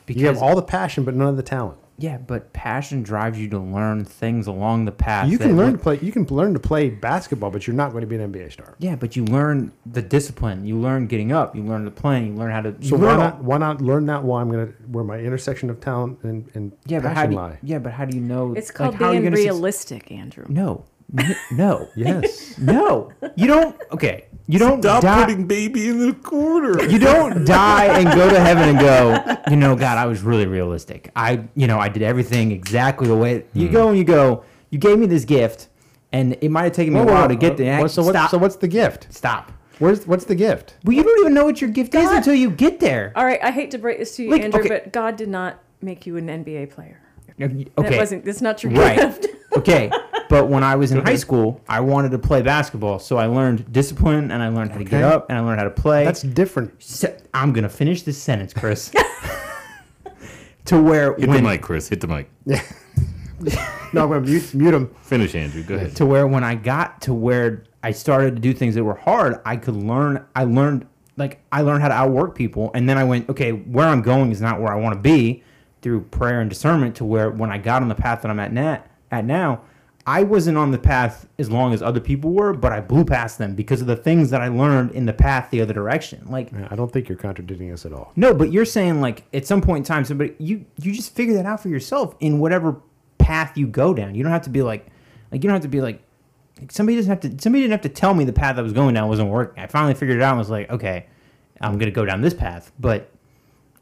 [0.10, 1.78] Because you have all the passion, but none of the talent.
[1.98, 5.28] yeah, but passion drives you to learn things along the path.
[5.30, 6.00] You can learn to play.
[6.02, 8.76] You can learn to play basketball, but you're not going to be an NBA star.
[8.80, 10.66] Yeah, but you learn the discipline.
[10.66, 11.56] You learn getting up.
[11.56, 12.28] You learn the playing.
[12.28, 12.76] You learn how to.
[12.82, 13.44] So why not?
[13.44, 14.24] Why not learn that?
[14.24, 17.36] While I'm gonna where my intersection of talent and and Yeah, but how passion do
[17.36, 17.58] you, lie.
[17.64, 18.54] yeah, but how do you know?
[18.56, 20.46] It's like, called how are you being gonna realistic, Andrew.
[20.48, 20.99] no, N-
[21.52, 22.58] no, Yes.
[22.58, 23.12] no.
[23.36, 23.80] You don't.
[23.92, 25.26] Okay, you don't Stop die.
[25.26, 26.82] putting baby in the corner.
[26.84, 30.48] you don't die and go to heaven and go, you know, God, I was really
[30.48, 31.12] realistic.
[31.16, 33.74] I, you know, I did everything exactly the way you hmm.
[33.74, 34.44] go and you go.
[34.70, 35.68] You gave me this gift,
[36.12, 37.80] and it might have taken me Whoa, a while whoa, to get there.
[37.80, 39.08] what- so, what, so what's the gift?
[39.12, 39.52] Stop.
[39.80, 40.76] Where's what's the gift?
[40.84, 43.14] Well, you don't even know what your gift is until you get there.
[43.16, 44.70] All right, I hate to break this to you, Like, Andrew, okay.
[44.70, 47.00] but God did not make you an NBA player.
[47.42, 47.68] Okay.
[47.78, 48.26] That wasn't.
[48.26, 48.98] That's not your Right.
[48.98, 49.28] gift.
[49.58, 49.90] okay.
[50.30, 53.74] But when I was in high school, I wanted to play basketball, so I learned
[53.74, 56.06] discipline and I learned how to get up and I learned how to play.
[56.06, 56.82] That's different.
[56.82, 58.92] Se- I'm gonna finish this sentence, Chris.
[60.66, 61.90] to where Hit when the mic, Chris.
[61.90, 62.30] Hit the mic.
[63.92, 64.94] No, I'm gonna mute, mute him.
[65.02, 65.64] Finish, Andrew.
[65.64, 65.96] Go ahead.
[65.96, 69.40] to where when I got to where I started to do things that were hard,
[69.46, 70.26] I could learn.
[70.36, 70.86] I learned
[71.18, 74.32] like I learned how to outwork people, and then I went, okay, where I'm going
[74.32, 75.44] is not where I want to be
[75.82, 76.98] through prayer and discernment.
[76.98, 79.62] To where when I got on the path that I'm at now, at now,
[80.08, 83.38] I wasn't on the path as long as other people were, but I blew past
[83.38, 86.26] them because of the things that I learned in the path the other direction.
[86.30, 88.12] Like Yeah, I don't think you're contradicting us at all.
[88.16, 91.36] no, but you're saying like at some point in time, somebody you you just figure
[91.36, 92.82] that out for yourself in whatever
[93.18, 94.16] path you go down.
[94.16, 94.88] You don't have to be like
[95.32, 96.02] like you don't have to be like
[96.60, 98.74] like, somebody doesn't have to somebody didn't have to tell me the path I was
[98.74, 99.62] going down wasn't working.
[99.64, 101.06] I finally figured it out and was like, okay,
[101.62, 103.12] I'm gonna go down this path, but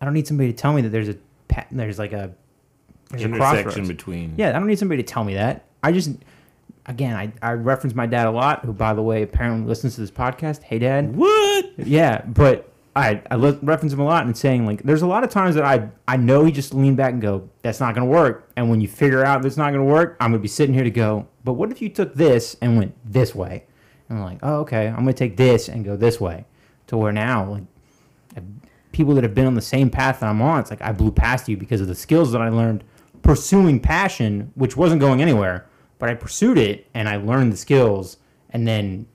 [0.01, 1.15] I don't need somebody to tell me that there's a
[1.47, 2.33] pa- there's like a
[3.11, 3.87] there's a Intersection crossroads.
[3.87, 4.33] between.
[4.35, 5.63] Yeah, I don't need somebody to tell me that.
[5.83, 6.11] I just
[6.85, 10.01] again I, I reference my dad a lot, who by the way apparently listens to
[10.01, 10.63] this podcast.
[10.63, 11.15] Hey dad.
[11.15, 11.71] What?
[11.77, 15.23] Yeah, but I I le- reference him a lot and saying like there's a lot
[15.23, 18.07] of times that I I know he just lean back and go that's not gonna
[18.07, 20.83] work, and when you figure out that's not gonna work, I'm gonna be sitting here
[20.83, 21.27] to go.
[21.43, 23.65] But what if you took this and went this way?
[24.09, 26.45] And I'm like, oh okay, I'm gonna take this and go this way,
[26.87, 27.63] to where now like
[28.91, 31.11] people that have been on the same path that I'm on, it's like I blew
[31.11, 32.83] past you because of the skills that I learned
[33.27, 35.65] pursuing passion, which wasn't going anywhere,
[35.99, 38.17] but I pursued it and I learned the skills
[38.51, 39.05] and then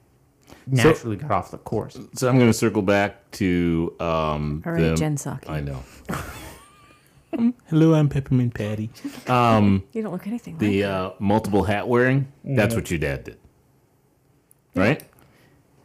[0.67, 1.99] naturally got off the course.
[2.15, 4.63] So I'm going to circle back to um.
[4.67, 5.49] All right, the- Jen Psaki.
[5.49, 5.83] I know.
[7.71, 8.91] Hello, I'm Peppermint Patty.
[9.27, 10.91] Um, You don't look anything like the that.
[10.91, 12.31] uh, multiple hat wearing.
[12.45, 13.39] That's what your dad did,
[14.75, 15.03] right?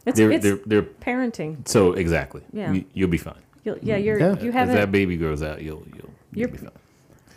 [0.04, 1.66] It's, They're it's they're they're parenting.
[1.66, 2.42] so exactly.
[2.52, 2.72] Yeah.
[2.72, 3.40] You, you'll be fine.
[3.64, 4.38] You'll, yeah, you're Yeah.
[4.40, 4.74] you As haven't.
[4.74, 6.70] that baby grows out, you'll you'll, you'll You're- be fine.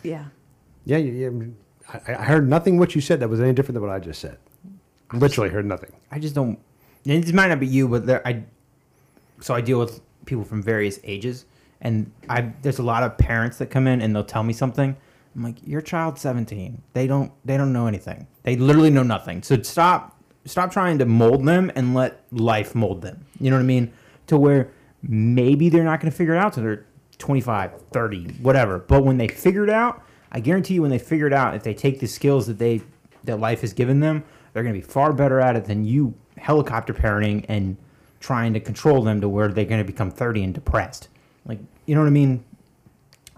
[0.02, 0.24] yeah.
[0.84, 1.56] Yeah, you, you,
[1.88, 4.20] I, I heard nothing what you said that was any different than what I just
[4.20, 4.38] said.
[5.12, 5.92] Literally heard nothing.
[6.10, 6.58] I just don't.
[7.06, 8.44] and It might not be you, but there, I.
[9.40, 11.44] So I deal with people from various ages,
[11.80, 14.96] and I there's a lot of parents that come in and they'll tell me something.
[15.34, 16.82] I'm like, your child's 17.
[16.92, 18.26] They don't they don't know anything.
[18.42, 19.42] They literally know nothing.
[19.42, 23.24] So stop stop trying to mold them and let life mold them.
[23.40, 23.92] You know what I mean?
[24.28, 24.70] To where
[25.02, 26.86] maybe they're not going to figure it out till they're
[27.18, 28.78] 25, 30, whatever.
[28.78, 30.02] But when they figure it out,
[30.32, 32.80] I guarantee you when they figure it out, if they take the skills that they
[33.24, 36.14] that life has given them, they're going to be far better at it than you
[36.38, 37.76] helicopter parenting and
[38.18, 41.08] trying to control them to where they're going to become 30 and depressed.
[41.44, 42.42] Like, you know what I mean?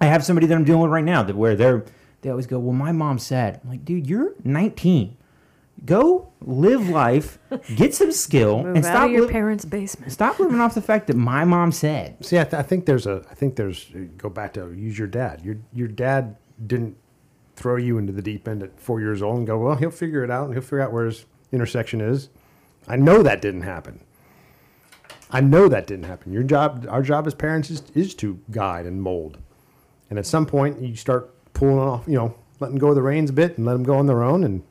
[0.01, 1.85] I have somebody that I'm dealing with right now that where they're
[2.23, 5.17] they always go, "Well, my mom said." I'm like, "Dude, you're 19.
[5.85, 7.39] Go live life,
[7.77, 10.13] get some skill, Move and out stop of your li- parents' basement.
[10.13, 13.07] stop living off the fact that my mom said." See, I, th- I think there's
[13.07, 13.23] a.
[13.31, 13.91] I think there's.
[14.17, 15.43] Go back to use your dad.
[15.45, 16.97] Your your dad didn't
[17.57, 20.25] throw you into the deep end at four years old and go, well, he'll figure
[20.25, 22.29] it out and he'll figure out where his intersection is.
[22.89, 24.01] I know that didn't happen.
[25.31, 26.33] I know that didn't happen.
[26.33, 29.39] Your job, our job as parents, is is to guide and mold.
[30.11, 32.05] And at some point, you start pulling off.
[32.07, 34.23] You know, letting go of the reins a bit and let them go on their
[34.23, 34.63] own and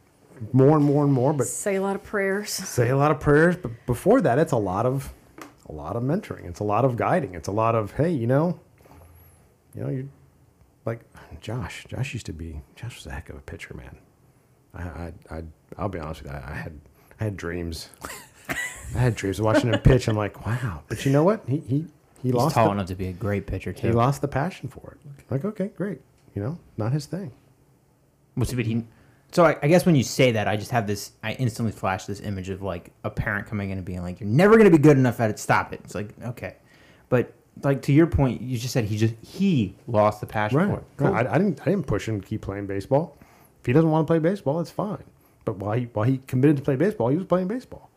[0.52, 1.34] more and more and more.
[1.34, 2.50] But Say a lot of prayers.
[2.52, 5.14] say a lot of prayers, but before that, it's a lot of
[5.68, 6.46] a lot of mentoring.
[6.46, 7.36] It's a lot of guiding.
[7.36, 8.60] It's a lot of hey, you know,
[9.76, 10.10] you know, you
[11.44, 11.86] Josh.
[11.90, 12.62] Josh used to be.
[12.76, 13.98] Josh was a heck of a pitcher, man.
[14.74, 15.44] I, I, I
[15.78, 16.38] I'll be honest with you.
[16.38, 16.80] I, I had
[17.20, 17.90] I had dreams.
[18.50, 18.56] I
[18.98, 20.08] had dreams of watching him pitch.
[20.08, 20.82] I'm like, wow.
[20.88, 21.44] But you know what?
[21.46, 21.86] He he he
[22.24, 22.56] He's lost.
[22.56, 23.88] tall the, enough to be a great pitcher too.
[23.88, 25.24] he lost the passion for it.
[25.30, 26.00] Like, okay, great.
[26.34, 27.32] You know, not his thing.
[28.44, 28.86] See, but he.
[29.34, 31.12] So I, I guess when you say that, I just have this.
[31.22, 34.30] I instantly flash this image of like a parent coming in and being like, "You're
[34.30, 35.40] never going to be good enough at it.
[35.40, 36.56] Stop it." It's like okay,
[37.10, 40.68] but like to your point, you just said he just he lost the passion Right.
[40.70, 41.12] for it.
[41.12, 41.28] right.
[41.28, 41.62] I, I didn't.
[41.62, 43.18] I didn't push him to keep playing baseball.
[43.62, 45.04] If he doesn't want to play baseball, that's fine.
[45.46, 47.90] But while he while he committed to play baseball, he was playing baseball.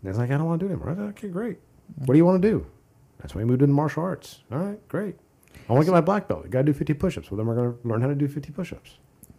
[0.00, 0.92] And it's like I don't want to do it anymore.
[0.92, 1.58] I said, okay, great.
[1.96, 2.66] What do you want to do?
[3.18, 4.40] That's when he moved into martial arts.
[4.50, 5.14] All right, great.
[5.68, 6.44] I want to get my black belt.
[6.44, 7.30] You got to do 50 push-ups.
[7.30, 8.96] Well, then we're going to learn how to do 50 push-ups.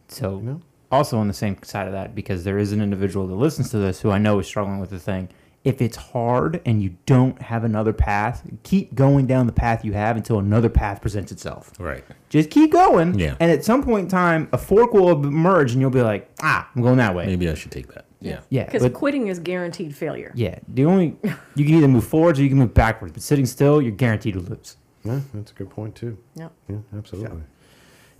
[0.07, 0.61] So, know?
[0.91, 3.77] also on the same side of that, because there is an individual that listens to
[3.77, 5.27] this who I know is struggling with the thing.
[5.63, 9.93] If it's hard and you don't have another path, keep going down the path you
[9.93, 11.71] have until another path presents itself.
[11.79, 12.03] Right.
[12.27, 13.17] Just keep going.
[13.17, 13.37] Yeah.
[13.39, 16.69] And at some point in time, a fork will emerge and you'll be like, ah,
[16.75, 17.27] I'm going that way.
[17.27, 18.05] Maybe I should take that.
[18.19, 18.41] Yeah.
[18.49, 18.65] Yeah.
[18.65, 20.33] Because quitting is guaranteed failure.
[20.35, 21.15] Yeah, the only
[21.55, 24.33] you can either move forwards or you can move backwards, but sitting still, you're guaranteed
[24.33, 24.77] to lose.
[25.03, 26.17] Yeah, that's a good point too.
[26.35, 26.51] Yep.
[26.69, 27.41] Yeah, absolutely.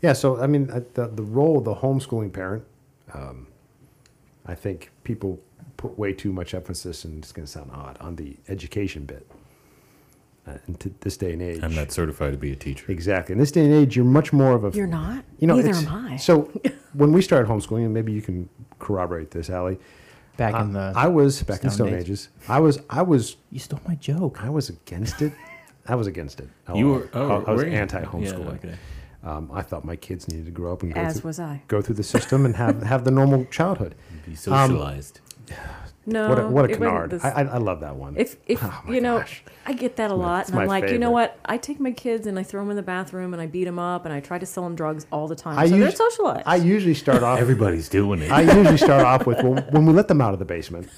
[0.01, 0.13] Yeah.
[0.13, 2.65] so I mean, the the role of the homeschooling parent,
[3.13, 3.47] um,
[4.45, 5.39] I think people
[5.83, 9.29] put way too much emphasis, and it's going to sound odd, on the education bit.
[10.47, 12.89] Uh, and to this day and age, I'm not certified to be a teacher.
[12.91, 13.33] exactly.
[13.33, 15.23] In this day and age, you're much more of a You're not?
[15.39, 16.15] You know, Neither am I.
[16.17, 16.43] So
[16.93, 18.47] when we started homeschooling, and maybe you can
[18.79, 19.77] corroborate this, Ali.
[20.37, 22.05] Back I, in the, I was back in Stone Stone Age.
[22.05, 22.29] Ages.
[22.47, 24.41] I was I was you stole my joke.
[24.43, 25.31] I was against it.
[25.87, 26.49] I was against it.
[26.67, 27.75] I, You were- oh, I, I was were you?
[27.77, 28.55] anti Yeah, homeschooling.
[28.55, 28.75] okay.
[29.23, 31.61] um, I thought my kids needed to grow up and go As through, was I.
[31.67, 33.93] go through the system and have have the normal childhood.
[34.25, 35.19] Be socialized.
[36.05, 36.27] No.
[36.27, 37.11] what a, what a canard!
[37.11, 38.15] this- I, I, I love that one.
[38.17, 39.41] If if Oh you know, gosh.
[39.65, 41.39] I get that a lot, it's and I'm my like, you know what?
[41.45, 43.79] I take my kids and I throw them in the bathroom and I beat them
[43.79, 45.57] up and I try to sell them drugs all the time.
[45.57, 46.43] I so they're socialized.
[46.45, 47.39] I usually start off.
[47.39, 48.31] Everybody's doing it.
[48.31, 50.89] I usually start off with well, when we let them out of the basement.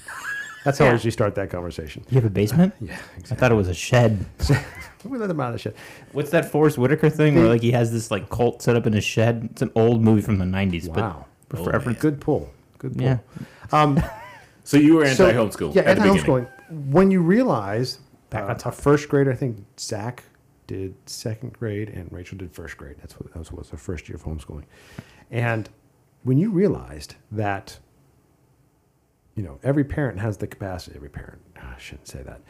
[0.64, 2.04] That's how I usually start that conversation.
[2.10, 2.74] You have a basement?
[2.80, 2.98] Yeah,
[3.30, 4.26] I thought it was a shed.
[5.04, 5.76] we let them out of the shit.
[6.10, 8.92] What's that Forest Whitaker thing where like he has this like cult set up in
[8.92, 9.50] his shed?
[9.52, 11.26] It's an old movie from the '90s, Wow.
[11.48, 12.50] but Oh, for reference, Good pull.
[12.78, 13.02] Good pull.
[13.06, 13.18] yeah.
[13.70, 14.02] Um,
[14.66, 15.74] so you were anti-homeschool.
[15.74, 16.18] Yeah, at the beginning.
[16.18, 16.90] anti-homeschooling.
[16.90, 18.74] When you realize Back uh, on a top.
[18.74, 20.24] first grade, I think Zach
[20.66, 22.96] did second grade and Rachel did first grade.
[22.98, 24.64] That's what that was, was the first year of homeschooling.
[25.30, 25.68] And
[26.24, 27.78] when you realized that,
[29.36, 30.96] you know, every parent has the capacity.
[30.96, 32.40] Every parent, ah, I shouldn't say that.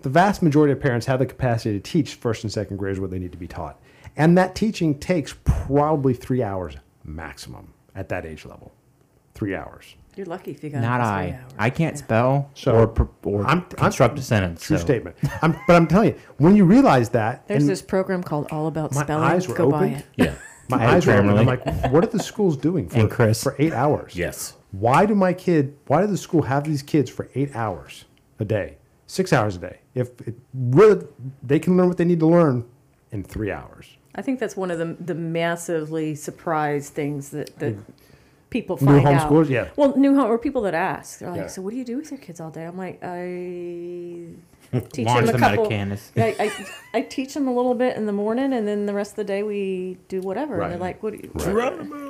[0.00, 3.10] The vast majority of parents have the capacity to teach first and second graders what
[3.10, 3.80] they need to be taught,
[4.16, 6.74] and that teaching takes probably three hours
[7.04, 8.72] maximum at that age level.
[9.34, 9.94] Three hours.
[10.16, 11.42] You're lucky if you got Not it for three I.
[11.42, 11.52] hours.
[11.58, 14.62] I can't spell So, or pro- or I'm- I'm- construct a sentence.
[14.62, 15.16] True so- statement.
[15.40, 18.66] I'm, but I'm telling you, when you realize that, There's and this program called All
[18.66, 19.24] About my Spelling.
[19.24, 19.96] eyes were Go buy opened.
[19.96, 20.04] it.
[20.16, 20.34] Yeah.
[20.68, 21.30] my eyes were open.
[21.30, 21.82] I'm Grammarly.
[21.82, 23.42] like, what are the schools doing for, And Chris.
[23.42, 24.14] for eight hours?
[24.16, 24.54] Yes.
[24.70, 25.74] Why do my kid?
[25.86, 28.04] Why does the school have these kids for eight hours
[28.38, 28.76] a day,
[29.06, 29.78] six hours a day?
[29.94, 31.04] If it really,
[31.42, 32.64] they can learn what they need to learn
[33.10, 33.96] in three hours.
[34.14, 37.74] I think that's one of the the massively surprised things that that
[38.52, 39.30] people New find out.
[39.30, 39.68] homeschoolers, yeah.
[39.76, 41.46] Well, new home or people that ask, they're like, Yeah.
[41.48, 44.28] "So what do you do with your kids all day?" I'm like, I
[44.92, 45.72] teach them a them out of couple.
[46.16, 46.66] I, I,
[46.98, 49.24] I teach them a little bit in the morning, and then the rest of the
[49.24, 50.60] day we do whatever.
[50.60, 51.14] And they're like, "What?
[51.14, 51.28] Do you,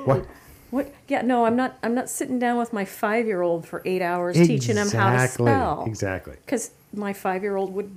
[0.05, 0.25] What?
[0.69, 0.91] What?
[1.07, 1.77] Yeah, no, I'm not.
[1.83, 5.13] I'm not sitting down with my five year old for eight hours teaching him how
[5.13, 5.85] to spell.
[5.85, 6.35] Exactly.
[6.45, 7.95] Because my five year old would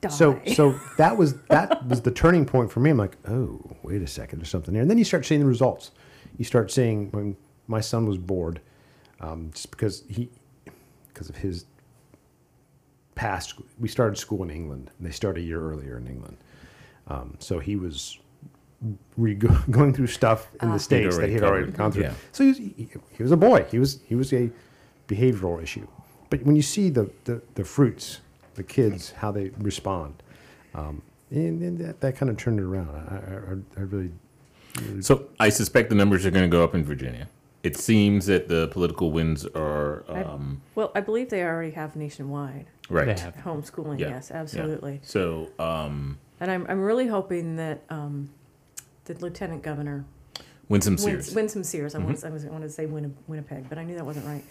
[0.00, 0.08] die.
[0.10, 2.90] So so that was that was the turning point for me.
[2.90, 4.82] I'm like, oh, wait a second, there's something there.
[4.82, 5.90] And then you start seeing the results.
[6.38, 8.60] You start seeing when my son was bored,
[9.20, 10.28] um, just because he
[11.08, 11.66] because of his
[13.14, 13.54] past.
[13.78, 16.36] We started school in England, and they start a year earlier in England.
[17.06, 18.18] Um, so he was
[19.16, 19.34] re-
[19.70, 22.04] going through stuff in the states that he had already gone through.
[22.04, 22.14] yeah.
[22.32, 23.64] So he was, he, he was a boy.
[23.70, 24.50] He was he was a
[25.08, 25.86] behavioral issue.
[26.30, 28.20] But when you see the the, the fruits,
[28.54, 30.22] the kids, how they respond,
[30.74, 32.90] um, and, and that, that kind of turned it around.
[32.90, 34.10] I, I I really
[35.00, 37.28] So I suspect the numbers are going to go up in Virginia.
[37.64, 41.96] It seems that the political winds are I- um, Well, I believe they already have
[41.96, 43.06] nationwide right.
[43.16, 43.34] They have.
[43.36, 43.98] homeschooling.
[43.98, 44.40] Yeah, Yes, yeah.
[44.40, 45.00] absolutely.
[45.02, 48.28] So um, And I'm, I'm really hoping that um,
[49.06, 50.04] the lieutenant governor,
[50.68, 51.34] Winsome Win, Sears.
[51.34, 52.10] Winsome Sears, I, Mm-hmm.
[52.10, 54.44] was, I was I wanted to say Winni- Winnipeg, but I knew that wasn't right.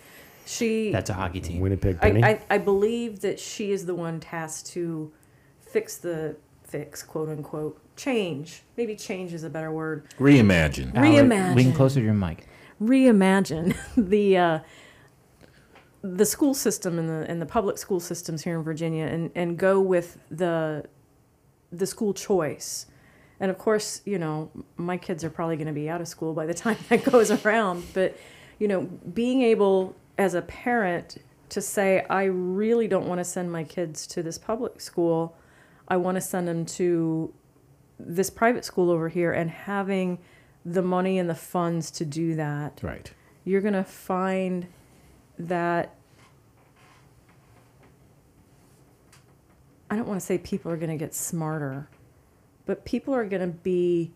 [0.46, 1.62] She, That's a hockey team.
[1.62, 2.24] Winnipeg I, Penny.
[2.24, 5.12] I, I believe that she is the one tasked to
[5.62, 8.64] fix the fix, quote unquote, change.
[8.76, 10.08] Maybe change is a better word.
[10.20, 10.92] Reimagine.
[10.94, 11.56] Reimagine.
[11.56, 12.48] Lean closer to your mic.
[12.82, 14.60] Reimagine the uh,
[16.02, 19.58] the school system and the and the public school systems here in Virginia and, and
[19.58, 20.86] go with the
[21.72, 22.86] the school choice.
[23.40, 26.34] And of course, you know, my kids are probably going to be out of school
[26.34, 28.18] by the time that goes around, but
[28.60, 31.18] you know, being able as a parent
[31.50, 35.36] to say I really don't want to send my kids to this public school.
[35.88, 37.34] I want to send them to
[38.00, 40.20] this private school over here and having
[40.66, 43.12] the money and the funds to do that Right.
[43.44, 44.68] you're going to find
[45.38, 45.96] that
[49.90, 51.88] I don't want to say people are going to get smarter,
[52.66, 54.12] but people are going to be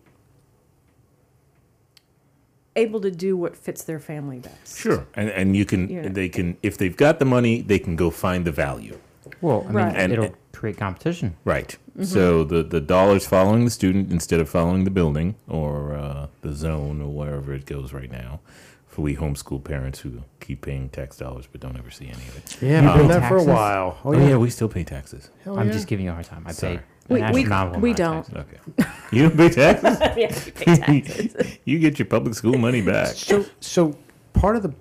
[2.74, 4.78] able to do what fits their family best.
[4.78, 5.06] Sure.
[5.14, 6.08] And and you can Yeah.
[6.08, 8.98] they can if they've got the money, they can go find the value.
[9.40, 9.96] Well, I mean, Right.
[9.96, 11.36] And- it'll create competition.
[11.44, 11.76] Right.
[12.02, 16.52] So the the dollars following the student instead of following the building or uh, the
[16.52, 18.40] zone or wherever it goes right now.
[18.86, 22.36] For we homeschool parents who keep paying tax dollars but don't ever see any of
[22.36, 22.56] it.
[22.62, 23.98] yeah, You I've been pay there for a while.
[24.04, 24.36] Oh, yeah.
[24.36, 25.30] we still pay taxes.
[25.44, 25.72] Hell I'm yeah.
[25.72, 26.42] just giving you a hard time.
[26.46, 26.78] I Sorry.
[26.78, 27.48] pay We- we-
[27.80, 28.24] we don't.
[28.24, 28.34] taxes.
[28.36, 28.90] Okay.
[29.12, 29.98] You don't pay taxes?
[30.16, 31.58] yeah, you pay taxes.
[31.64, 33.08] you get your public school money back.
[33.08, 33.96] So so
[34.34, 34.72] part of the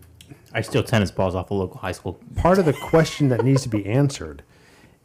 [0.53, 2.19] I steal tennis balls off a local high school.
[2.36, 4.44] part of the question that needs to be answered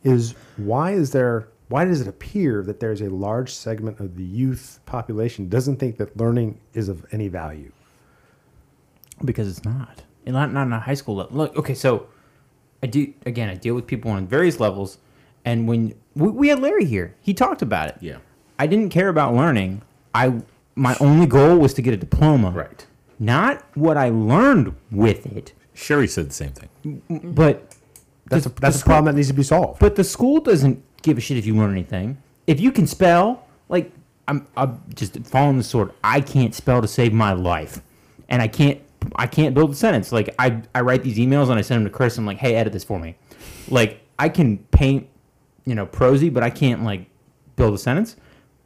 [0.05, 4.24] is why is there why does it appear that there's a large segment of the
[4.24, 7.73] youth population doesn't think that learning is of any value?
[9.24, 10.02] because it's not.
[10.27, 11.36] And not not in a high school level.
[11.36, 12.06] Look, okay, so
[12.82, 13.48] I do again.
[13.48, 14.98] I deal with people on various levels,
[15.44, 17.97] and when we, we had Larry here, he talked about it.
[18.01, 18.19] Yeah.
[18.59, 19.82] I didn't care about learning.
[20.14, 20.40] I
[20.74, 22.51] my only goal was to get a diploma.
[22.51, 22.86] Right.
[23.23, 27.03] Not what I learned with it, Sherry said the same thing.
[27.35, 27.73] but
[28.27, 29.78] That's the- a, that's the a problem that needs to be solved.
[29.78, 32.19] But the school doesn't give a shit if you learn anything.
[32.49, 33.93] If you can spell, like
[34.27, 35.93] I'm, I'm just following the sword.
[36.03, 37.81] I can't spell to save my life,
[38.28, 38.81] and I can't.
[39.16, 40.11] I can't build a sentence.
[40.12, 42.16] Like I, I write these emails and I send them to Chris.
[42.19, 43.16] And I'm like, hey, edit this for me.
[43.69, 45.09] Like I can paint,
[45.65, 47.07] you know, prosy, but I can't like
[47.57, 48.15] build a sentence.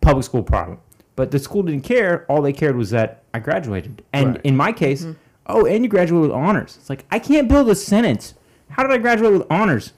[0.02, 0.78] Public school problem.
[1.16, 2.26] But the school didn't care.
[2.28, 4.02] All they cared was that I graduated.
[4.12, 4.40] And Right.
[4.44, 5.12] in my case, mm-hmm.
[5.46, 6.76] oh, and you graduated with honors.
[6.78, 8.34] It's like I can't build a sentence.
[8.68, 9.92] How did I graduate with honors?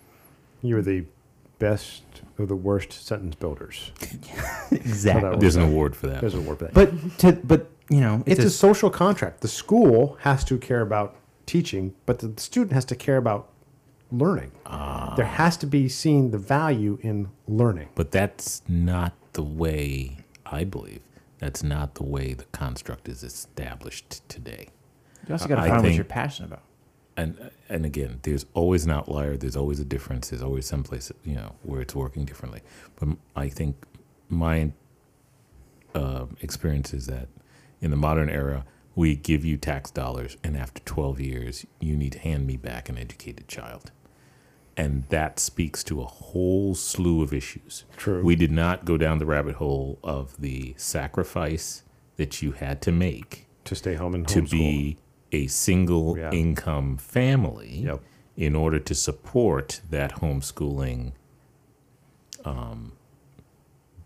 [0.63, 1.05] You're the
[1.59, 2.03] best
[2.39, 3.93] of the worst sentence builders.
[4.71, 5.39] Exactly.
[5.39, 6.21] There's an award for that.
[6.21, 6.75] There's a word for that.
[6.75, 9.41] But to but you know it's, it's, a, a, social contract.
[9.41, 11.17] The school has to care about
[11.47, 13.49] teaching, but the student has to care about
[14.11, 14.53] learning.
[14.67, 15.15] Ah.
[15.17, 17.89] There has to be seen the value in learning.
[17.95, 21.01] But that's not the way I believe.
[21.39, 24.69] That's not the way the construct is established today.
[25.27, 26.63] you also got to find what you're passionate about.
[27.17, 29.37] And and again, there's always an outlier.
[29.37, 30.31] There's always a difference.
[30.31, 32.63] There's always some place you know where it's working differently.
[32.97, 33.77] But I think
[34.29, 34.73] my
[35.95, 37.29] uh, experience is that
[37.81, 42.13] in the modern era, we give you tax dollars, and after 12 years, you need
[42.13, 43.93] to hand me back an educated child.
[44.79, 47.85] And that speaks to a whole slew of issues.
[47.97, 48.23] True.
[48.23, 51.83] We did not go down the rabbit hole of the sacrifice
[52.17, 54.51] that you had to make To stay home and to homeschool.
[54.51, 54.97] be
[55.33, 56.31] a single Yeah.
[56.31, 58.03] income family Yep.
[58.37, 61.13] in order to support that homeschooling
[62.45, 62.93] um,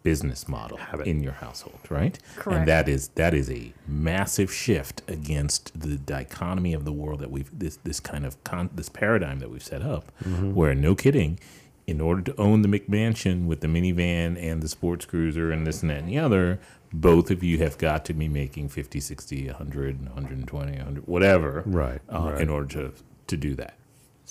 [0.02, 1.06] business model Habit.
[1.06, 2.18] in your household, right?
[2.36, 2.58] Correct.
[2.60, 7.30] And that is that is a massive shift against the dichotomy of the world that
[7.30, 10.54] we've this this kind of con, this paradigm that we've set up, Mm-hmm.
[10.54, 11.38] where no kidding.
[11.84, 15.82] In order to own the McMansion with the minivan and the sports cruiser and this
[15.82, 16.60] and that and the other,
[16.92, 21.64] both of you have got to be making 50, 60, 100, 120, 100, whatever.
[21.66, 22.40] Right, Uh, right.
[22.40, 22.92] In order to,
[23.26, 23.74] to do that,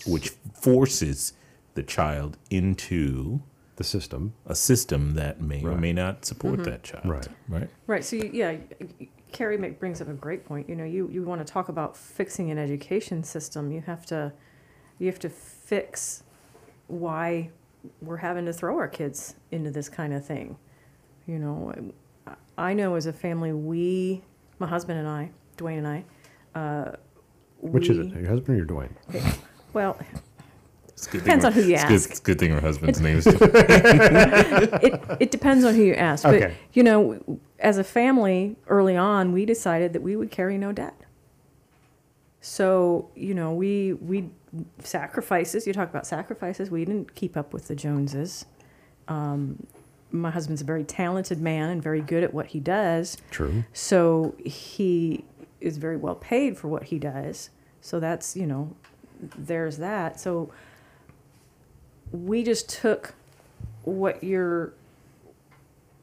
[0.07, 1.33] which forces
[1.73, 3.41] the child into
[3.81, 4.33] the system.
[4.45, 5.79] a system that may or Right.
[5.79, 7.05] may not support that child.
[7.05, 7.27] Right.
[7.49, 7.69] Right.
[7.87, 8.03] Right.
[8.05, 8.57] So you, yeah,
[9.31, 10.69] Carrie make, brings up a great point.
[10.69, 13.71] You know, you, you want to talk about fixing an education system.
[13.71, 14.31] You have to
[14.99, 16.23] You have to fix
[16.87, 17.49] why
[18.01, 20.57] we're having to throw our kids into this kind of thing.
[21.25, 21.73] You know,
[22.57, 24.21] I know as a family, we,
[24.59, 26.03] my husband and I, Dwayne and I,
[26.59, 26.91] uh,
[27.59, 28.13] Which is we- it?
[28.15, 28.93] Your husband or your Dwayne?
[29.73, 30.23] Well, It's a good
[31.07, 32.09] Depends on who you it's good- ask.
[32.11, 33.27] It's a good thing her husband's name is.
[33.27, 36.23] it, it depends on who you ask.
[36.23, 36.55] But, Okay.
[36.73, 40.95] you know, as a family, early on, we decided that we would carry no debt.
[42.39, 44.29] So, you know, we, we
[44.79, 48.45] sacrifices, you talk about sacrifices, we didn't keep up with the Joneses.
[49.07, 49.67] Um,
[50.11, 53.17] my husband's a very talented man and very good at what he does.
[53.29, 53.63] True.
[53.73, 55.23] So he
[55.61, 57.49] is very well paid for what he does.
[57.81, 58.75] So that's, you know,
[59.21, 60.19] there's that.
[60.19, 60.51] So
[62.11, 63.13] we just took
[63.83, 64.73] what you're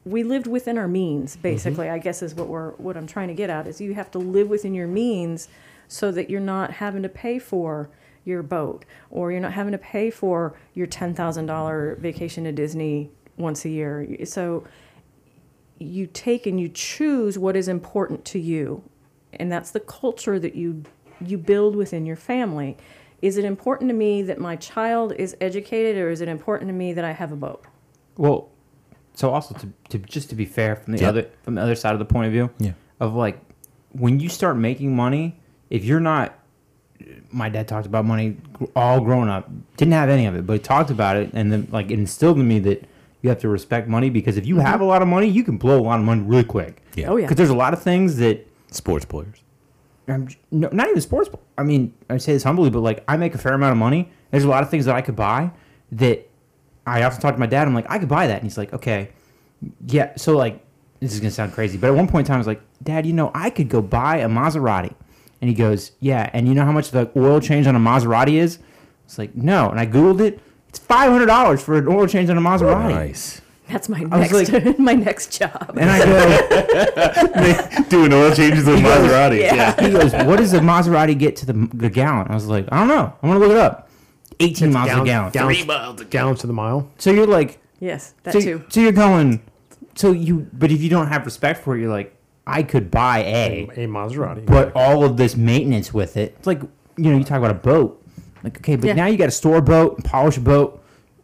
[0.05, 1.43] we lived within our means mm-hmm.
[1.43, 4.09] basically i guess is what we're what i'm trying to get at is you have
[4.09, 5.47] to live within your means
[5.87, 7.89] so that you're not having to pay for
[8.23, 13.65] your boat or you're not having to pay for your $10000 vacation to disney once
[13.65, 14.25] a year.
[14.25, 14.65] So
[15.79, 18.83] you take and you choose what is important to you
[19.33, 20.83] and that's the culture that you
[21.25, 22.77] you build within your family
[23.21, 26.73] is it important to me that my child is educated or is it important to
[26.73, 27.63] me that i have a boat
[28.17, 28.49] Well,
[29.13, 31.09] so also to, to just to be fair from the Yeah.
[31.09, 32.71] other from the other side of the point of view, Yeah.
[32.99, 33.37] of like
[33.91, 35.39] when you start making money,
[35.69, 36.37] if you're not,
[37.31, 38.37] my dad talked about money
[38.75, 41.67] all growing up, didn't have any of it, but he talked about it, and then
[41.71, 42.85] like it instilled in me that
[43.21, 44.65] you have to respect money because if you mm-hmm.
[44.65, 46.81] have a lot of money, you can blow a lot of money really quick.
[46.95, 47.09] Yeah.
[47.09, 47.25] Oh, yeah.
[47.25, 49.43] Because there's a lot of things that Sports players.
[50.11, 51.29] I'm, no, not even sports.
[51.57, 54.11] I mean, I say this humbly, but like I make a fair amount of money.
[54.31, 55.51] There's a lot of things that I could buy
[55.93, 56.27] that
[56.85, 57.67] I often talk to my dad.
[57.67, 59.09] I'm like, I could buy that, and he's like, okay,
[59.87, 60.15] yeah.
[60.15, 60.63] So like,
[60.99, 63.05] this is gonna sound crazy, but at one point in time, I was like, Dad,
[63.05, 64.93] you know, I could go buy a Maserati,
[65.41, 68.33] and he goes, Yeah, and you know how much the oil change on a Maserati
[68.33, 68.59] is?
[69.05, 70.39] It's like, no, and I googled it.
[70.69, 72.89] It's five hundred dollars for an oil change on a Maserati.
[72.93, 73.41] Nice.
[73.69, 78.77] That's my I was next my next job And I go, Doing oil changes on
[78.77, 79.39] Maserati.
[79.41, 79.79] yeah.
[79.81, 82.79] he goes, "What does a Maserati get to the, the gallon?" I was like, "I
[82.79, 83.13] don't know.
[83.21, 83.89] I'm gonna look it up.
[84.41, 85.31] 18 miles a Gallon- gallon.
[85.31, 86.89] gallons- Three miles a Gallons to the mile.
[86.97, 89.41] So you're like, yes that so, too so you're going,
[89.95, 92.15] so you, but if you don't have respect for it, you're like,
[92.47, 94.45] I could buy a, A Maserati.
[94.45, 96.35] but all of this maintenance with it.
[96.37, 96.61] It's like,
[96.97, 98.01] you know, you talk about a boat.
[98.43, 98.93] Like, okay, but Yeah.
[98.93, 100.78] now you got to store a boat and polish a boat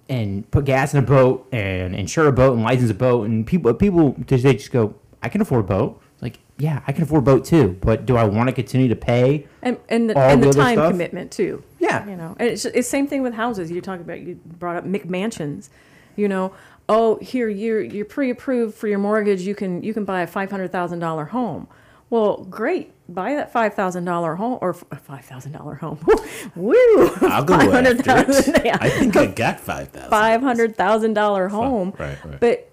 [0.10, 3.28] and put gas in a boat and insure a boat and license a boat.
[3.28, 6.02] And people, people, they just go, I can afford a boat.
[6.22, 7.78] Like, yeah, I can afford a boat too.
[7.82, 9.48] But do I want to continue to pay?
[9.62, 12.08] and and the, and the the time commitment too Yeah.
[12.08, 14.86] you know and it's it's same thing with houses you're talking about you brought up
[14.86, 15.70] mcmansions
[16.16, 16.54] you know
[16.88, 21.30] oh here you're you're pre-approved for your mortgage you can you can buy a $500000
[21.30, 21.68] home
[22.12, 26.00] well great buy that $5000 home or f- a $5000 home
[26.56, 26.76] woo
[27.22, 28.66] I'll go after it.
[28.66, 28.78] yeah.
[28.82, 30.10] I think I got five thousand.
[30.10, 31.94] five hundred thousand dollar home.
[32.00, 32.40] right, right.
[32.40, 32.72] But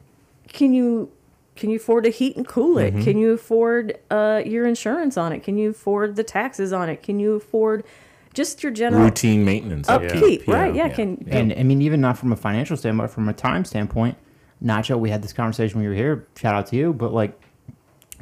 [0.49, 1.11] can you
[1.55, 2.95] can you afford to heat and cool it?
[2.95, 3.03] Mm-hmm.
[3.05, 5.43] Can you afford uh, your insurance on it?
[5.43, 7.03] Can you afford the taxes on it?
[7.03, 7.85] Can you afford
[8.33, 9.87] just your general Routine maintenance.
[9.91, 10.47] upkeep?
[10.49, 10.75] Yeah, right?
[10.75, 10.87] Yeah.
[10.87, 10.95] yeah.
[10.95, 14.17] Can And I mean, even not from a financial standpoint, from a time standpoint,
[14.65, 16.27] Nacho, we had this conversation when you were here.
[16.37, 16.95] Shout out to you.
[16.95, 17.39] But like,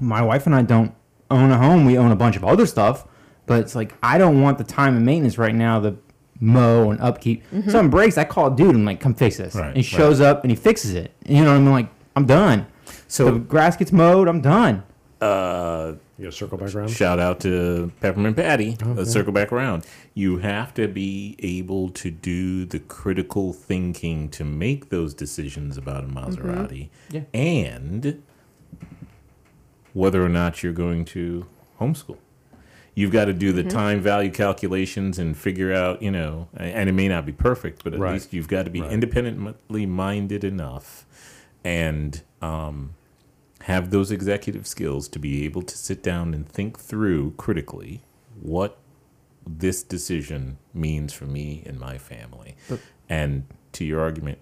[0.01, 0.93] my wife and I don't
[1.31, 1.85] own a home.
[1.85, 3.07] We own a bunch of other stuff.
[3.47, 5.97] But it's like, I don't want the time and maintenance right now, the
[6.41, 7.43] mow and upkeep.
[7.53, 7.69] Mm-hmm.
[7.71, 9.55] Something breaks, I call a dude and like, come fix this.
[9.55, 11.13] Right, and he shows up and he fixes it.
[11.27, 11.73] And you know what I mean?
[11.73, 12.67] Like, I'm done.
[13.09, 14.85] So So- the grass gets mowed, I'm done.
[15.21, 16.89] Uh, You gotta circle back around.
[16.89, 18.79] shout out to Peppermint Patty.
[18.83, 19.85] Let's circle back around.
[20.15, 26.05] You have to be able to do the critical thinking to make those decisions about
[26.05, 27.23] a Maserati, Yeah.
[27.35, 28.23] and
[29.93, 31.47] whether or not you're going to
[31.81, 32.19] homeschool.
[32.95, 36.93] You've got to do the time value calculations and figure out, you know, and it
[36.93, 38.15] may not be perfect, but at Right.
[38.15, 38.93] least you've got to be Right.
[38.93, 41.07] independently minded enough
[41.65, 42.91] and um,
[43.63, 48.03] have those executive skills to be able to sit down and think through critically
[48.41, 48.79] what
[49.47, 52.57] this decision means for me and my family.
[53.09, 54.39] and to your argument,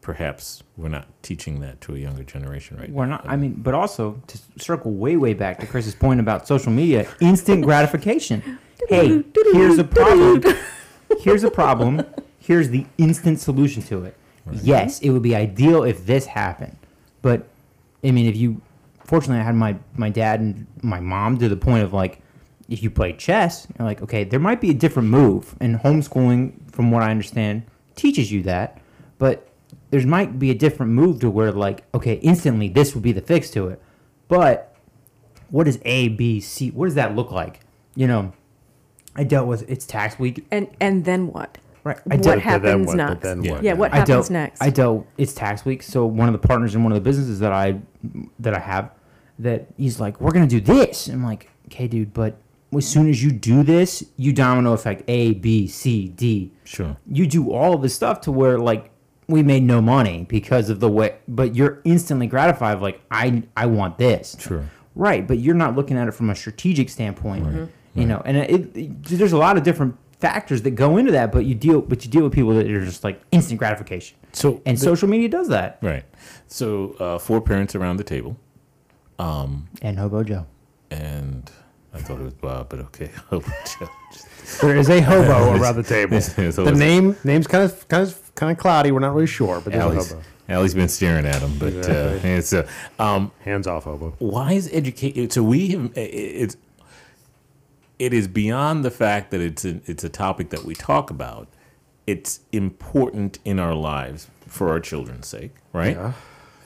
[0.00, 3.16] perhaps we're not teaching that to a younger generation right We're now.
[3.16, 3.28] not.
[3.28, 6.72] I uh, mean, but also to circle way, way back to Chris's point about social
[6.72, 8.58] media, instant gratification.
[8.88, 10.42] Hey, here's a problem.
[11.20, 12.04] Here's a problem.
[12.38, 14.16] Here's the instant solution to it.
[14.62, 16.76] Yes, it would be ideal if this happened,
[17.20, 17.48] but
[18.02, 18.62] I mean, if you,
[19.04, 22.22] fortunately, I had my my dad and my mom to the point of like,
[22.68, 26.72] if you play chess, you're like, okay, there might be a different move, and homeschooling,
[26.72, 27.64] from what I understand,
[27.94, 28.80] teaches you that,
[29.18, 29.47] but
[29.90, 33.20] there might be a different move to where like, okay, instantly this would be the
[33.22, 33.80] fix to it,
[34.28, 34.74] but
[35.50, 36.70] what is A, B, C?
[36.70, 37.60] What does that look like?
[37.94, 38.32] You know,
[39.16, 40.46] I dealt with it's tax week.
[40.50, 41.58] and and then what?
[41.84, 41.96] Right.
[42.10, 42.96] I what don't- happens what?
[42.96, 43.22] Next.
[43.22, 43.50] then Yeah.
[43.52, 43.62] what?
[43.62, 44.62] Yeah, what happens don't, next?
[44.62, 45.06] I don't.
[45.16, 47.80] It's tax week, so one of the partners in one of the businesses that I
[48.40, 48.90] that I have,
[49.38, 51.08] that he's like, we're gonna do this.
[51.08, 52.36] I'm like, okay, dude, but
[52.76, 56.52] as soon as you do this, you domino effect A, B, C, D.
[56.64, 56.98] Sure.
[57.10, 58.90] You do all of this stuff to where like
[59.28, 62.76] we made no money because of the way, but you're instantly gratified.
[62.76, 64.36] Of like, I I want this.
[64.40, 64.64] Sure.
[64.94, 67.70] Right, but you're not looking at it from a strategic standpoint.
[67.94, 71.30] You know, and it, it, there's a lot of different factors that go into that,
[71.32, 74.16] but you deal but you deal with people that are just like instant gratification.
[74.32, 75.78] So And the- social media does that.
[75.82, 76.04] Right.
[76.46, 78.36] So uh, four parents around the table,
[79.18, 80.46] um And Hobo Joe.
[80.90, 81.50] and
[81.94, 83.10] I thought it was Bob, but okay.
[83.30, 83.48] Hobo
[83.78, 83.88] Joe.
[84.62, 86.20] There is a hobo around the table.
[86.20, 88.90] So the it's- name name's kind of kind of kind of cloudy.
[88.92, 90.22] We're not really sure, but there's a Ali's, hobo.
[90.48, 92.30] Ali's been staring at him, but uh, Exactly.
[92.30, 94.14] it's uh, um, Hands off, hobo.
[94.18, 95.28] why is education?
[95.30, 96.02] So we have i- i-
[96.44, 96.56] it's
[97.98, 101.48] it is beyond the fact that it's a, it's a topic that we talk about.
[102.06, 105.96] It's important in our lives for our children's sake, right?
[105.96, 106.12] Yeah.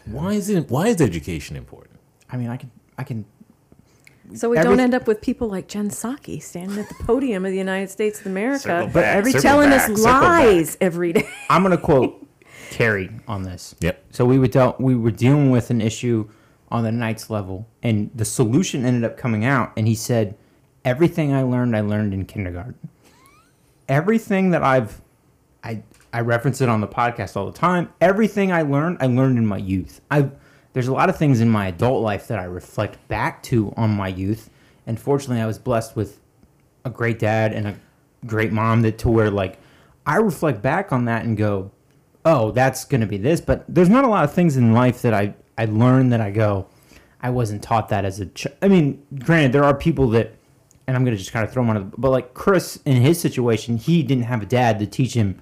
[0.06, 0.70] Why is it?
[0.70, 1.98] Why is education important?
[2.30, 3.24] I mean, I can I can
[4.34, 7.44] So we Every- don't end up with people like Jen Psaki standing at the podium
[7.44, 10.22] of the United States of America, Circle back, every- telling back, us circle back.
[10.22, 11.28] lies every day.
[11.50, 12.26] I'm gonna quote
[12.70, 13.74] Carrie on this.
[13.80, 14.04] Yep.
[14.10, 16.28] So we were dealt we were dealing with an issue
[16.70, 20.34] on the Knights level, and the solution ended up coming out, and he said,
[20.84, 22.88] "Everything I learned, I learned in kindergarten.
[23.88, 25.02] Everything that I've,
[25.62, 25.82] I
[26.12, 27.90] I reference it on the podcast all the time.
[28.00, 30.00] Everything I learned, I learned in my youth.
[30.10, 30.30] I
[30.72, 33.90] there's a lot of things in my adult life that I reflect back to on
[33.90, 34.50] my youth,
[34.86, 36.18] and fortunately, I was blessed with
[36.84, 37.76] a great dad and a
[38.26, 39.58] great mom that to where like
[40.06, 41.70] I reflect back on that and go,
[42.24, 43.40] oh, that's gonna be this.
[43.40, 46.30] But there's not a lot of things in life that I I learned that I
[46.30, 46.66] go,
[47.20, 48.26] I wasn't taught that as a.
[48.26, 48.48] Ch-.
[48.60, 50.34] I mean, granted, there are people that,
[50.86, 53.76] and I'm gonna just kind of throw them on, but like Chris in his situation,
[53.76, 55.40] he didn't have a dad to teach him,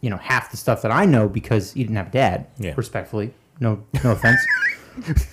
[0.00, 2.46] you know, half the stuff that I know because he didn't have a dad.
[2.58, 2.74] Yeah.
[2.76, 4.40] Respectfully, no no offense.
[5.06, 5.28] It's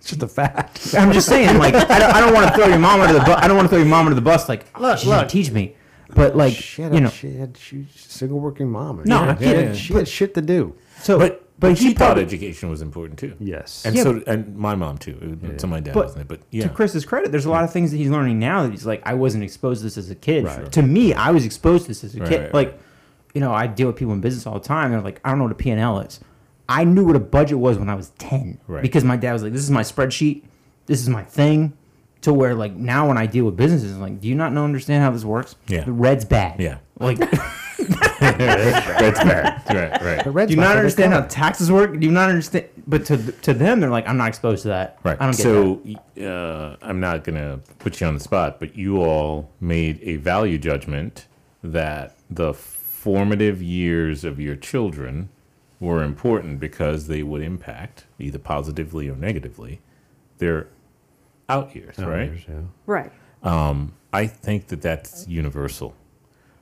[0.10, 0.94] just a fact.
[0.96, 3.20] I'm just saying, like, I don't, I don't want to throw your mom under the
[3.20, 3.38] bus.
[3.42, 4.48] I don't want to throw your mom under the bus.
[4.48, 5.76] Like, look, she didn't teach me,
[6.14, 9.02] but like, She had, you a, know, she had she's a single working mom.
[9.04, 10.74] No, she, I had, get it, she had shit to do.
[11.00, 13.36] so But but, but she he thought probably, education was important too.
[13.38, 13.84] Yes.
[13.84, 15.38] And Yeah, so and my mom too.
[15.58, 16.64] To my dad But wasn't it, but yeah.
[16.64, 19.00] to Chris's credit, there's a lot of things that he's learning now that he's like,
[19.06, 20.44] I wasn't exposed to this as a kid.
[20.44, 20.72] Right.
[20.72, 22.40] To me, I was exposed to this as a Right, kid.
[22.40, 22.80] right, like,
[23.34, 24.90] you know, I deal with people in business all the time.
[24.90, 26.18] They're like, I don't know what a P&L is.
[26.80, 28.82] I knew what a budget was when I was 10 Right.
[28.82, 30.42] because my dad was like, this is my spreadsheet.
[30.86, 31.74] This is my thing.
[32.22, 34.64] To where like now when I deal with businesses, I'm like, do you not know
[34.64, 35.56] understand how this works?
[35.66, 35.84] Yeah.
[35.84, 36.60] The red's bad.
[36.60, 36.78] Yeah.
[37.00, 37.18] Like,
[38.20, 39.62] That's fair.
[39.68, 40.24] Right, right.
[40.24, 41.98] The Reds do you not understand how taxes work?
[41.98, 42.68] Do you not understand?
[42.86, 44.98] But to to them, they're like, I'm not exposed to that.
[45.02, 45.16] Right.
[45.20, 45.82] I don't get so
[46.14, 46.26] that.
[46.32, 50.16] uh, I'm not going to put you on the spot, but you all made a
[50.16, 51.26] value judgment
[51.64, 55.28] that the formative years of your children
[55.82, 59.80] were important because they would impact, either positively or negatively,
[60.38, 60.68] their
[61.48, 62.30] out years, Oh, right?
[62.30, 62.60] years, yeah.
[62.86, 63.12] Right.
[63.42, 65.94] Um, I think that that's universal.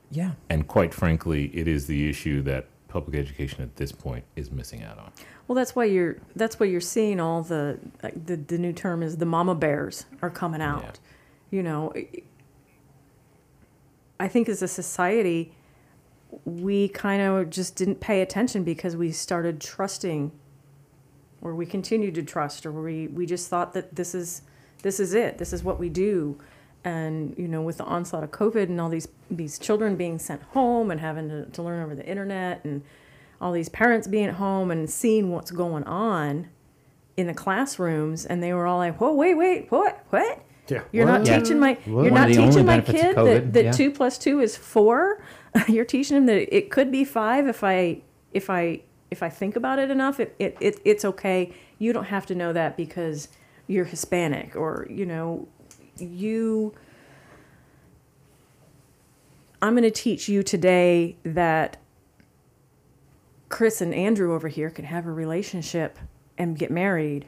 [0.09, 0.31] Yeah.
[0.49, 4.81] And quite frankly, it is the issue that public education at this point is missing
[4.81, 5.11] out on.
[5.47, 9.03] Well, that's why you're that's why you're seeing all the like the the new term
[9.03, 10.81] is the mama bears are coming out.
[11.51, 11.57] Yeah.
[11.57, 11.93] You know,
[14.19, 15.53] I think as a society,
[16.45, 20.31] we kind of just didn't pay attention because we started trusting,
[21.41, 24.43] or we continued to trust, or we we just thought that this is
[24.81, 26.37] this is it, this is what we do.
[26.83, 30.41] And you know, with the onslaught of COVID and all these these children being sent
[30.43, 32.83] home and having to, to learn over the internet and
[33.39, 36.49] all these parents being at home and seeing what's going on
[37.17, 40.43] in the classrooms, and they were all like, "Whoa, wait, wait, what, what?
[40.71, 40.83] Yeah.
[40.91, 41.27] You're not What?
[41.27, 41.39] Yeah.
[41.39, 42.03] teaching my What?
[42.03, 43.71] you're One not teaching my kid that, that yeah.
[43.71, 45.21] two plus two is four.
[45.67, 49.55] you're teaching him that it could be five if I if I if I think
[49.57, 50.19] about it enough.
[50.19, 51.53] It, it, it it's okay.
[51.77, 53.27] You don't have to know that because
[53.67, 55.47] you're Hispanic or you know
[55.97, 56.73] you.
[59.61, 61.77] I'm going to teach you today that
[63.49, 65.99] Chris and Andrew over here can have a relationship
[66.37, 67.25] and get married.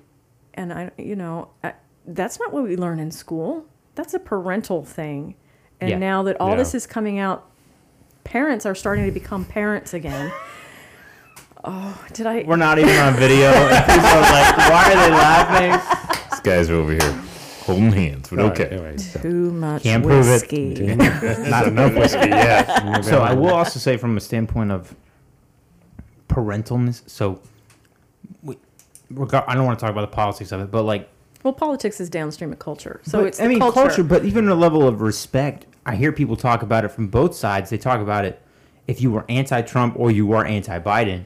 [0.56, 1.74] And I, you know, I,
[2.05, 3.65] that's not what we learn in school.
[3.95, 5.35] That's a parental thing.
[5.80, 5.97] And Yeah.
[5.97, 6.55] now that all Yeah.
[6.57, 7.45] this is coming out,
[8.23, 10.31] parents are starting to become parents again.
[11.63, 12.43] Oh, did I?
[12.45, 13.47] We're not even on video.
[13.53, 16.19] and people are like, why are they laughing?
[16.31, 17.21] These guys are over here
[17.65, 18.75] holding hands, but All right, okay.
[18.75, 20.30] anyway, so- Too much Can't prove it.
[20.31, 20.73] whiskey.
[21.49, 23.05] Not enough whiskey yet.
[23.05, 24.93] So I will also say, from a standpoint of
[26.27, 27.39] parentalness, so
[28.41, 28.57] we,
[29.11, 31.07] I don't want to talk about the politics of it, but like,
[31.44, 34.03] Well, politics is downstream of culture, so but, it's I mean, culture.
[34.03, 35.65] but even a level of respect.
[35.86, 37.70] I hear people talk about it from both sides.
[37.70, 38.41] They talk about it
[38.88, 41.26] if you were anti-Trump or you were anti-Biden,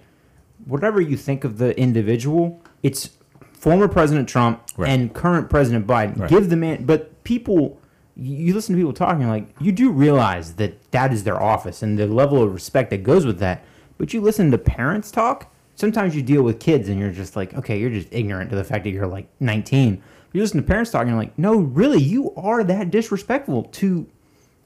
[0.66, 3.12] whatever you think of the individual, it's
[3.54, 4.90] former President Trump Right.
[4.90, 6.20] and current President Biden.
[6.20, 6.30] Right.
[6.30, 7.80] Give the man, but people,
[8.16, 11.82] you you listen to people talking like you do realize that that is their office
[11.84, 13.64] and the level of respect that goes with that.
[13.98, 15.52] But you listen to parents talk.
[15.78, 18.64] Sometimes you deal with kids and you're just like, okay, you're just ignorant to the
[18.64, 20.02] fact that you're like 19.
[20.34, 24.06] You listen to parents talking, you're like, no, really, you are that disrespectful to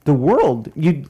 [0.04, 0.72] the world.
[0.74, 1.04] You,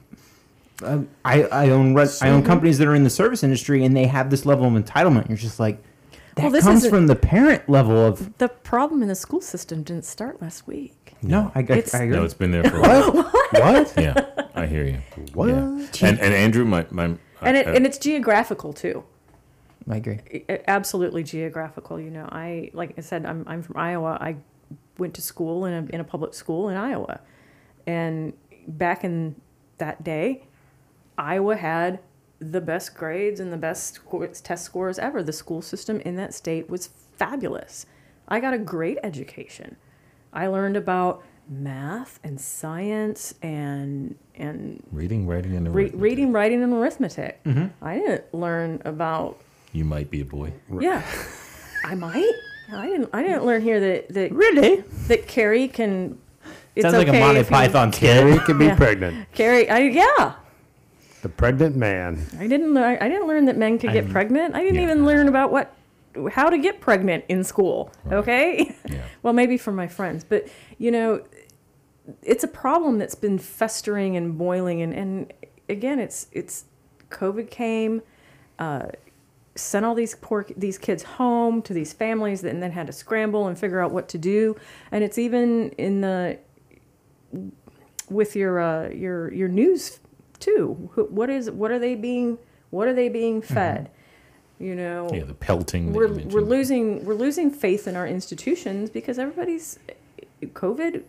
[0.83, 3.95] um, I, I own res- I own companies that are in the service industry and
[3.95, 5.29] they have this level of entitlement.
[5.29, 5.81] You're just like,
[6.35, 9.83] that Well, this comes from the parent level of The problem in the school system
[9.83, 11.13] didn't start last week.
[11.21, 11.49] no.
[11.55, 12.17] I, I, It's- I agree.
[12.17, 13.11] No, it's been there for a while.
[13.51, 13.93] what?
[13.97, 14.97] Yeah, I hear you.
[15.33, 15.47] What?
[15.47, 15.87] Yeah.
[16.09, 17.05] And and Andrew, my my
[17.41, 19.03] And it, uh, and it's geographical too.
[19.89, 20.19] I agree.
[20.33, 21.99] I- I- absolutely geographical.
[21.99, 24.17] You know, I like I said, I'm I'm from Iowa.
[24.21, 24.37] I
[24.97, 27.19] went to school in a in a public school in Iowa,
[27.87, 28.33] and
[28.67, 29.35] back in
[29.77, 30.43] that day,
[31.17, 31.99] Iowa had
[32.39, 35.23] the best grades and the best sco- test scores ever.
[35.23, 36.87] The school system in that state was
[37.17, 37.85] fabulous.
[38.27, 39.75] I got a great education.
[40.31, 46.73] I learned about math and science and and reading, writing, and re- reading, writing, and
[46.73, 47.43] arithmetic.
[47.43, 47.67] Mm-hmm.
[47.85, 49.41] I didn't learn about
[49.73, 50.53] You might be a boy.
[50.79, 51.01] yeah,
[51.83, 52.31] I might.
[52.71, 53.09] I didn't.
[53.13, 54.83] I didn't learn here that that Really?
[55.07, 56.17] that Carrie can.
[56.75, 58.45] It's Sounds like a okay Monty if you- Python Carrie skit.
[58.45, 58.75] can be Yeah.
[58.75, 59.31] pregnant.
[59.33, 60.33] Carrie, I yeah.
[61.21, 62.25] The pregnant man.
[62.39, 62.97] I didn't learn.
[62.99, 64.55] I didn't learn that men could get pregnant.
[64.55, 64.83] I didn't yeah.
[64.83, 65.73] even learn about what
[66.31, 67.91] how to get pregnant in school.
[68.11, 68.75] Okay.
[68.89, 69.01] Yeah.
[69.23, 70.47] well, maybe from my friends, but
[70.77, 71.23] you know,
[72.21, 75.33] it's a problem that's been festering and boiling, and and
[75.69, 76.65] again, it's it's
[77.09, 78.01] COVID came.
[78.59, 78.87] Uh,
[79.55, 83.47] sent all these poor these kids home to these families and then had to scramble
[83.47, 84.55] and figure out what to do.
[84.91, 86.39] And it's even in the
[88.09, 89.99] with your uh, your your news
[90.39, 90.89] too.
[90.95, 92.37] What is what are they being
[92.69, 93.89] what are they being fed?
[94.59, 95.93] You know Yeah, the pelting.
[95.93, 99.77] we're, we're losing we're losing faith in our institutions because everybody's
[100.41, 101.03] covid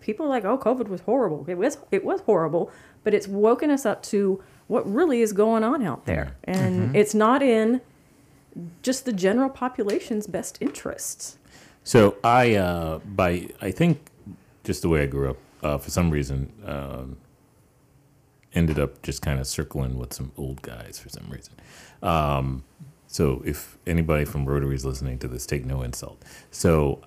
[0.00, 1.44] people are like oh covid was horrible.
[1.48, 2.70] It was it was horrible
[3.04, 4.42] but it's woken us up to
[4.72, 7.80] what really is going on out there and it's not in
[8.82, 11.38] just the general population's best interests
[11.84, 13.98] So I, uh, by I think,
[14.64, 17.16] just the way I grew up, uh, for some reason, um,
[18.54, 21.54] ended up just kind of circling with some old guys for some reason.
[22.02, 22.62] Um,
[23.06, 26.22] so if anybody from Rotary is listening to this, take no insult.
[26.50, 27.00] So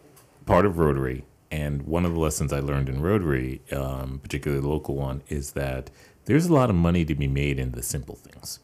[0.45, 4.67] part of Rotary, and one of the lessons I learned in Rotary, um, particularly the
[4.67, 5.89] local one, is that
[6.25, 8.59] there's a lot of money to be made in the simple things,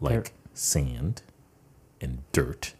[0.00, 0.24] like There-
[0.54, 1.22] sand
[2.00, 2.74] and dirt,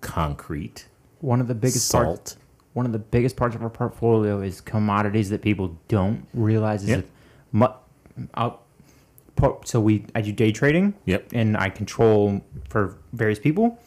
[0.00, 0.86] concrete,
[1.20, 2.32] One of the biggest parts.
[2.32, 2.36] salt.
[2.74, 6.88] One of the biggest parts of our portfolio is commodities that people don't realize is
[6.90, 7.06] Yep.
[7.52, 7.66] mu-
[8.34, 8.60] I'll,
[9.64, 10.94] so we I do day trading.
[11.06, 11.28] Yep.
[11.32, 13.78] And I control for various people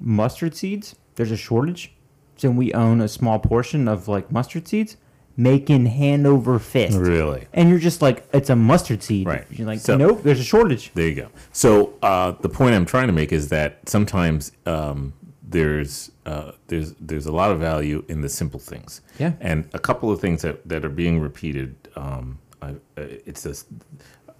[0.00, 0.96] mustard seeds.
[1.16, 1.92] There's a shortage,
[2.36, 4.96] so we own a small portion of like mustard seeds,
[5.36, 6.96] making hand over fist.
[6.98, 7.46] Really?
[7.52, 9.26] And you're just like, it's a mustard seed.
[9.26, 9.46] Right.
[9.50, 10.90] You're like, So- nope, there's a shortage.
[10.94, 11.28] There you go.
[11.52, 16.94] So uh, the point I'm trying to make is that sometimes um, there's uh, there's
[17.00, 19.00] there's a lot of value in the simple things.
[19.18, 19.32] Yeah.
[19.40, 21.74] And a couple of things that, that are being repeated.
[21.96, 23.54] Um, I, uh, it's a,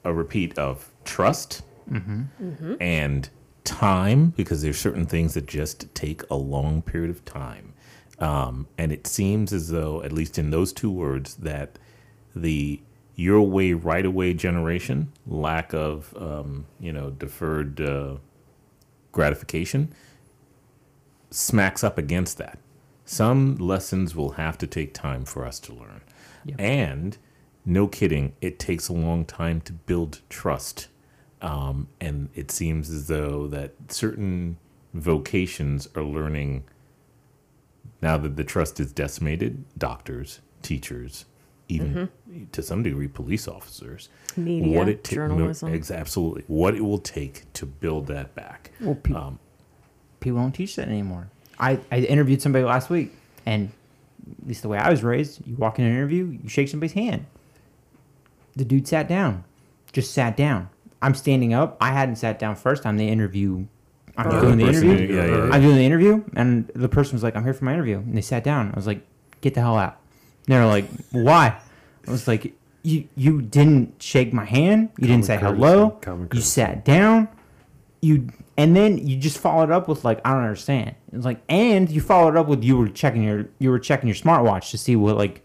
[0.05, 1.63] a repeat of trust
[2.81, 3.29] and
[3.65, 7.72] time because there's certain things that just take a long period of time.
[8.23, 11.77] Um, and it seems as though, at least in those two words, that
[12.37, 12.81] the
[13.17, 18.17] your way right away generation, lack of um, you know deferred uh,
[19.11, 19.93] gratification,
[21.31, 22.61] smacks up against that.
[23.05, 26.03] Some lessons will have to take time for us to learn,
[26.61, 27.19] and
[27.65, 30.87] no kidding, it takes a long time to build trust.
[31.41, 34.59] Um, and it seems as though that certain
[34.95, 36.63] vocations are learning
[38.03, 41.25] now that the trust is decimated doctors teachers
[41.69, 42.09] even
[42.53, 45.73] to some degree police officers Media, ta- journalism.
[45.73, 49.39] ex- absolutely what it will take to build that back Well, pe- um,
[50.21, 51.31] people don't teach that anymore.
[51.59, 53.13] I, I interviewed somebody last week,
[53.47, 53.71] and
[54.41, 56.93] at least the way I was raised, you walk in an interview, you shake somebody's
[56.95, 57.27] hand.
[58.57, 59.45] The dude sat down,
[59.93, 60.69] just sat down.
[61.01, 61.77] I'm standing up.
[61.81, 62.85] I hadn't sat down first.
[62.87, 63.67] I'm the interview.
[64.17, 65.15] I'm doing the interview.
[65.15, 65.51] yeah, yeah, yeah.
[65.53, 68.17] I'm doing the interview, and the person was like, "I'm here for my interview," and
[68.17, 68.71] they sat down.
[68.73, 69.07] I was like,
[69.41, 69.99] "Get the hell out!"
[70.47, 71.57] And they were like, "Why?"
[72.07, 72.53] I was like,
[72.83, 74.91] "You you didn't shake my hand.
[74.99, 75.91] You didn't say courtesy, hello.
[76.03, 77.29] common You courtesy." sat down.
[78.01, 80.95] You and then you just followed up with like, I don't understand.
[81.13, 84.17] It's like, and you followed up with you were checking your you were checking your
[84.17, 85.43] smartwatch to see what like,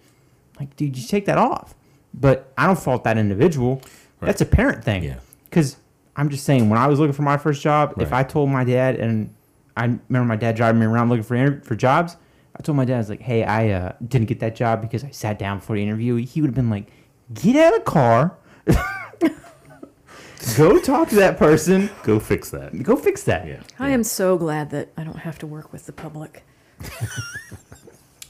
[0.60, 1.74] like dude, you take that off.
[2.14, 3.82] But I don't fault that individual.
[4.20, 5.04] That's a parent thing.
[5.04, 5.20] Yeah.
[5.50, 5.78] because
[6.18, 8.64] I'm just saying, when I was looking for my first job, if I told my
[8.64, 9.34] dad, and
[9.78, 12.18] I remember my dad driving me around looking for inter- for jobs,
[12.56, 15.04] I told my dad, I was like, "Hey, I uh, didn't get that job because
[15.04, 16.90] I sat down before the interview." He would have been like,
[17.34, 18.36] "Get out of the car,
[20.58, 22.82] go talk to that person, Go fix that.
[22.82, 23.62] go fix that." Yeah.
[23.78, 26.44] I am so glad that I don't have to work with the public.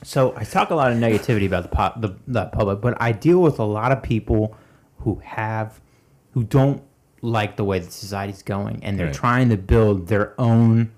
[0.03, 3.11] So I talk a lot of negativity about the, pop, the the public, but I
[3.11, 4.55] deal with a lot of people
[4.99, 5.81] who have
[6.31, 6.81] who don't
[7.21, 9.15] like the way that society's going, and they're Right.
[9.15, 10.91] trying to build their own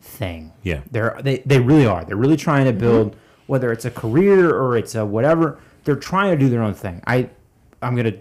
[0.00, 0.52] thing.
[0.62, 0.80] Yeah.
[0.90, 2.04] they're they they really are.
[2.04, 2.80] They're really trying to mm-hmm.
[2.80, 5.58] build whether it's a career or it's a whatever.
[5.84, 7.02] They're trying to do their own thing.
[7.06, 7.30] I
[7.82, 8.14] I'm gonna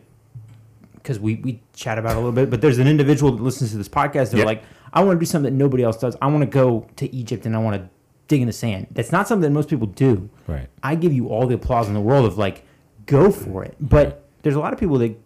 [0.96, 3.72] because we we chat about it a little bit, but there's an individual that listens
[3.72, 4.32] to this podcast.
[4.32, 4.46] They're Yeah.
[4.46, 4.64] like,
[4.94, 6.16] I want to do something that nobody else does.
[6.22, 7.90] I want to go to Egypt and I want to
[8.28, 8.88] dig in the sand.
[8.92, 10.30] That's not something that most people do.
[10.48, 10.68] Right.
[10.82, 12.64] I give you all the applause in the world of like,
[13.06, 13.76] go for it.
[13.82, 15.20] But there's a lot of people that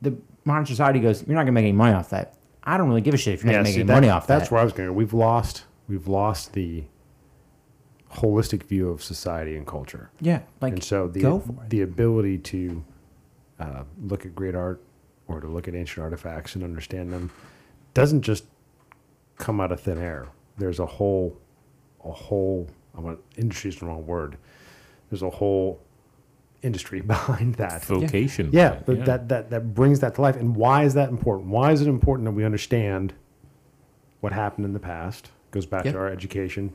[0.00, 0.14] the
[0.44, 2.34] modern society goes, you're not gonna make any money off that.
[2.62, 4.26] I don't really give a shit if you're not gonna see, any that- money off
[4.26, 4.38] That's that.
[4.40, 4.88] That's where I was going.
[4.88, 5.64] to We've lost.
[5.88, 6.84] We've lost the
[8.12, 10.10] holistic view of society and culture.
[10.20, 11.70] yeah, like and so the go for it.
[11.70, 12.84] the ability to
[13.58, 14.82] uh, look at great art
[15.28, 17.30] or to look at ancient artifacts and understand them
[17.92, 18.44] doesn't just
[19.38, 20.28] come out of thin air.
[20.58, 21.36] There's a whole,
[22.04, 22.68] a whole.
[22.96, 24.36] I want industry is the wrong word.
[25.10, 25.80] There's a whole
[26.64, 27.84] industry behind that.
[27.84, 28.50] Vocation.
[28.52, 30.36] Yeah, right, but that, that that brings that to life.
[30.36, 31.50] And why is that important?
[31.50, 33.12] Why is it important that we understand
[34.20, 35.30] what happened in the past?
[35.50, 35.92] Goes back Yeah.
[35.92, 36.72] to our education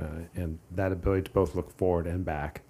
[0.00, 0.04] uh,
[0.34, 2.62] and that ability to both look forward and back.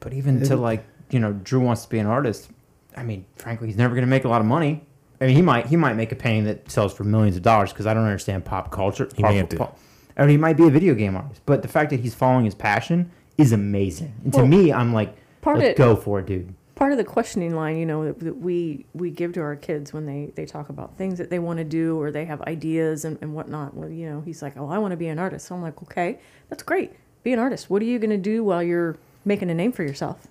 [0.00, 2.50] But even to like, you know, Drew wants to be an artist.
[2.96, 4.84] I mean, frankly, he's never going to make a lot of money.
[5.20, 7.72] I mean, he might he might make a painting that sells for millions of dollars
[7.72, 9.08] because I don't understand pop culture.
[9.16, 9.56] He may pop- have to.
[9.56, 9.78] pop-
[10.16, 11.40] or he might be a video game artist.
[11.46, 14.14] But the fact that he's following his passion is amazing.
[14.22, 16.54] And to me, I'm like, part let's of- go for it, dude.
[16.74, 19.92] Part of the questioning line, you know, that, that we we give to our kids
[19.92, 23.04] when they they talk about things that they want to do or they have ideas
[23.04, 23.74] and, and whatnot.
[23.76, 25.46] Well, you know, he's like, oh, I want to be an artist.
[25.46, 26.18] So I'm like, okay,
[26.48, 26.90] that's great.
[27.22, 27.70] Be an artist.
[27.70, 30.26] What are you going to do while you're making a name for yourself?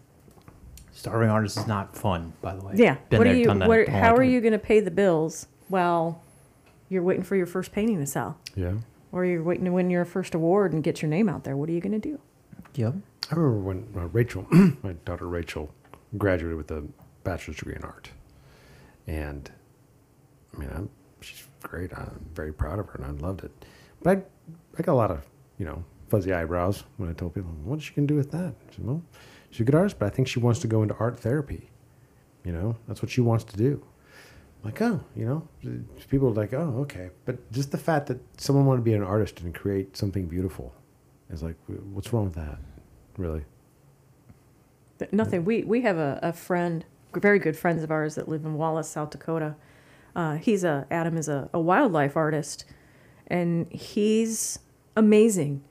[0.92, 2.74] Starving artist is not fun, by the way.
[2.76, 2.98] Yeah.
[3.10, 3.46] Been what there, are you?
[3.46, 3.60] done.
[3.60, 6.22] What are, how are you going to pay the bills while
[6.90, 8.74] you're waiting for your first painting to sell, Yeah.
[9.14, 11.56] or you're waiting to win your first award and get your name out there?
[11.58, 12.20] What are you going to do?
[12.76, 12.96] Yep.
[13.34, 14.46] I remember when uh, Rachel,
[14.84, 15.74] my daughter Rachel,
[16.20, 16.84] graduated with a
[17.24, 18.12] bachelor's degree in art,
[19.08, 19.50] and
[20.54, 20.90] I mean, I'm,
[21.20, 21.92] she's great.
[21.98, 23.52] I'm very proud of her, and I loved it.
[24.04, 24.22] But I,
[24.78, 25.26] I got a lot of
[25.58, 28.76] you know fuzzy eyebrows when I told people, "What she gonna do with that?" I
[28.76, 29.02] said, "Well,
[29.50, 31.72] she's a good artist, but I think she wants to go into art therapy.
[32.46, 33.84] You know, that's what she wants to do."
[34.64, 35.48] I'm like, oh, you know,
[36.10, 37.10] people are like, oh, okay.
[37.26, 40.74] But just the fact that someone wanted to be an artist and create something beautiful
[41.30, 41.58] is like,
[41.92, 42.60] what's wrong with that?
[43.18, 43.46] Really?
[45.12, 45.44] Nothing.
[45.46, 48.90] We we have a, a friend, very good friends of ours that live in Wallace,
[48.90, 49.56] South Dakota.
[50.16, 52.66] Uh, he's a Adam is a, a wildlife artist,
[53.28, 54.60] and he's
[54.96, 55.64] amazing.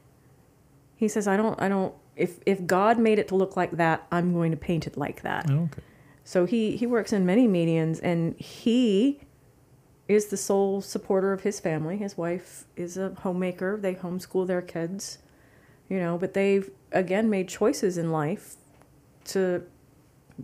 [0.97, 1.95] He says, "I don't, I don't.
[2.17, 5.23] If if God made it to look like that, I'm going to paint it like
[5.23, 5.83] that." Okay.
[6.25, 9.21] So he he works in many mediums, and he
[10.09, 11.97] is the sole supporter of his family.
[11.97, 13.79] His wife is a homemaker.
[13.81, 15.19] They homeschool their kids,
[15.89, 16.19] you know.
[16.19, 18.57] But they've again made choices in life
[19.27, 19.63] to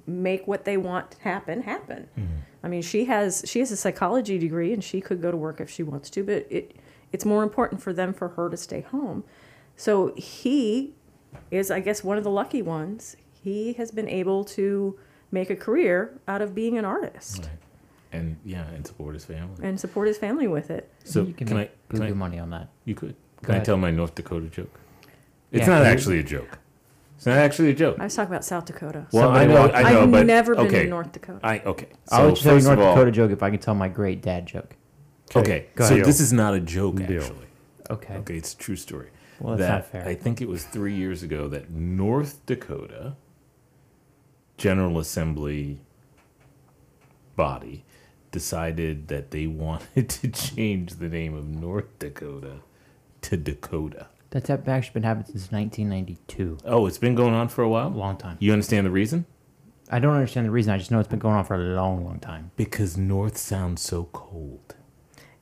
[0.06, 2.08] make what they want to happen happen.
[2.18, 2.34] Mm-hmm.
[2.62, 5.60] I mean, she has she has a psychology degree, and she could go to work
[5.60, 6.22] if she wants to.
[6.24, 6.76] But it
[7.12, 9.24] it's more important for them for her to stay home.
[9.76, 10.94] So he
[11.50, 13.16] is, I guess, one of the lucky ones.
[13.42, 14.98] He has been able to
[15.30, 17.48] make a career out of being an artist Right.
[18.10, 19.54] And yeah, and support his family.
[19.62, 20.90] and support his family with it.
[21.04, 21.60] So you can, can I?
[21.60, 22.10] make Can I?
[22.12, 22.68] money on that.
[22.86, 23.14] You could.
[23.42, 24.80] Go Can I tell my North Dakota joke?
[25.50, 25.78] It's Yeah.
[25.78, 26.58] not actually a joke.
[27.16, 27.96] It's not actually a joke.
[27.98, 29.06] I was talking about South Dakota.
[29.12, 30.84] Well, Somebody I know, walked- I know, I've but never been okay.
[30.84, 31.40] in North Dakota.
[31.42, 31.88] I okay.
[32.10, 33.74] I'll let you tell your first North of all- Dakota joke if I can tell
[33.74, 34.76] my great dad joke.
[35.34, 36.06] Okay, Go so ahead.
[36.06, 37.20] this is not a joke Deal.
[37.22, 37.46] actually.
[37.90, 38.14] Okay.
[38.18, 39.08] Okay, it's a true story.
[39.40, 40.08] Well, that's that not fair.
[40.10, 43.14] I think it was three years ago that North Dakota
[44.56, 45.80] General Assembly
[47.36, 47.84] body
[48.30, 52.60] decided that they wanted to change the name of North Dakota
[53.22, 54.06] to Dakota.
[54.30, 56.58] That's actually been happening since 1992.
[56.66, 57.86] Oh, it's been going on for a while?
[57.86, 57.98] A while.
[57.98, 58.36] long time.
[58.40, 59.24] You understand the reason?
[59.90, 60.72] I don't understand the reason.
[60.74, 62.50] I just know it's been going on for a long, long time.
[62.56, 64.74] Because North sounds so cold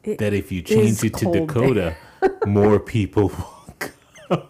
[0.05, 1.97] It that if you change it to Dakota,
[2.47, 4.43] more people will come.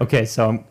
[0.00, 0.64] Okay, so I'm,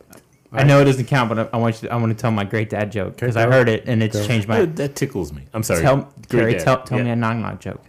[0.53, 1.89] I know it doesn't count, but I, I want you.
[1.89, 4.17] To, I want to tell my great dad joke because I heard it and it's
[4.17, 4.25] Go.
[4.27, 4.59] changed my.
[4.61, 5.43] That, that tickles me.
[5.53, 5.81] I'm sorry.
[5.81, 6.63] Tell, Great dad.
[6.63, 7.03] tell, tell Yeah.
[7.05, 7.83] me a knock knock joke.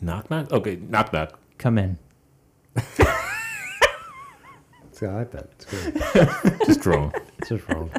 [0.00, 0.50] Knock knock.
[0.52, 1.38] Okay, knock knock.
[1.58, 1.98] Come in.
[5.02, 5.48] See, I like that.
[5.58, 6.58] It's good.
[6.66, 7.12] Just wrong.
[7.38, 7.90] It's just wrong.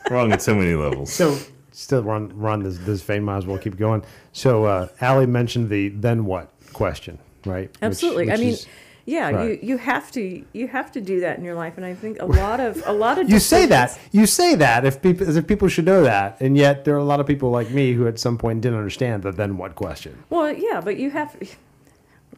[0.10, 1.10] wrong at so many levels.
[1.10, 1.38] So,
[1.72, 3.24] still run run this this vein.
[3.24, 4.04] Might as well keep going.
[4.32, 7.68] So, uh, Ali mentioned the then what question, right?
[7.70, 8.28] Which- Absolutely.
[8.28, 8.66] I which mean, is-
[9.06, 9.48] yeah, right.
[9.62, 12.20] you, you have to you have to do that in your life, and I think
[12.20, 15.36] a lot of a lot of you say that you say that if people as
[15.36, 17.94] if people should know that, and yet there are a lot of people like me
[17.94, 20.22] who at some point didn't understand the then what question.
[20.28, 21.34] Well, yeah, but you have.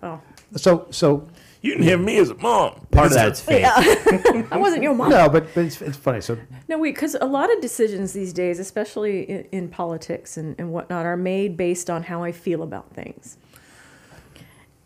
[0.02, 0.20] Oh,
[0.54, 1.26] So so
[1.66, 2.86] You didn't have me as a mom.
[2.92, 3.64] Part of that is fake.
[4.52, 5.10] I wasn't your mom.
[5.10, 6.20] no, but, but it's, it's funny.
[6.20, 6.38] So
[6.68, 11.04] No, because a lot of decisions these days, especially in, in politics and, and whatnot,
[11.04, 13.36] are made based on how I feel about things.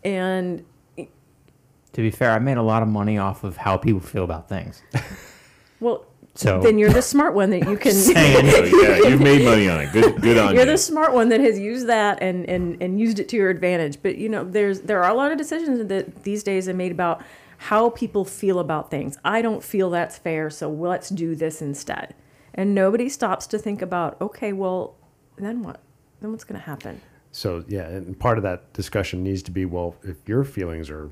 [0.03, 0.65] And
[0.97, 1.07] To
[1.93, 4.81] be fair, I made a lot of money off of how people feel about things.
[5.79, 7.91] well, So then you're the smart one that you can.
[7.91, 9.91] saying, Oh, yeah, you've made money on it.
[9.91, 10.71] Good, good on You're you.
[10.71, 13.97] the smart one that has used that and, and, and used it to your advantage.
[14.01, 16.91] But you know, there's there are a lot of decisions that these days are made
[16.91, 17.21] about
[17.57, 19.17] how people feel about things.
[19.23, 22.15] I don't feel that's fair, so let's do this instead.
[22.53, 24.95] And nobody stops to think about, okay, well,
[25.37, 25.79] then what?
[26.21, 27.01] Then what's going to happen?
[27.31, 31.11] So yeah, and part of that discussion needs to be well, if your feelings are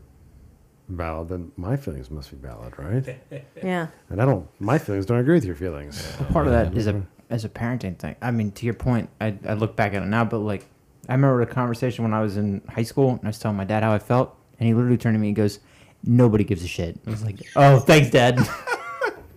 [0.90, 3.20] valid, then my feelings must be valid, right?
[3.64, 3.88] Yeah.
[4.10, 6.06] And I don't, my feelings don't agree with your feelings.
[6.32, 8.16] part of that is a as a parenting thing.
[8.22, 10.66] I mean, to your point, I, I look back at it now, but like
[11.08, 13.66] I remember a conversation when I was in high school and I was telling my
[13.66, 15.60] dad how I felt, and he literally turned to me and goes,
[16.04, 18.40] "Nobody gives a shit." I was like, "Oh, thanks, Dad."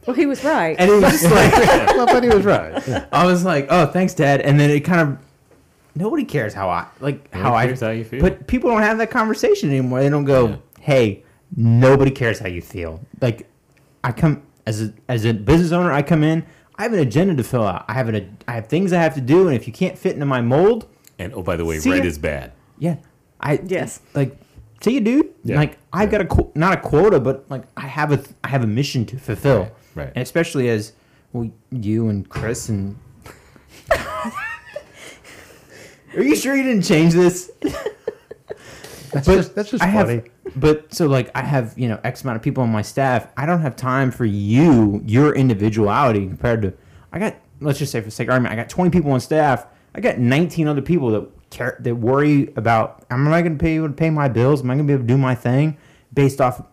[0.05, 0.75] Well, he was right.
[0.81, 1.53] and he was just like
[1.97, 2.83] well, but he was right.
[2.89, 3.07] Yeah.
[3.13, 5.19] I was like, "Oh, thanks, Dad," and then it kind of
[5.95, 8.21] nobody cares how I like how I how you feel.
[8.21, 10.01] But people don't have that conversation anymore.
[10.01, 10.57] They don't go, Yeah.
[10.81, 11.23] "Hey,
[11.57, 13.47] nobody cares how you feel." Like
[14.05, 16.45] I come as a as a business owner, I come in.
[16.77, 17.85] I have an agenda to fill out.
[17.89, 20.15] I have an I have things I have to do, and if you can't fit
[20.15, 20.87] into my mold,
[21.19, 22.05] and oh, by the way, red ya.
[22.05, 22.53] is bad.
[22.79, 22.97] yeah,
[23.41, 24.01] I Yes.
[24.15, 24.37] like
[24.81, 25.29] see you, dude.
[25.45, 25.57] Yeah.
[25.57, 28.65] Like I've got a qu- not a quota, but like I have a I have
[28.65, 29.59] a mission to fulfill.
[29.61, 30.13] Right, right.
[30.15, 30.93] And especially as
[31.33, 32.97] well, you and Chris and.
[36.15, 37.51] Are you sure you didn't change this?
[39.13, 40.23] That's But just, that's just I have, funny.
[40.57, 43.29] But so like I have you know X amount of people on my staff.
[43.37, 46.73] I don't have time for you, your individuality compared to.
[47.13, 49.67] I got let's just say for sake of argument, I got 20 people on staff.
[49.95, 53.05] I got 19 other people that care that worry about.
[53.11, 54.63] Am I going to be able to pay my bills?
[54.63, 55.77] Am I going to be able to do my thing
[56.13, 56.61] based off?
[56.61, 56.65] I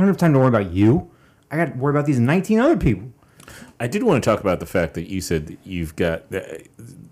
[0.00, 1.10] don't have time to worry about you.
[1.50, 3.10] I got to worry about these 19 other people.
[3.80, 6.40] I did want to talk about the fact that you said that you've got uh,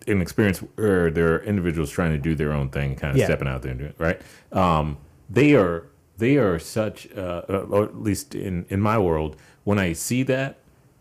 [0.06, 3.26] an experience where there are individuals trying to do their own thing, kind of Yeah.
[3.26, 4.20] stepping out there and doing it, right?
[4.52, 4.98] Um,
[5.28, 5.86] they are
[6.18, 10.22] they are such, uh, uh, or at least in in my world, when I see
[10.24, 10.58] that,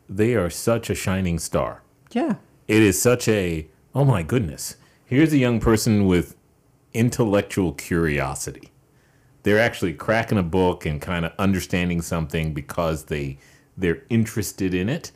[0.10, 1.84] they are such a shining star.
[2.12, 2.36] Yeah.
[2.68, 4.76] It is such a oh my goodness.
[5.06, 6.36] Here's a young person with
[6.94, 8.72] intellectual curiosity.
[9.44, 13.38] They're actually cracking a book and kind of understanding something because they
[13.78, 15.12] they're interested in it.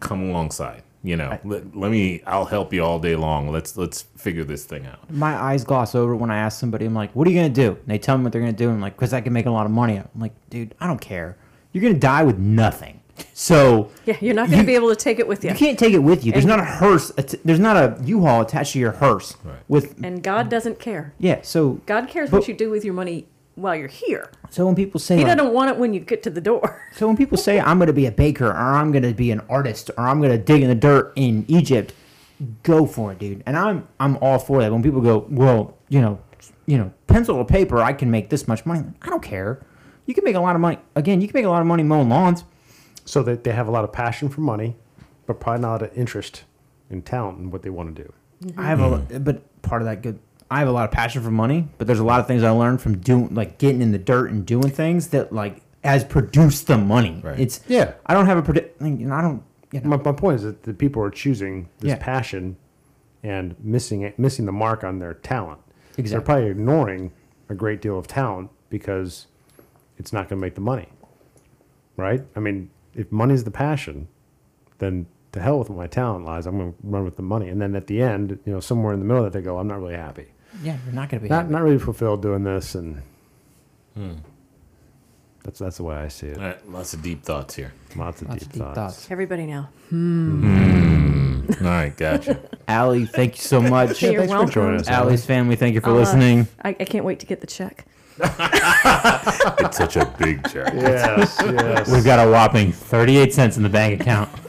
[0.00, 1.38] Come alongside, you know.
[1.44, 2.22] let, let me.
[2.26, 3.50] I'll help you all day long.
[3.50, 5.10] Let's let's figure this thing out.
[5.10, 7.60] my eyes gloss over when I ask somebody, I'm like, what are you going to
[7.66, 7.70] do?
[7.80, 8.68] And they tell me what they're going to do.
[8.68, 9.96] And I'm like, because I can make a lot of money.
[9.96, 11.36] I'm like, dude, I don't care.
[11.72, 13.00] You're going to die with nothing.
[13.32, 15.50] So yeah, you're not going to be able to take it with you.
[15.50, 16.30] you can't take it with you.
[16.32, 17.10] There's not a hearse.
[17.44, 19.36] There's not a U-Haul attached to your hearse.
[19.44, 19.58] Right.
[19.66, 21.14] With And God doesn't care.
[21.18, 21.40] yeah.
[21.42, 23.26] So God cares But- what you do with your money
[23.60, 24.30] while you're here.
[24.50, 26.82] so when people say He like- doesn't want it when you get to the door.
[26.92, 29.30] so when people say I'm going to be a baker or I'm going to be
[29.30, 31.92] an artist or I'm going to dig in the dirt in Egypt,
[32.62, 33.42] go for it, dude.
[33.46, 34.72] And I'm I'm all for that.
[34.72, 36.20] When people go, well, you know,
[36.66, 38.84] you know, pencil or paper, I can make this much money.
[39.02, 39.60] I don't care.
[40.06, 40.78] You can make a lot of money.
[40.94, 42.44] Again, you can make a lot of money mowing lawns.
[43.04, 44.76] So that they have a lot of passion for money,
[45.26, 46.44] but probably not an interest
[46.90, 48.12] in talent and what they want to do.
[48.58, 50.18] I have a, but part of that good.
[50.50, 52.50] I have a lot of passion for money, but there's a lot of things I
[52.50, 56.66] learned from doing, like getting in the dirt and doing things that like has produced
[56.66, 57.20] the money.
[57.22, 57.38] Right.
[57.38, 57.92] It's Yeah.
[58.06, 58.80] I don't have a predict.
[58.80, 59.42] You know, I don't.
[59.72, 61.96] You know, My, my point is that the people are choosing this Yeah.
[62.00, 62.56] passion
[63.22, 65.60] and missing it, missing the mark on their talent.
[65.98, 66.10] Exactly.
[66.10, 67.12] They're probably ignoring
[67.50, 69.26] a great deal of talent because
[69.98, 70.88] it's not going to make the money.
[71.96, 72.22] Right?
[72.36, 74.08] I mean, if money's the passion,
[74.78, 76.46] then to hell with what my talent lies.
[76.46, 77.48] I'm going to run with the money.
[77.48, 79.58] And then at the end, you know, somewhere in the middle of that, they go,
[79.58, 80.28] I'm not really happy.
[80.62, 81.28] Yeah, you're not gonna be.
[81.28, 81.52] Not, happy.
[81.52, 82.74] not really fulfilled doing this.
[82.74, 83.02] And
[85.44, 86.38] that's, that's the way I see it.
[86.38, 87.72] All right, lots of deep thoughts here.
[87.96, 88.76] Lots of Lots deep, of deep thoughts.
[88.76, 89.10] thoughts.
[89.10, 89.68] Everybody now.
[89.92, 92.38] All right, gotcha.
[92.68, 94.02] Ali, thank you so much.
[94.02, 94.50] You're thanks for welcome.
[94.50, 94.88] joining us.
[94.88, 96.46] Ali's family, thank you for Uh, listening.
[96.62, 97.86] I, I can't wait to get the check.
[98.20, 100.72] it's such a big check.
[100.74, 101.88] Yes, yes.
[101.90, 104.28] We've got a whopping 38 cents in the bank account.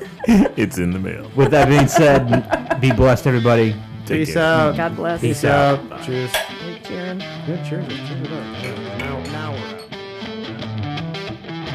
[0.57, 1.31] It's in the mail.
[1.35, 3.73] With that being said, be blessed, everybody.
[4.09, 4.43] Take Peace care.
[4.43, 4.75] out.
[4.75, 5.21] God bless.
[5.21, 6.03] Peace Peace out.
[6.03, 6.31] Cheers.
[6.31, 7.19] Hey, Jaron.
[7.19, 7.87] Yeah, cheers.
[7.87, 8.97] Cheers it up.
[8.97, 9.83] Now, now we're out.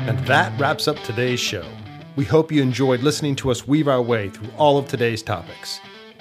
[0.09, 1.65] And that wraps up today's show.
[2.17, 5.79] We hope you enjoyed listening to us weave our way through all of today's topics.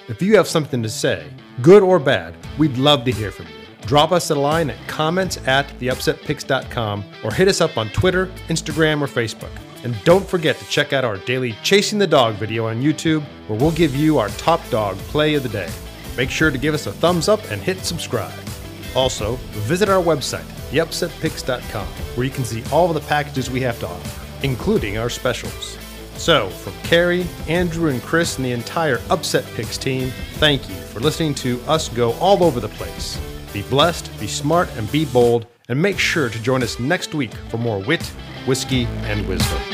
[0.08, 1.26] If you have something to say,
[1.64, 3.88] good or bad, we'd love to hear from you.
[3.88, 9.02] Drop us a line at comments at theupsetpicks.com or hit us up on Twitter, Instagram,
[9.02, 9.50] or Facebook.
[9.84, 13.58] And don't forget to check out our daily Chasing the Dog video on YouTube, where
[13.58, 15.72] we'll give you our top dog play of the day.
[16.18, 18.38] Make sure to give us a thumbs up and hit subscribe.
[18.96, 23.80] Also, visit our website, theupsetpicks.com, where you can see all of the packages we have
[23.80, 25.78] to offer, including our specials.
[26.18, 31.00] So, from Carrie, Andrew, and Chris, and the entire Upset Picks team, thank you for
[31.00, 33.20] listening to us go all over the place.
[33.52, 37.34] Be blessed, be smart, and be bold, and make sure to join us next week
[37.50, 38.04] for more wit,
[38.46, 39.73] whiskey, and wisdom.